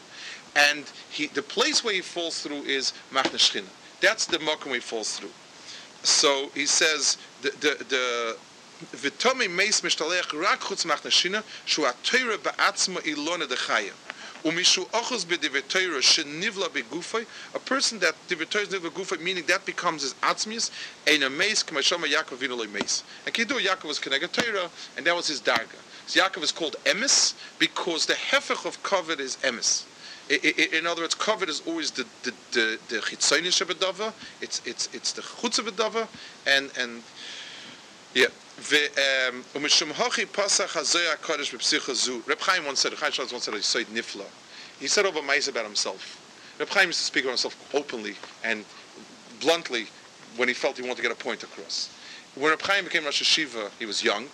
and 0.56 0.84
he 1.10 1.26
the 1.26 1.42
place 1.42 1.84
where 1.84 1.94
he 1.94 2.00
falls 2.00 2.42
through 2.42 2.62
is 2.62 2.92
machne 3.12 3.36
shchina. 3.36 3.68
That's 4.00 4.26
the 4.26 4.38
mokem 4.38 4.66
where 4.66 4.74
he 4.74 4.80
falls 4.80 5.18
through. 5.18 5.32
So 6.02 6.50
he 6.54 6.66
says 6.66 7.18
the 7.42 7.50
the. 7.50 7.84
the 7.84 8.36
v'tomei 8.96 9.50
meis 9.50 9.82
mishtaleach 9.82 10.32
rak 10.40 10.60
chutz 10.60 10.86
machne 10.86 11.10
shchina 11.10 11.42
shu 11.66 11.82
ba'atzma 11.82 13.02
ilone 13.02 13.46
dechayim. 13.46 13.92
Umishu 14.44 14.86
ochos 14.90 15.24
b'divrei 15.26 15.62
shenivla 16.00 16.68
begufay, 16.68 17.26
a 17.54 17.58
person 17.58 17.98
that 17.98 18.14
is 18.28 18.36
nivla 18.38 18.90
gufay, 18.90 19.20
meaning 19.20 19.44
that 19.46 19.64
becomes 19.66 20.02
his 20.02 20.14
atzmius, 20.14 20.70
ein 21.06 21.22
a 21.22 21.30
meis 21.30 21.62
k'mashama 21.62 22.06
Yaakov 22.06 22.38
vino 22.38 22.56
loy 22.56 22.66
meis. 22.66 23.04
And 23.26 23.34
Kidu 23.34 23.58
Yaakov 23.58 23.84
was 23.84 23.98
Torah, 23.98 24.70
and 24.96 25.06
that 25.06 25.14
was 25.14 25.28
his 25.28 25.40
darga. 25.40 25.78
So 26.06 26.20
Yaakov 26.20 26.42
is 26.42 26.52
called 26.52 26.76
emes 26.84 27.34
because 27.58 28.06
the 28.06 28.14
hefech 28.14 28.66
of 28.66 28.82
covet 28.82 29.20
is 29.20 29.36
emes. 29.42 29.84
In 30.30 30.86
other 30.86 31.02
words, 31.02 31.14
covet 31.14 31.48
is 31.48 31.60
always 31.66 31.90
the 31.90 32.06
the 32.22 32.32
the, 32.52 32.78
the 32.88 32.96
chitzonish 32.96 34.12
It's 34.40 34.62
it's 34.64 34.88
it's 34.92 35.12
the 35.12 35.22
chutz 35.22 35.58
of 35.58 36.08
and 36.46 36.70
and 36.78 37.02
yeah. 38.14 38.28
ומשום 39.54 39.90
הוכי 39.90 40.26
פסח 40.26 40.76
הזוי 40.76 41.08
הקודש 41.08 41.54
בפסיכו 41.54 41.94
זו. 41.94 42.20
Reb 42.26 42.40
Chaim 42.40 42.66
once 42.66 42.80
said, 42.80 42.92
Chaim 42.92 43.10
Shalom 43.12 43.30
once 43.32 43.44
said, 43.44 43.54
"Yisoid 43.54 43.86
nifla." 43.86 44.26
He 44.78 44.86
said 44.86 45.06
over 45.06 45.20
Ma'ase 45.20 45.48
about 45.48 45.64
himself. 45.64 46.18
Reb 46.58 46.68
Chaim 46.68 46.88
used 46.88 46.98
to 46.98 47.04
speak 47.04 47.24
about 47.24 47.32
himself 47.32 47.56
openly 47.74 48.16
and 48.44 48.64
bluntly 49.40 49.86
when 50.36 50.48
he 50.48 50.54
felt 50.54 50.76
he 50.76 50.82
wanted 50.82 50.96
to 50.96 51.02
get 51.02 51.12
a 51.12 51.14
point 51.14 51.42
across. 51.42 51.88
When 52.34 52.50
Reb 52.50 52.60
Chaim 52.62 52.84
became 52.84 53.04
Rosh 53.04 53.22
HaYeshiva, 53.22 53.70
he 53.78 53.86
was 53.86 54.04
young, 54.04 54.28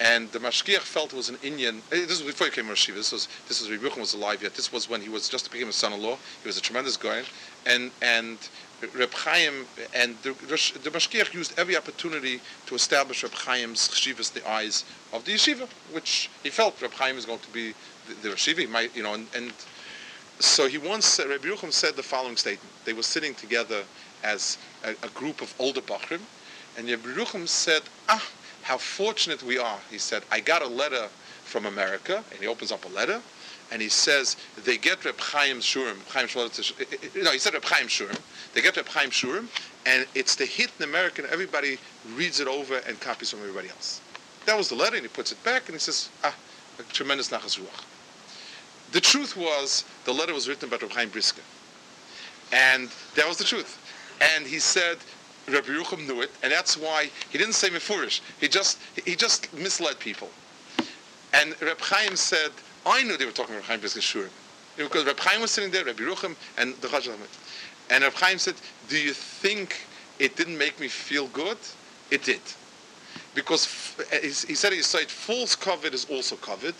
and 0.00 0.32
the 0.32 0.38
Mashgiach 0.38 0.80
felt 0.80 1.12
it 1.12 1.16
was 1.16 1.28
an 1.28 1.38
Indian. 1.42 1.82
Eh, 1.92 2.06
this 2.06 2.22
was 2.22 2.22
before 2.22 2.46
he 2.46 2.50
became 2.50 2.68
Rosh 2.68 2.88
HaYeshiva. 2.88 2.94
This 2.94 3.12
was 3.12 3.28
this 3.48 3.60
was 3.60 3.70
Reb 3.70 3.80
Yuchim 3.80 4.00
was 4.00 4.14
alive 4.14 4.42
yet. 4.42 4.54
This 4.54 4.72
was 4.72 4.88
when 4.88 5.02
he 5.02 5.10
was 5.10 5.28
just 5.28 5.50
became 5.52 5.68
a 5.68 5.72
son-in-law. 5.72 6.16
He 6.42 6.48
was 6.48 6.56
a 6.56 6.62
tremendous 6.62 6.96
guy, 6.96 7.22
and 7.66 7.90
and 8.00 8.38
Reb 8.94 9.12
Chaim 9.12 9.66
and 9.94 10.16
the, 10.22 10.32
the 10.32 10.90
Mashgiach 10.90 11.32
used 11.32 11.56
every 11.58 11.76
opportunity 11.76 12.40
to 12.66 12.74
establish 12.74 13.22
Reb 13.22 13.32
Chaim's 13.32 13.88
cheshivas 13.88 14.32
the 14.32 14.48
eyes 14.48 14.84
of 15.12 15.24
the 15.24 15.32
yeshiva, 15.32 15.68
which 15.92 16.30
he 16.42 16.50
felt 16.50 16.80
Reb 16.82 16.92
Chaim 16.92 17.16
is 17.16 17.24
going 17.24 17.38
to 17.38 17.50
be 17.50 17.74
the, 18.08 18.14
the 18.22 18.28
yeshiva. 18.30 18.58
He 18.58 18.66
might, 18.66 18.94
you 18.96 19.02
know, 19.02 19.14
and, 19.14 19.28
and 19.36 19.52
so 20.40 20.66
he 20.66 20.78
once 20.78 21.20
Reb 21.20 21.42
Yerucham 21.42 21.72
said 21.72 21.94
the 21.94 22.02
following 22.02 22.36
statement. 22.36 22.70
They 22.84 22.92
were 22.92 23.04
sitting 23.04 23.34
together 23.34 23.84
as 24.24 24.58
a, 24.84 24.90
a 25.04 25.08
group 25.10 25.40
of 25.40 25.54
older 25.58 25.80
bachrim, 25.80 26.22
and 26.76 26.88
Reb 26.88 27.02
Yerucham 27.02 27.46
said, 27.46 27.82
"Ah, 28.08 28.26
how 28.62 28.78
fortunate 28.78 29.42
we 29.44 29.58
are." 29.58 29.78
He 29.90 29.98
said, 29.98 30.24
"I 30.30 30.40
got 30.40 30.62
a 30.62 30.68
letter 30.68 31.08
from 31.44 31.66
America," 31.66 32.24
and 32.32 32.40
he 32.40 32.48
opens 32.48 32.72
up 32.72 32.84
a 32.84 32.88
letter 32.88 33.22
and 33.72 33.80
he 33.80 33.88
says 33.88 34.36
they 34.64 34.76
get 34.76 35.04
Reb 35.04 35.16
Chaim's 35.16 35.64
Shurim. 35.64 35.96
Chaim 36.08 36.28
no, 37.24 37.32
he 37.32 37.38
said 37.38 37.54
Reb 37.54 37.64
Chaim 37.64 37.86
Shurim. 37.86 38.20
They 38.52 38.60
get 38.60 38.76
Reb 38.76 38.86
Chaim 38.86 39.10
Shurim, 39.10 39.46
and 39.86 40.06
it's 40.14 40.36
the 40.36 40.44
hit 40.44 40.70
in 40.78 40.84
America, 40.84 41.24
everybody 41.32 41.78
reads 42.14 42.38
it 42.38 42.46
over 42.46 42.78
and 42.86 43.00
copies 43.00 43.30
from 43.30 43.40
everybody 43.40 43.68
else. 43.70 44.02
That 44.44 44.58
was 44.58 44.68
the 44.68 44.74
letter, 44.74 44.96
and 44.96 45.02
he 45.04 45.08
puts 45.08 45.32
it 45.32 45.42
back, 45.42 45.66
and 45.66 45.74
he 45.74 45.78
says, 45.78 46.10
ah, 46.22 46.36
a 46.78 46.82
tremendous 46.92 47.30
nachas 47.30 47.58
ruach. 47.58 47.84
The 48.92 49.00
truth 49.00 49.36
was, 49.36 49.84
the 50.04 50.12
letter 50.12 50.34
was 50.34 50.48
written 50.48 50.68
by 50.68 50.76
Reb 50.76 50.92
Chaim 50.92 51.08
Brisker. 51.08 51.42
And 52.52 52.90
that 53.14 53.26
was 53.26 53.38
the 53.38 53.44
truth. 53.44 53.78
And 54.36 54.46
he 54.46 54.58
said, 54.58 54.98
Rabbi 55.48 55.68
Yerucham 55.68 56.06
knew 56.06 56.20
it, 56.20 56.30
and 56.42 56.52
that's 56.52 56.76
why 56.76 57.10
he 57.30 57.38
didn't 57.38 57.54
say 57.54 57.70
mefurish. 57.70 58.20
He 58.38 58.48
just 58.48 58.78
he 59.04 59.16
just 59.16 59.52
misled 59.54 59.98
people. 59.98 60.28
And 61.32 61.60
Reb 61.62 61.80
Chaim 61.80 62.14
said, 62.14 62.50
I 62.84 63.02
knew 63.02 63.16
they 63.16 63.26
were 63.26 63.32
talking 63.32 63.54
about 63.54 63.66
Chaim 63.66 63.80
Brisker 63.80 64.00
Shurim. 64.00 64.30
Because 64.76 65.04
Reb 65.04 65.18
Chaim 65.20 65.40
was 65.40 65.50
sitting 65.50 65.70
there, 65.70 65.84
Rabbi 65.84 66.02
Yerucham, 66.02 66.34
and 66.58 66.74
the 66.76 66.88
Chajal 66.88 67.14
And 67.90 68.04
Reb 68.04 68.14
Chaim 68.14 68.38
said, 68.38 68.54
do 68.88 68.98
you 68.98 69.12
think 69.12 69.86
it 70.18 70.36
didn't 70.36 70.56
make 70.56 70.80
me 70.80 70.88
feel 70.88 71.28
good? 71.28 71.58
It 72.10 72.24
did. 72.24 72.40
Because 73.34 73.96
uh, 73.98 74.16
he 74.22 74.30
said 74.30 74.72
he 74.72 74.82
said 74.82 75.10
false 75.10 75.54
covet 75.56 75.94
is 75.94 76.06
also 76.10 76.36
covet, 76.36 76.74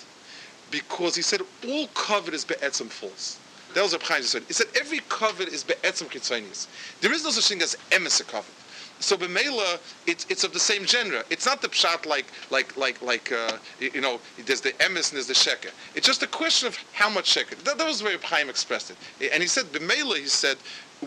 because 0.71 1.17
he 1.17 1.23
said 1.23 1.41
all 1.67 1.87
covet 1.89 2.35
is 2.35 2.45
be'etzim 2.45 2.89
false. 2.89 3.39
That 3.75 3.83
was 3.83 3.93
Reb 3.93 4.03
Chaim 4.03 4.23
said. 4.23 4.43
He 4.47 4.53
said 4.53 4.67
every 4.79 5.01
covet 5.09 5.49
is 5.49 5.65
be'etzim 5.65 6.09
kitzonis. 6.09 6.67
There 7.01 7.13
is 7.13 7.25
no 7.25 7.31
such 7.31 7.49
thing 7.49 7.63
as 7.63 7.77
emes 7.91 8.27
covet. 8.27 8.62
So 9.03 9.17
b'meila, 9.17 9.81
it's 10.07 10.27
it's 10.31 10.45
of 10.45 10.53
the 10.53 10.61
same 10.61 10.87
genre. 10.87 11.25
It's 11.29 11.47
not 11.47 11.61
the 11.61 11.69
pshat 11.69 12.07
like 12.07 12.27
like 12.51 12.77
like 12.77 13.03
like 13.03 13.33
uh, 13.33 13.59
you 13.81 14.01
know. 14.01 14.21
There's 14.47 14.61
the 14.61 14.73
emes 14.73 15.11
and 15.11 15.17
there's 15.17 15.27
the 15.27 15.35
sheker. 15.35 15.73
It's 15.95 16.07
just 16.07 16.23
a 16.23 16.27
question 16.27 16.69
of 16.69 16.77
how 16.93 17.11
much 17.11 17.35
sheker. 17.35 17.57
That, 17.65 17.79
that 17.79 17.87
was 17.87 17.99
the 17.99 18.07
way 18.07 18.17
Chaim 18.23 18.49
expressed 18.49 18.93
it. 18.93 19.31
And 19.33 19.43
he 19.43 19.49
said 19.49 19.67
b'meila. 19.67 20.17
He 20.17 20.27
said 20.27 20.57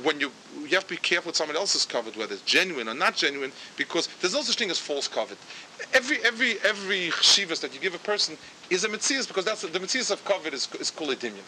when 0.04 0.20
you 0.20 0.32
you 0.62 0.76
have 0.76 0.84
to 0.88 0.90
be 0.90 0.98
careful 0.98 1.30
with 1.30 1.38
someone 1.38 1.56
else's 1.56 1.86
covet, 1.86 2.18
whether 2.18 2.34
it's 2.34 2.42
genuine 2.42 2.90
or 2.90 2.94
not 2.94 3.16
genuine, 3.16 3.52
because 3.78 4.08
there's 4.20 4.34
no 4.34 4.42
such 4.42 4.58
thing 4.58 4.70
as 4.70 4.80
false 4.80 5.08
covet. 5.08 5.38
Every 5.94 6.18
every 6.26 6.58
every 6.66 7.10
shivas 7.12 7.62
that 7.62 7.74
you 7.74 7.80
give 7.80 7.96
a 7.96 8.00
person 8.00 8.38
is 8.70 8.84
a 8.84 8.90
mitzias 8.90 9.28
because 9.28 9.46
that's 9.46 9.62
the 9.62 9.80
mitzias 9.80 10.12
of 10.12 10.24
covet 10.26 10.54
is 10.54 10.68
is 10.80 10.92
kol 10.92 11.08
That 11.08 11.40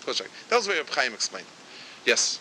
was 0.51 0.67
the 0.67 0.71
way 0.71 0.81
Chaim 0.91 1.13
explained. 1.13 1.47
Yes. 2.05 2.39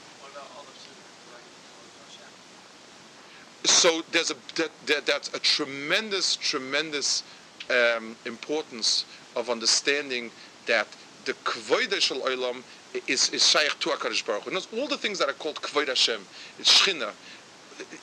So 3.68 4.02
there's 4.12 4.30
a 4.30 4.36
that, 4.56 4.70
that, 4.86 5.06
that's 5.06 5.32
a 5.34 5.38
tremendous, 5.38 6.36
tremendous 6.36 7.22
um, 7.70 8.16
importance 8.24 9.04
of 9.34 9.50
understanding 9.50 10.30
that 10.66 10.86
the 11.24 11.32
kvoida 11.44 12.00
shel 12.00 12.20
olam 12.20 12.62
is 13.06 13.30
is 13.30 13.48
shaykh 13.48 13.78
to 13.80 13.90
Hakadosh 13.90 14.24
Baruch 14.26 14.44
Hu. 14.44 14.80
All 14.80 14.88
the 14.88 14.96
things 14.96 15.18
that 15.18 15.28
are 15.28 15.34
called 15.34 15.56
kvoid 15.56 15.88
Hashem, 15.88 16.20
it's 16.58 16.80
shchina. 16.80 17.12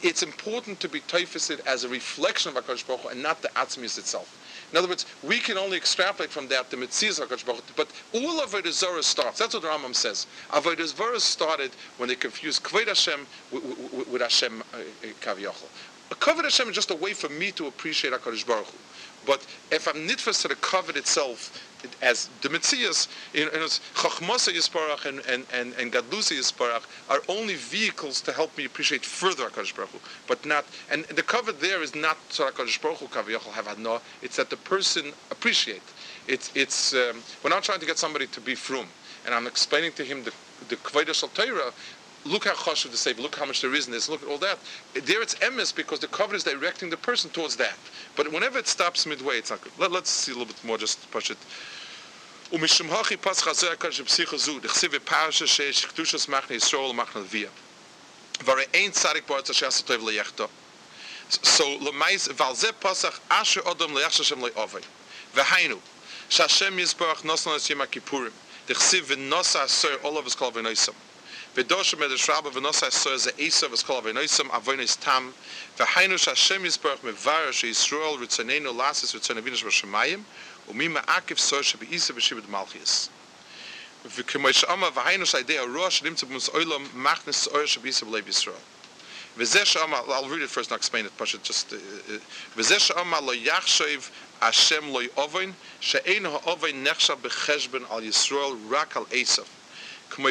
It's 0.04 0.22
important 0.22 0.80
to 0.82 0.90
be 0.90 1.00
typhused 1.02 1.60
as 1.66 1.84
a 1.84 1.90
reflection 1.90 2.56
of 2.56 2.64
Hakadosh 2.64 2.86
Baruch 2.86 3.02
Hu 3.02 3.10
and 3.10 3.24
not 3.24 3.42
the 3.42 3.50
atzmius 3.50 3.98
itself. 3.98 4.40
In 4.74 4.80
other 4.80 4.88
words, 4.88 5.06
we 5.22 5.38
can 5.38 5.56
only 5.56 5.78
extrapolate 5.78 6.32
from 6.32 6.48
that 6.48 6.72
the 6.72 6.78
mitzvahs 6.78 7.22
of 7.22 7.30
Baruch 7.46 7.64
But 7.76 7.90
all 8.12 8.42
of 8.42 8.50
Avodah 8.50 9.04
starts. 9.04 9.38
That's 9.38 9.54
what 9.54 9.62
the 9.62 9.70
Rambam 9.70 9.94
says. 9.94 10.26
Avodah 10.50 10.88
Zarah 10.88 11.20
started 11.20 11.70
when 11.98 12.10
they 12.10 12.16
confused 12.16 12.64
Kved 12.64 12.88
Hashem 12.88 13.28
with, 13.52 14.22
Hashem 14.22 14.64
uh, 14.74 14.78
Kaviyachol. 15.22 15.68
Kved 16.10 16.44
Hashem 16.44 16.70
is 16.70 16.76
just 16.76 16.90
a 16.90 16.96
way 16.96 17.14
for 17.14 17.30
me 17.30 17.52
to 17.52 17.68
appreciate 17.68 18.14
HaKadosh 18.14 18.48
Baruch 18.48 18.66
Hu. 18.66 18.78
But 19.26 19.46
if 19.72 19.88
I'm 19.88 20.08
nitfas 20.08 20.62
covet 20.62 20.98
itself, 20.98 21.70
as 22.02 22.30
the 22.42 22.50
Metzias, 22.50 23.08
you 23.34 23.46
know, 23.46 23.52
Yisparach 23.52 25.06
and, 25.06 25.20
and, 25.28 25.46
and, 25.54 25.74
and 25.74 25.92
Yisparach 25.92 26.84
are 27.10 27.22
only 27.28 27.56
vehicles 27.56 28.22
to 28.22 28.32
help 28.32 28.58
me 28.58 28.66
appreciate 28.66 29.06
further 29.06 29.50
HaKadosh 29.50 29.76
Baruch 29.76 29.92
Hu, 29.92 30.00
but 30.28 30.46
not, 30.46 30.66
and 30.90 31.04
the 31.06 31.24
covet 31.24 31.60
there 31.60 31.82
is 31.82 31.96
not 31.96 32.18
so 32.30 32.50
HaKadosh 32.50 32.82
Baruch 32.82 33.00
Hu 33.00 33.08
Kaviyachal 33.08 33.52
have 33.52 33.80
no, 33.80 34.02
it's 34.22 34.38
that 34.38 34.50
the 34.50 34.58
person 34.58 35.12
appreciate. 35.32 35.84
It's, 36.28 36.52
it's, 36.56 36.94
um, 36.94 37.22
we're 37.44 37.50
not 37.50 37.64
trying 37.64 37.80
to 37.80 37.86
get 37.86 37.98
somebody 37.98 38.28
to 38.28 38.42
be 38.42 38.56
frum, 38.56 38.88
and 39.26 39.34
I'm 39.34 39.48
explaining 39.48 39.92
to 39.94 40.04
him 40.04 40.24
the, 40.24 40.34
the 40.70 40.78
Kvedah 40.78 41.34
Torah, 41.34 41.74
look 42.25 42.45
how 42.45 42.55
chashuv 42.55 42.91
the 42.91 42.97
save, 42.97 43.19
look 43.19 43.37
how 43.37 43.45
much 43.45 43.61
there 43.61 43.75
is 43.75 43.87
in 43.87 43.93
this, 43.93 44.09
look 44.09 44.23
at 44.23 44.29
all 44.29 44.39
that. 44.39 44.59
There 44.95 45.23
it's 45.23 45.35
emes 45.37 45.75
because 45.75 46.01
the 46.01 46.09
cover 46.09 46.35
is 46.35 46.45
directing 46.45 46.91
the 46.91 46.97
person 46.97 47.31
towards 47.31 47.57
that. 47.57 47.77
But 48.17 48.33
whenever 48.33 48.59
it 48.59 48.69
stops 48.69 49.07
midway, 49.07 49.39
it's 49.39 49.51
not 49.51 49.63
good. 49.63 49.73
Let, 49.79 49.93
us 49.93 50.09
see 50.09 50.33
a 50.33 50.35
little 50.35 50.53
bit 50.53 50.63
more, 50.65 50.79
just 50.79 51.11
push 51.11 51.31
it. 51.31 51.39
ומשום 52.53 52.87
הוכי 52.91 53.17
פסח 53.17 53.49
הזו 53.49 53.73
הקדוש 53.73 54.01
בפסיכה 54.01 54.37
זו, 54.37 54.59
דכסיב 54.59 54.97
בפרשה 54.97 55.47
שיש 55.47 55.85
קדושס 55.85 56.29
מחנה 56.29 56.57
ישראל 56.57 56.83
ומחנה 56.83 57.23
לוויה. 57.23 57.51
והרי 58.45 58.65
אין 58.75 58.91
צדיק 58.91 59.29
בארץ 59.29 59.51
אשר 59.51 59.67
עשה 59.67 59.83
טוב 59.83 60.09
ליחדו. 60.09 60.49
So, 61.31 61.65
למייס, 61.81 62.29
ועל 62.37 62.55
זה 62.55 62.73
פסח 62.73 63.19
אשר 63.29 63.71
אדם 63.71 63.97
ליחש 63.99 64.21
השם 64.21 64.41
לא 64.41 64.49
עובד. 64.55 64.81
והיינו, 65.35 65.77
שהשם 66.31 66.79
יסברך 66.79 67.25
נוסן 67.25 67.51
לסיים 67.51 67.81
הכיפורים, 67.81 68.33
דכסיב 68.67 69.05
ונוסה 69.09 69.63
עשר 69.63 69.97
עולב 70.03 70.27
אסכל 70.27 70.51
ונוסם. 70.55 70.93
ודושם 71.55 72.03
את 72.03 72.11
השרבה 72.11 72.51
ונוסה 72.53 72.87
עשר 72.87 73.17
זה 73.17 73.31
עשר 73.39 73.75
אסכל 73.75 74.01
ונוסם, 74.05 74.51
אבוינס 74.51 74.97
תם, 74.97 75.31
והיינו 75.79 76.19
שהשם 76.19 76.65
יסברך 76.65 77.05
מבר 77.05 77.53
שישראל 77.53 78.23
רצוננו 78.23 78.79
לעשס 78.79 79.15
רצון 79.15 79.39
אבינו 79.39 79.57
שבשמיים, 79.57 80.23
ומי 80.69 80.89
מעקב 80.89 81.39
סור 81.39 81.63
שבאיסה 81.63 82.13
ושיבת 82.17 82.49
מלכיס. 82.49 83.09
וכמו 84.15 84.53
שאמר 84.53 84.91
והיינו 84.95 85.27
שהידי 85.27 85.59
הרוע 85.59 85.91
שנמצא 85.91 86.27
במוס 86.27 86.49
אוילום 86.49 86.89
מכנס 86.95 87.37
סור 87.37 87.67
שבאיסה 87.67 88.07
בלב 88.07 88.29
ישראל. 88.29 88.57
וזה 89.37 89.65
שאמר, 89.65 90.01
I'll 90.01 90.29
read 90.29 90.43
it 90.43 90.51
first 90.51 90.71
and 90.71 90.77
explain 90.81 91.07
it, 91.07 91.13
פשוט 91.17 91.47
just, 91.47 91.75
וזה 92.57 92.81
שאמר 92.81 93.21
לא 93.21 93.35
יחשב 93.35 94.01
השם 94.41 94.93
לא 94.93 95.03
יאובן, 95.03 95.51
שאין 95.81 96.27
האובן 96.27 96.85
נחשב 96.85 97.17
בחשבן 97.23 97.83
על 97.91 98.05
ישראל 98.05 98.53
רק 98.71 98.97
על 98.97 99.03
עשב. 99.11 99.43
כמו 100.11 100.29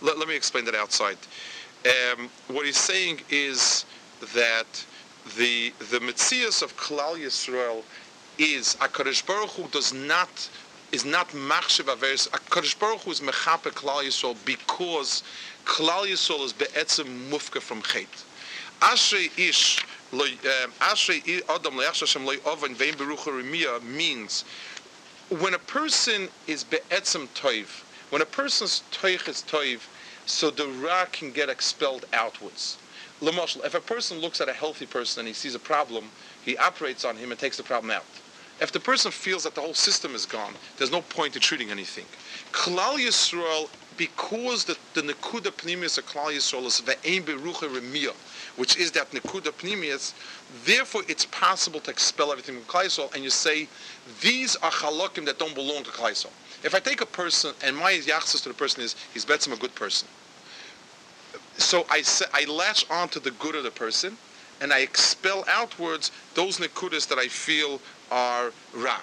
let, 0.00 0.18
let 0.18 0.28
me 0.28 0.36
explain 0.36 0.64
that 0.64 0.74
outside. 0.74 1.18
Um, 1.86 2.28
what 2.48 2.66
he's 2.66 2.76
saying 2.76 3.20
is 3.30 3.84
that 4.34 4.84
the 5.36 5.72
the 5.90 5.98
metzias 6.00 6.62
of 6.62 6.76
Klal 6.76 7.16
Yisrael 7.16 7.82
is 8.38 8.74
Hakadosh 8.76 9.24
Baruch 9.26 9.50
Hu 9.50 9.68
does 9.68 9.92
not 9.92 10.50
is 10.92 11.04
not 11.04 11.28
machshav 11.30 11.94
averis. 11.94 12.28
Kadosh 12.28 12.78
Baruch 12.78 13.00
Hu 13.02 13.10
is 13.10 13.20
mechape 13.20 13.72
Klal 13.72 14.04
Yisrael 14.04 14.36
because 14.44 15.22
Klal 15.64 16.06
Yisrael 16.06 16.44
is 16.44 16.52
be'etzem 16.52 17.30
mufka 17.30 17.60
from 17.60 17.82
chet. 17.82 18.08
Ashrei 18.80 19.30
ish 19.38 19.84
um, 20.12 20.72
ashrei 20.80 21.42
adam 21.48 21.74
le'achshav 21.74 22.06
shem 22.06 22.26
lo 22.26 22.34
oven 22.46 22.74
ve'im 22.74 22.94
berucha 22.94 23.30
remia 23.30 23.82
means 23.82 24.44
when 25.30 25.54
a 25.54 25.58
person 25.58 26.28
is 26.48 26.64
be'etzem 26.64 27.28
toiv, 27.28 27.84
when 28.10 28.20
a 28.20 28.26
person's 28.26 28.82
toich 28.90 29.28
is 29.28 29.42
toiv, 29.42 29.80
so 30.26 30.50
the 30.50 30.66
ra 30.66 31.04
can 31.12 31.30
get 31.30 31.48
expelled 31.48 32.04
outwards. 32.12 32.78
Lamashal, 33.20 33.64
if 33.64 33.74
a 33.74 33.80
person 33.80 34.18
looks 34.18 34.40
at 34.40 34.48
a 34.48 34.52
healthy 34.52 34.86
person 34.86 35.20
and 35.20 35.28
he 35.28 35.34
sees 35.34 35.54
a 35.54 35.58
problem, 35.60 36.06
he 36.44 36.56
operates 36.56 37.04
on 37.04 37.16
him 37.16 37.30
and 37.30 37.38
takes 37.38 37.56
the 37.56 37.62
problem 37.62 37.90
out. 37.90 38.04
If 38.60 38.72
the 38.72 38.80
person 38.80 39.10
feels 39.10 39.44
that 39.44 39.54
the 39.54 39.62
whole 39.62 39.74
system 39.74 40.14
is 40.14 40.26
gone, 40.26 40.52
there's 40.76 40.92
no 40.92 41.00
point 41.00 41.34
in 41.34 41.40
treating 41.40 41.70
anything. 41.70 42.04
Klal 42.52 42.98
Yisrael, 42.98 43.70
because 43.96 44.64
the, 44.64 44.76
the 44.92 45.00
Nekuda 45.00 45.50
Pnimius 45.52 45.96
of 45.96 46.06
Klal 46.06 46.34
Yisrael 46.34 46.66
is 46.66 46.80
Ve'ein 46.82 47.22
Berucha 47.22 48.14
which 48.56 48.76
is 48.76 48.90
that 48.92 49.10
Nekuda 49.12 49.52
Pnimius, 49.52 50.12
therefore 50.66 51.02
it's 51.08 51.24
possible 51.26 51.80
to 51.80 51.90
expel 51.90 52.32
everything 52.32 52.56
from 52.56 52.64
Klal 52.64 52.84
Yisrael, 52.84 53.14
and 53.14 53.24
you 53.24 53.30
say, 53.30 53.66
these 54.20 54.56
are 54.56 54.70
chalokim 54.70 55.24
that 55.24 55.38
don't 55.38 55.54
belong 55.54 55.82
to 55.84 55.90
Klal 55.90 56.10
Yisrael. 56.10 56.32
If 56.62 56.74
I 56.74 56.80
take 56.80 57.00
a 57.00 57.06
person, 57.06 57.54
and 57.64 57.74
my 57.74 57.92
yachsus 57.92 58.42
to 58.42 58.50
the 58.50 58.54
person 58.54 58.82
is, 58.82 58.94
he's 59.14 59.24
betzim 59.24 59.54
a 59.54 59.56
good 59.56 59.74
person, 59.74 60.06
so 61.56 61.86
I, 61.90 62.02
say, 62.02 62.26
I 62.34 62.44
latch 62.44 62.84
on 62.90 63.08
to 63.10 63.20
the 63.20 63.30
good 63.32 63.54
of 63.54 63.64
the 63.64 63.70
person, 63.70 64.18
and 64.60 64.72
I 64.72 64.80
expel 64.80 65.44
outwards 65.48 66.10
those 66.34 66.58
nekudas 66.58 67.08
that 67.08 67.18
I 67.18 67.28
feel 67.28 67.80
are 68.10 68.52
ra. 68.74 68.98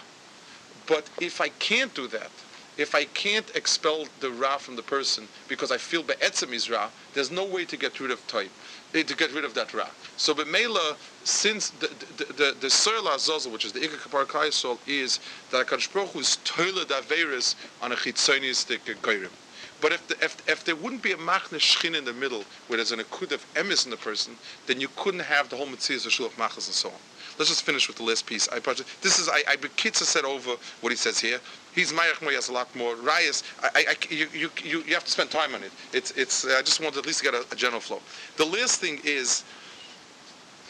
But 0.87 1.09
if 1.19 1.41
I 1.41 1.49
can't 1.49 1.93
do 1.93 2.07
that, 2.07 2.31
if 2.77 2.93
I 2.93 3.05
can't 3.05 3.49
expel 3.55 4.05
the 4.19 4.29
ra 4.29 4.57
from 4.57 4.75
the 4.75 4.83
person 4.83 5.27
because 5.47 5.71
I 5.71 5.77
feel 5.77 6.03
be'etzem 6.03 6.53
is 6.53 6.69
ra, 6.69 6.89
there's 7.13 7.31
no 7.31 7.43
way 7.43 7.65
to 7.65 7.75
get 7.75 7.99
rid 7.99 8.11
of 8.11 8.25
type, 8.27 8.51
eh, 8.93 9.03
to 9.03 9.15
get 9.15 9.33
rid 9.33 9.43
of 9.43 9.55
that 9.55 9.73
ra. 9.73 9.87
So 10.15 10.33
b'meila, 10.35 10.95
since 11.23 11.71
the 11.71 11.89
the 12.17 12.33
the, 12.33 12.57
the 12.61 12.69
soil 12.69 13.03
which 13.51 13.65
is 13.65 13.71
the 13.71 13.79
ikka 13.79 13.97
kapar 14.07 14.25
kayisol, 14.25 14.77
is 14.85 15.19
that 15.51 15.65
Hakadosh 15.65 15.91
Baruch 15.91 16.11
Hu 16.11 16.19
is 16.19 16.37
toilet 16.43 16.89
averis 16.89 17.55
on 17.81 17.91
a 17.91 17.95
chitzonistic 17.95 18.79
goyrim. 19.01 19.31
But 19.79 19.91
if, 19.91 20.07
the, 20.07 20.15
if, 20.23 20.49
if 20.49 20.63
there 20.63 20.75
wouldn't 20.75 21.03
be 21.03 21.11
a 21.11 21.17
machne 21.17 21.59
shchin 21.59 21.95
in 21.95 22.05
the 22.05 22.13
middle, 22.13 22.43
where 22.67 22.77
there's 22.77 22.91
an 22.91 22.99
akud 22.99 23.31
of 23.31 23.45
emis 23.53 23.85
in 23.85 23.91
the 23.91 23.97
person, 23.97 24.35
then 24.65 24.81
you 24.81 24.87
couldn't 24.95 25.19
have 25.19 25.49
the 25.49 25.55
whole 25.55 25.67
mitzvah 25.67 25.95
of 25.95 26.01
shulach 26.01 26.31
machas 26.31 26.67
and 26.67 26.75
so 26.75 26.89
on. 26.89 26.95
Let's 27.37 27.49
just 27.49 27.63
finish 27.63 27.87
with 27.87 27.97
the 27.97 28.03
last 28.03 28.25
piece. 28.25 28.49
I 28.49 28.59
this 28.59 29.19
is 29.19 29.29
I 29.29 29.43
I 29.47 29.55
Bekitza 29.57 30.03
said 30.03 30.25
over 30.25 30.51
what 30.81 30.91
he 30.91 30.95
says 30.95 31.19
here. 31.19 31.39
He's 31.77 31.93
Mayach 31.93 32.23
Mo 32.23 32.31
has 32.31 32.49
a 32.49 32.53
lot 32.53 32.75
more. 32.75 32.95
Rayas, 32.95 33.43
I, 33.61 33.85
I, 33.89 33.95
you, 34.09 34.27
you, 34.33 34.49
you, 34.63 34.93
have 34.95 35.03
to 35.03 35.11
spend 35.11 35.29
time 35.29 35.53
on 35.53 35.61
it. 35.61 35.71
It's, 35.93 36.09
it's, 36.17 36.43
I 36.43 36.63
just 36.63 36.81
want 36.81 36.93
to 36.95 36.99
at 36.99 37.05
least 37.05 37.19
to 37.19 37.25
get 37.25 37.35
a, 37.35 37.45
a 37.51 37.55
general 37.55 37.79
flow. 37.79 38.01
The 38.37 38.45
last 38.45 38.81
thing 38.81 38.99
is 39.03 39.43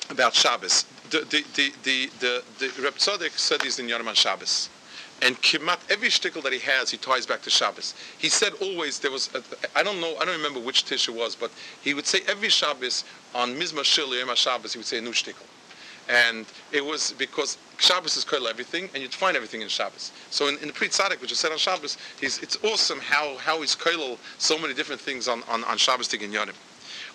about 0.09 0.34
Shabbos. 0.34 0.84
The, 1.09 1.20
the, 1.20 1.45
the, 1.55 1.72
the, 1.84 2.09
the, 2.20 2.43
the 2.59 2.89
Tzadok 2.89 3.38
said 3.38 3.61
he's 3.61 3.80
in 3.80 3.88
Yom 3.88 4.13
Shabbos. 4.15 4.70
And 5.22 5.41
kimat 5.41 5.80
every 5.89 6.09
shtickle 6.09 6.43
that 6.43 6.51
he 6.51 6.59
has, 6.59 6.91
he 6.91 6.97
ties 6.97 7.26
back 7.26 7.41
to 7.43 7.49
Shabbos. 7.49 7.95
He 8.18 8.28
said 8.28 8.51
always 8.61 8.99
there 8.99 9.09
was, 9.09 9.34
uh, 9.34 9.39
I 9.78 9.84
don't 9.84 10.01
know, 10.01 10.18
I 10.18 10.26
don't 10.26 10.36
remember 10.36 10.59
which 10.59 10.84
tish 10.84 11.07
it 11.07 11.15
was, 11.15 11.38
but 11.38 11.51
he 11.82 11.93
would 11.93 12.05
say 12.05 12.20
every 12.28 12.49
Shabbos 12.49 13.05
on 13.34 13.55
Mizma 13.55 13.84
Shil 13.84 14.13
Yom 14.20 14.36
Shabbos, 14.36 14.74
he 14.74 14.80
would 14.80 14.86
say 14.86 14.97
a 14.97 15.01
new 15.01 15.11
shtickle. 15.11 15.45
And 16.10 16.45
it 16.72 16.84
was 16.84 17.14
because 17.18 17.58
Shabbos 17.80 18.16
is 18.16 18.24
koil 18.24 18.49
everything, 18.49 18.89
and 18.93 19.03
you'd 19.03 19.14
find 19.14 19.36
everything 19.36 19.62
in 19.62 19.68
Shabbos. 19.68 20.12
So 20.30 20.47
in, 20.47 20.58
in 20.60 20.68
the 20.68 20.74
Pri 20.74 20.88
Tzaddik, 20.88 21.22
which 21.22 21.32
is 21.32 21.39
said 21.39 21.51
on 21.51 21.58
Shabbos, 21.58 21.97
it's 22.22 22.58
awesome 22.64 22.99
how, 22.99 23.38
how 23.38 23.62
he's 23.62 23.76
koil 23.76 24.18
so 24.38 24.58
many 24.58 24.74
different 24.74 25.01
things 25.01 25.28
on, 25.28 25.43
on, 25.49 25.64
on 25.66 25.78
Shabbos 25.78 26.08
Tigin 26.08 26.32
Yonim. 26.32 26.55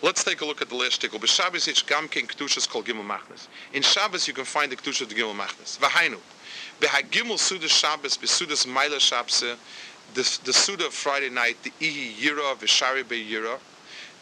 Let's 0.02 0.24
take 0.24 0.40
a 0.40 0.44
look 0.44 0.60
at 0.60 0.68
the 0.68 0.74
last 0.74 1.00
shtickle. 1.00 1.20
B'Shabbos 1.20 1.68
ich 1.68 1.86
gam 1.86 2.08
ken 2.08 2.26
kedushas 2.26 2.68
kol 2.68 2.82
gimel 2.82 3.06
machnes. 3.06 3.46
In 3.72 3.82
Shabbos 3.82 4.26
you 4.26 4.34
can 4.34 4.44
find 4.44 4.70
the 4.70 4.76
kedusha 4.76 5.02
of 5.02 5.08
the 5.08 5.14
gimel 5.14 5.34
machnes. 5.34 5.78
V'hainu. 5.78 6.18
Behagimel 6.80 7.38
Suda 7.38 7.68
Shabbos, 7.68 8.18
Besudas 8.18 8.66
Maila 8.66 8.96
Shabse, 8.96 9.52
uh, 9.52 9.56
the, 10.14 10.40
the 10.44 10.52
Suda 10.52 10.86
of 10.86 10.92
Friday 10.92 11.30
night, 11.30 11.56
the 11.62 11.70
Ihi 11.80 12.14
Yira, 12.14 12.56
Vishari 12.56 13.08
Be 13.08 13.24
Yira. 13.24 13.58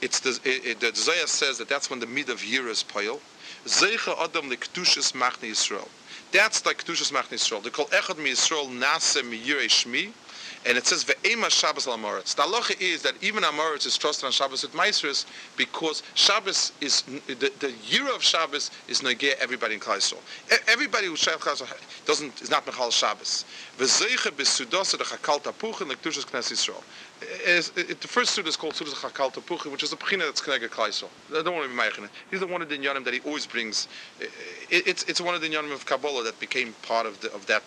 It's 0.02 0.20
the, 0.20 0.38
it, 0.44 0.66
it, 0.66 0.80
the 0.80 0.94
Zohar 0.94 1.26
says 1.26 1.56
that 1.58 1.68
that's 1.68 1.88
when 1.88 2.00
the 2.00 2.06
mid 2.06 2.28
of 2.28 2.40
Yira 2.40 2.68
is 2.68 2.82
pile. 2.82 3.18
Zeicha 3.66 4.18
Adam 4.22 4.50
Lektushas 4.50 5.12
Machne 5.12 5.50
Yisrael. 5.50 5.88
That's 6.32 6.64
like 6.64 6.84
Kedushas 6.84 7.12
Machne 7.12 7.36
Yisrael. 7.36 7.62
They 7.62 7.70
call 7.70 7.86
Echad 7.86 8.18
Mi 8.18 8.30
Yisrael 8.30 8.68
Nase 8.68 9.22
Mi 9.28 9.38
Shmi. 9.38 10.12
And 10.66 10.76
it 10.76 10.86
says 10.86 11.04
ve'ema 11.04 11.48
Shabbos 11.48 11.86
al 11.88 11.96
Amoritz. 11.96 12.34
The 12.34 12.42
halacha 12.42 12.78
is 12.80 13.02
that 13.02 13.14
even 13.22 13.44
Amoritz 13.44 13.86
is 13.86 13.96
trusted 13.96 14.26
on 14.26 14.32
Shabbos 14.32 14.62
with 14.62 14.74
Maestros 14.74 15.24
because 15.56 16.02
Shabbos 16.14 16.72
is 16.82 17.02
the, 17.26 17.50
the 17.61 17.72
year 17.86 18.14
of 18.14 18.22
Shabbos 18.22 18.70
is 18.86 19.00
negeh 19.00 19.34
everybody 19.40 19.74
in 19.74 19.80
Klal. 19.80 20.14
Everybody 20.68 21.06
who 21.06 21.16
Shabbos 21.16 21.62
doesn't 22.04 22.42
is 22.42 22.50
not 22.50 22.66
mechal 22.66 22.92
Shabbos. 22.92 23.46
Ve'zeicha 23.78 24.32
besudos 24.32 24.90
the 24.90 25.04
chakal 25.04 25.40
tapuch 25.40 25.80
and 25.80 25.90
lektushas 25.90 26.26
Knesset 26.26 26.52
Yisrael. 26.52 26.82
Is, 27.44 27.72
it, 27.76 28.00
the 28.00 28.08
first 28.08 28.30
suda 28.30 28.48
is 28.48 28.56
called 28.56 28.72
Sudas 28.72 28.94
Chakal 28.94 29.32
Tapuchi, 29.32 29.70
which 29.70 29.82
is 29.82 29.90
the 29.90 29.96
Pechina 29.96 30.20
that's 30.20 30.40
connected 30.40 30.70
Klaisel. 30.70 31.08
I 31.30 31.42
don't 31.42 31.54
want 31.54 31.70
to 31.70 31.74
be 31.74 31.80
Meichene. 31.80 32.08
He's 32.30 32.40
the 32.40 32.46
one 32.46 32.62
of 32.62 32.68
the 32.70 32.78
Inyanim 32.78 33.04
that 33.04 33.12
he 33.12 33.20
always 33.20 33.46
brings. 33.46 33.88
It, 34.20 34.30
it's, 34.86 35.02
it's 35.04 35.20
one 35.20 35.34
of 35.34 35.42
the 35.42 35.48
Inyanim 35.48 35.72
of 35.72 35.84
Kabbalah 35.84 36.24
that 36.24 36.40
became 36.40 36.74
part 36.82 37.06
of, 37.06 37.20
the, 37.20 37.32
of 37.34 37.44
that. 37.46 37.62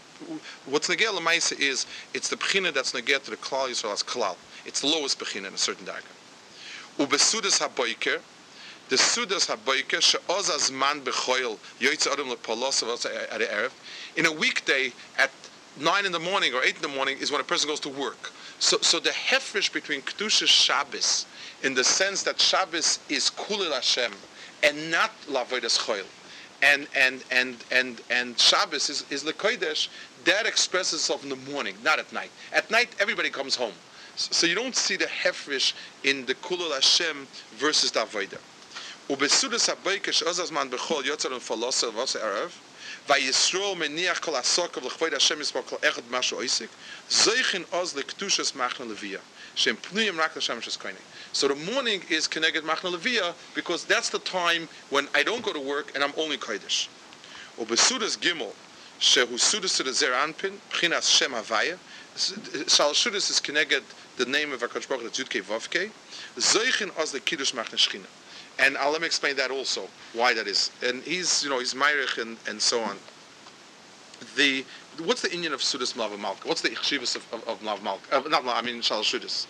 What's 0.66 0.88
Negel 0.88 1.20
Lemaisa 1.20 1.60
is, 1.60 1.86
it's 2.16 2.30
the 2.30 2.36
Pechina 2.36 2.74
that's 2.74 2.94
Negel 2.94 3.24
to 3.24 3.32
the 3.32 3.38
Klal 3.38 3.68
Yisrael 3.68 3.94
as 3.94 4.02
Klal. 4.02 4.38
It's 4.66 4.82
the 4.82 4.88
lowest 4.88 5.20
Pechina 5.20 5.48
in 5.48 5.54
a 5.54 5.58
certain 5.58 5.86
Daga. 5.86 6.02
Ubesudas 6.98 7.60
HaBoiker, 7.60 8.22
the 8.90 8.96
Sudas 8.96 9.50
HaBoiker, 9.50 10.02
She'oz 10.02 10.50
Azman 10.50 11.02
Bechoil, 11.02 11.58
Yoitz 11.80 12.12
Adam 12.12 12.28
Lepolosav 12.28 13.06
at 13.32 13.42
Erev. 13.42 13.72
In 14.16 14.26
a 14.26 14.32
weekday, 14.32 14.94
at 15.18 15.32
9 15.80 16.06
in 16.06 16.12
the 16.12 16.20
morning 16.20 16.54
or 16.54 16.64
8 16.64 16.76
in 16.76 16.82
the 16.82 16.88
morning, 16.88 17.18
is 17.20 17.32
when 17.32 17.42
a 17.42 17.44
person 17.44 17.70
goes 17.70 17.80
to 17.82 17.90
work. 17.90 18.32
So, 18.64 18.78
so 18.80 18.98
the 18.98 19.10
hefresh 19.10 19.74
between 19.74 20.02
Kedusha 20.04 20.48
Shabbos, 20.48 21.26
in 21.64 21.74
the 21.74 21.84
sense 21.84 22.24
that 22.24 22.40
Shabbos 22.40 22.98
is 23.10 23.30
Kulil 23.30 23.74
Hashem 23.74 24.14
and 24.64 24.90
not 24.90 25.12
Lavodas 25.30 25.78
Choil, 25.78 26.06
and 26.62 26.88
and 26.96 27.26
and 27.30 27.58
and 27.72 28.00
and 28.10 28.40
Shabbos 28.40 28.90
is 28.90 29.04
is 29.12 29.26
Lekodesh, 29.26 29.90
that 30.24 30.46
expresses 30.46 31.02
itself 31.02 31.24
in 31.24 31.30
the 31.30 31.52
morning, 31.52 31.76
not 31.84 32.00
at 32.00 32.14
night. 32.14 32.32
At 32.54 32.72
night, 32.72 32.88
everybody 33.02 33.30
comes 33.30 33.54
home, 33.54 33.74
so, 34.16 34.48
you 34.48 34.56
don't 34.56 34.78
see 34.78 34.96
the 34.96 35.08
hefresh 35.08 35.74
in 36.06 36.26
the 36.26 36.36
Kulil 36.36 36.74
Hashem 36.74 37.28
versus 37.56 37.92
the 37.92 38.00
Avodah. 38.00 38.40
Ozazman 39.10 40.70
bechol 40.70 41.04
yotzer 41.04 41.34
and 41.34 41.42
falosa 41.42 41.92
v'ose 41.92 42.18
arav. 42.18 42.54
Vayisrael 43.08 43.76
meniach 43.76 44.22
kol 44.22 44.36
asok 44.36 44.78
of 44.78 44.86
l'chvoid 44.86 45.12
Hashem 45.12 45.40
kol 45.40 45.78
echad 45.80 46.04
oisik. 46.10 46.70
Zeichin 47.10 47.66
oz 47.74 47.94
machna. 47.94 49.20
Shem 49.56 49.78
pnuyim 49.78 50.18
rak. 50.18 50.32
So 51.34 51.48
the 51.50 51.56
morning 51.56 52.02
is 52.10 52.28
connected 52.28 52.64
machna 52.64 52.96
leviyah 52.96 53.34
because 53.56 53.84
that's 53.86 54.10
the 54.10 54.20
time 54.20 54.70
when 54.90 55.08
I 55.14 55.24
don't 55.24 55.44
go 55.44 55.52
to 55.52 55.60
work 55.60 55.92
and 55.96 56.04
I'm 56.04 56.14
only 56.18 56.38
kodesh. 56.38 56.88
Ubesudas 57.60 58.18
gimel 58.18 58.54
shehu 59.00 59.34
sudas 59.34 59.76
to 59.78 59.84
the 59.84 59.94
zer 59.94 60.14
anpin 60.14 60.54
pchinas 60.72 61.10
shem 61.10 61.32
havaya. 61.32 61.78
Shal 62.16 62.94
sudas 62.94 63.30
is 63.30 63.40
connected 63.40 63.84
the 64.18 64.26
name 64.26 64.54
of 64.54 64.62
HaKadosh 64.62 64.88
Baruch 64.88 65.02
Hu, 65.02 65.24
Zudke 65.24 65.42
Vavke. 65.44 65.92
Zeichin 66.38 66.98
oz 66.98 67.14
lekiddush 67.14 67.54
machna 67.54 67.76
shchina. 67.76 68.08
And 68.60 68.78
I'll 68.78 68.92
let 68.92 69.02
me 69.02 69.08
explain 69.08 69.36
that 69.38 69.52
also, 69.52 69.88
why 70.14 70.34
that 70.34 70.48
is. 70.48 70.72
And 70.84 71.02
he's, 71.04 71.44
you 71.44 71.50
know, 71.50 71.60
he's 71.60 71.74
Meirich 71.74 72.22
and, 72.22 72.38
and 72.48 72.62
so 72.62 72.82
on. 72.82 72.98
The 74.36 74.64
what's 75.04 75.22
the 75.22 75.34
Indian 75.34 75.54
of 75.54 75.60
Sudas 75.60 75.94
Mlav 75.96 76.18
Malka? 76.20 76.48
What's 76.48 76.62
the 76.62 76.70
Ichshivas 76.70 77.16
of, 77.16 77.34
of, 77.34 77.48
of 77.48 77.62
Mlav 77.62 77.82
Malka? 77.84 78.16
Uh, 78.16 78.30
not 78.30 78.44
Mlav, 78.44 78.56
I 78.56 78.62
mean 78.62 78.82
Shalash 78.82 79.48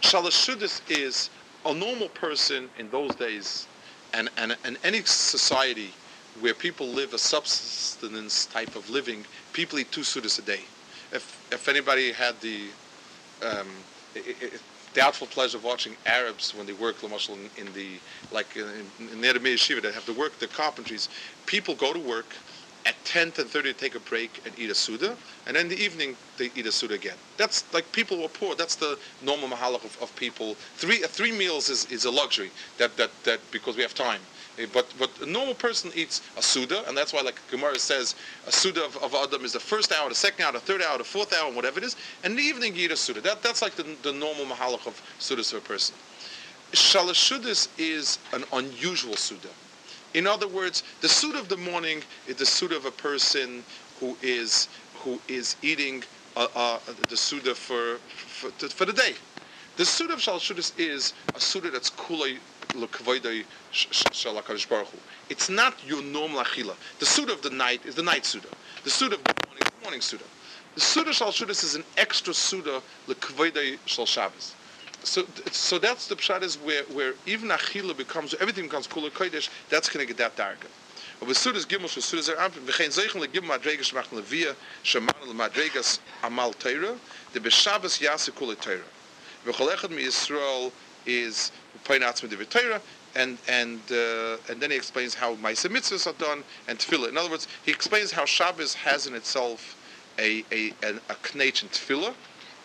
Shudas 0.00 0.80
is 0.90 1.30
a 1.64 1.74
normal 1.74 2.08
person 2.08 2.68
in 2.78 2.90
those 2.90 3.14
days, 3.14 3.66
and, 4.14 4.28
and, 4.36 4.56
and 4.64 4.76
any 4.84 5.02
society 5.02 5.92
where 6.40 6.54
people 6.54 6.86
live 6.88 7.14
a 7.14 7.18
subsistence 7.18 8.46
type 8.46 8.76
of 8.76 8.88
living, 8.90 9.24
people 9.52 9.78
eat 9.78 9.90
two 9.90 10.02
sudas 10.02 10.38
a 10.38 10.42
day. 10.42 10.60
If, 11.12 11.48
if 11.52 11.68
anybody 11.68 12.12
had 12.12 12.40
the 12.40 12.66
um, 13.42 13.68
it, 14.14 14.36
it, 14.40 14.60
doubtful 14.96 15.26
pleasure 15.26 15.58
of 15.58 15.64
watching 15.64 15.94
Arabs 16.06 16.54
when 16.54 16.66
they 16.66 16.72
work, 16.72 16.96
in, 17.04 17.10
in 17.58 17.72
the 17.74 17.88
like 18.32 18.56
in, 18.56 19.08
in 19.12 19.20
near 19.20 19.34
the 19.34 19.38
yeshiva, 19.38 19.82
they 19.82 19.92
have 19.92 20.06
to 20.06 20.14
work 20.14 20.38
the 20.38 20.46
carpentries. 20.46 21.08
People 21.44 21.74
go 21.74 21.92
to 21.92 22.00
work 22.00 22.34
at 22.86 22.94
10, 23.04 23.32
10 23.32 23.44
30 23.44 23.72
they 23.72 23.78
take 23.78 23.94
a 23.94 24.00
break 24.00 24.40
and 24.46 24.58
eat 24.58 24.70
a 24.70 24.74
suda, 24.74 25.14
and 25.46 25.54
then 25.54 25.66
in 25.66 25.68
the 25.68 25.78
evening 25.78 26.16
they 26.38 26.50
eat 26.56 26.66
a 26.66 26.72
suda 26.72 26.94
again. 26.94 27.16
That's 27.36 27.62
like 27.74 27.90
people 27.92 28.22
were 28.22 28.28
poor. 28.28 28.54
That's 28.54 28.74
the 28.76 28.98
normal 29.22 29.48
mahalach 29.48 29.84
of, 29.84 29.98
of 30.00 30.16
people. 30.16 30.54
Three 30.76 30.98
three 30.98 31.32
meals 31.32 31.68
is, 31.68 31.84
is 31.92 32.06
a 32.06 32.10
luxury 32.10 32.50
that, 32.78 32.96
that 32.96 33.10
that 33.24 33.40
because 33.50 33.76
we 33.76 33.82
have 33.82 33.94
time. 33.94 34.20
Eh, 34.58 34.66
But 34.72 34.86
but 34.98 35.10
a 35.20 35.26
normal 35.26 35.54
person 35.54 35.90
eats 35.94 36.22
a 36.36 36.42
suda, 36.42 36.86
and 36.88 36.96
that's 36.96 37.12
why 37.12 37.20
like 37.20 37.40
Gemara 37.50 37.78
says 37.78 38.14
a 38.46 38.52
suda 38.52 38.84
of, 38.84 38.96
of 38.98 39.14
Adam 39.14 39.44
is 39.44 39.52
the 39.52 39.60
first 39.60 39.92
hour, 39.92 40.08
the 40.08 40.14
second 40.14 40.44
hour, 40.44 40.52
the 40.52 40.60
third 40.60 40.82
hour, 40.82 40.98
the 40.98 41.04
fourth 41.04 41.32
hour, 41.32 41.46
and 41.46 41.56
whatever 41.56 41.78
it 41.78 41.84
is. 41.84 41.96
And 42.24 42.32
in 42.32 42.36
the 42.36 42.42
evening 42.42 42.74
you 42.74 42.84
eat 42.86 42.90
a 42.90 42.96
suda. 42.96 43.20
That 43.20 43.42
that's 43.42 43.62
like 43.62 43.74
the, 43.74 43.84
the 44.02 44.12
normal 44.12 44.46
mahalach 44.46 44.86
of 44.86 45.00
sudas 45.18 45.50
for 45.50 45.58
a 45.58 45.60
person. 45.60 45.94
Shalosh 46.72 47.20
sudas 47.30 47.68
is 47.78 48.18
an 48.32 48.44
unusual 48.52 49.16
suda. 49.16 49.48
In 50.14 50.26
other 50.26 50.48
words, 50.48 50.82
the 51.00 51.08
suda 51.08 51.38
of 51.38 51.48
the 51.48 51.56
morning 51.56 52.02
is 52.26 52.36
the 52.36 52.46
suda 52.46 52.76
of 52.76 52.86
a 52.86 52.90
person 52.90 53.62
who 54.00 54.16
is 54.22 54.68
who 54.94 55.20
is 55.28 55.56
eating 55.62 56.02
uh, 56.36 56.48
uh, 56.54 56.78
the 57.08 57.16
suda 57.16 57.54
for, 57.54 57.96
for 57.98 58.50
for 58.68 58.84
the 58.84 58.92
day. 58.92 59.14
The 59.76 59.84
suda 59.84 60.14
of 60.14 60.20
Shalosh 60.20 60.50
sudas 60.54 60.78
is 60.78 61.12
a 61.34 61.40
suda 61.40 61.70
that's 61.70 61.90
kulay 61.90 62.38
It's 65.28 65.48
not 65.48 65.74
your 65.86 66.02
normal 66.02 66.42
achila. 66.42 66.74
The 66.98 67.06
suda 67.06 67.32
of 67.32 67.42
the 67.42 67.50
night 67.50 67.84
is 67.86 67.94
the 67.94 68.02
night 68.02 68.26
suda. 68.26 68.48
The 68.84 68.90
suda 68.90 69.14
of 69.14 69.24
the 69.24 69.32
morning 69.46 69.62
is 69.62 69.70
the 69.70 69.82
morning 69.82 70.00
suda. 70.00 70.24
The 70.74 70.80
suda 70.80 71.12
shal 71.12 71.28
shudas 71.32 71.64
is 71.64 71.74
an 71.74 71.84
extra 71.96 72.34
suda 72.34 72.82
l'kvoidei 73.06 73.78
shel 73.86 74.06
Shabbos. 74.06 74.54
So, 75.02 75.24
so 75.50 75.78
that's 75.78 76.08
the 76.08 76.16
pshat 76.16 76.42
is 76.42 76.56
where, 76.56 76.82
where 76.84 77.14
even 77.24 77.48
achila 77.48 77.96
becomes 77.96 78.34
everything 78.40 78.64
becomes 78.64 78.86
kula 78.86 79.10
kodesh. 79.10 79.48
That's 79.70 79.88
going 79.88 80.06
to 80.06 80.12
get 80.12 80.18
that 80.18 80.36
darker. 80.36 80.68
Aber 81.22 81.32
sudas 81.32 81.64
gimel 81.66 81.88
shel 81.88 82.02
sudas 82.02 82.28
er 82.28 82.36
ampen. 82.36 82.66
V'chein 82.66 82.90
zeichen 82.92 83.22
legim 83.26 83.44
madregas 83.44 83.94
machen 83.94 84.18
levia 84.18 84.54
shaman 84.82 85.14
lemadregas 85.26 85.98
amal 86.22 86.52
teira. 86.52 86.98
The 87.32 87.40
b'Shabbos 87.40 88.00
yase 88.00 88.30
kula 88.32 88.56
teira. 88.56 88.84
Echad 89.46 89.90
mi 89.90 90.02
Yisrael 90.02 90.72
is 91.06 91.52
with 92.22 92.30
the 92.30 92.44
Torah, 92.44 92.80
and 93.14 93.38
and 93.48 93.80
uh, 93.90 94.36
and 94.50 94.60
then 94.60 94.70
he 94.70 94.76
explains 94.76 95.14
how 95.14 95.36
Ma'aseh 95.36 95.70
mitzvahs 95.70 96.06
are 96.06 96.18
done 96.18 96.44
and 96.68 96.78
tefillah. 96.78 97.08
In 97.08 97.16
other 97.16 97.30
words, 97.30 97.48
he 97.64 97.70
explains 97.70 98.12
how 98.12 98.24
Shabbos 98.24 98.74
has 98.74 99.06
in 99.06 99.14
itself 99.14 99.76
a 100.18 100.44
a 100.52 100.72
a, 100.82 100.96
a 101.08 101.14
knech 101.14 101.62
and 101.62 101.70
tefillah. 101.70 102.14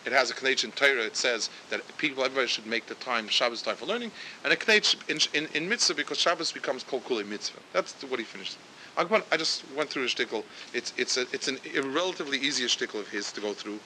It 0.03 0.13
has 0.13 0.31
a 0.31 0.33
knech 0.33 0.63
in 0.63 0.71
Torah. 0.71 1.05
It 1.05 1.15
says 1.15 1.49
that 1.69 1.81
people, 1.97 2.23
everybody 2.23 2.47
should 2.47 2.65
make 2.65 2.87
the 2.87 2.95
time 2.95 3.27
Shabbos 3.27 3.61
time 3.61 3.75
for 3.75 3.85
learning, 3.85 4.11
and 4.43 4.51
a 4.51 4.55
knech 4.55 4.95
in, 5.07 5.43
in, 5.43 5.49
in 5.53 5.69
mitzvah 5.69 5.93
because 5.93 6.17
Shabbos 6.17 6.51
becomes 6.51 6.83
kol 6.83 7.01
mitzvah. 7.23 7.59
That's 7.71 7.93
what 8.03 8.19
he 8.19 8.25
finished. 8.25 8.57
I, 8.97 9.23
I 9.31 9.37
just 9.37 9.63
went 9.75 9.89
through 9.89 10.03
a 10.03 10.07
shtickle. 10.07 10.43
It's 10.73 10.93
it's 10.97 11.17
a, 11.17 11.21
it's 11.31 11.47
an, 11.47 11.59
a 11.75 11.81
relatively 11.81 12.37
easy 12.37 12.65
shtickle 12.65 12.99
of 12.99 13.07
his 13.07 13.31
to 13.33 13.41
go 13.41 13.53
through. 13.53 13.79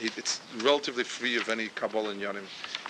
It, 0.00 0.16
it's 0.16 0.40
relatively 0.62 1.04
free 1.04 1.36
of 1.36 1.48
any 1.48 1.68
kabbalah 1.68 2.10
and 2.10 2.20
yanim. 2.20 2.44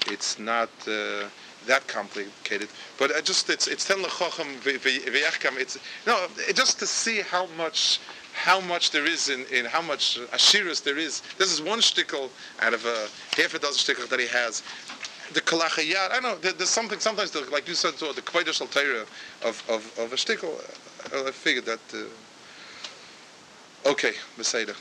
It's 0.09 0.39
not. 0.39 0.71
Uh, 0.87 1.29
that 1.67 1.87
complicated. 1.87 2.69
But 2.99 3.15
I 3.15 3.21
just 3.21 3.49
it's 3.51 3.67
it's 3.67 3.87
ten 3.87 3.99
lechochem 3.99 4.61
v'yachkam. 4.61 5.59
It's 5.59 5.79
no, 6.07 6.27
just 6.55 6.79
to 6.81 6.87
see 6.87 7.21
how 7.21 7.47
much 7.57 8.01
how 8.35 8.61
much 8.61 8.91
there 8.91 9.07
is 9.07 9.29
in, 9.29 9.45
in 9.53 9.65
how 9.67 9.83
much 9.83 10.19
ashiras 10.33 10.83
there 10.83 10.99
is. 10.99 11.23
This 11.39 11.53
is 11.53 11.61
one 11.61 11.81
shtickle 11.81 12.31
out 12.61 12.75
of 12.75 12.85
a 12.85 13.09
half 13.41 13.55
a 13.55 13.59
dozen 13.59 13.95
shtickle 13.95 14.09
that 14.09 14.21
he 14.21 14.27
has. 14.27 14.63
The 15.35 15.41
kalachayat. 15.41 16.11
I 16.13 16.21
know 16.21 16.37
there, 16.37 16.53
there's 16.53 16.71
something 16.71 16.99
sometimes 16.99 17.31
the, 17.31 17.43
like 17.53 17.69
you 17.69 17.75
said, 17.75 17.95
the 17.95 18.23
kvoidish 18.23 18.61
al 18.61 19.49
of, 19.49 19.63
of 19.69 19.99
of 19.99 20.13
a 20.13 20.17
shtickle. 20.17 20.53
I 21.15 21.31
figured 21.31 21.67
that. 21.67 21.81
Uh, 21.93 23.91
okay, 23.91 24.13
Beseda. 24.39 24.75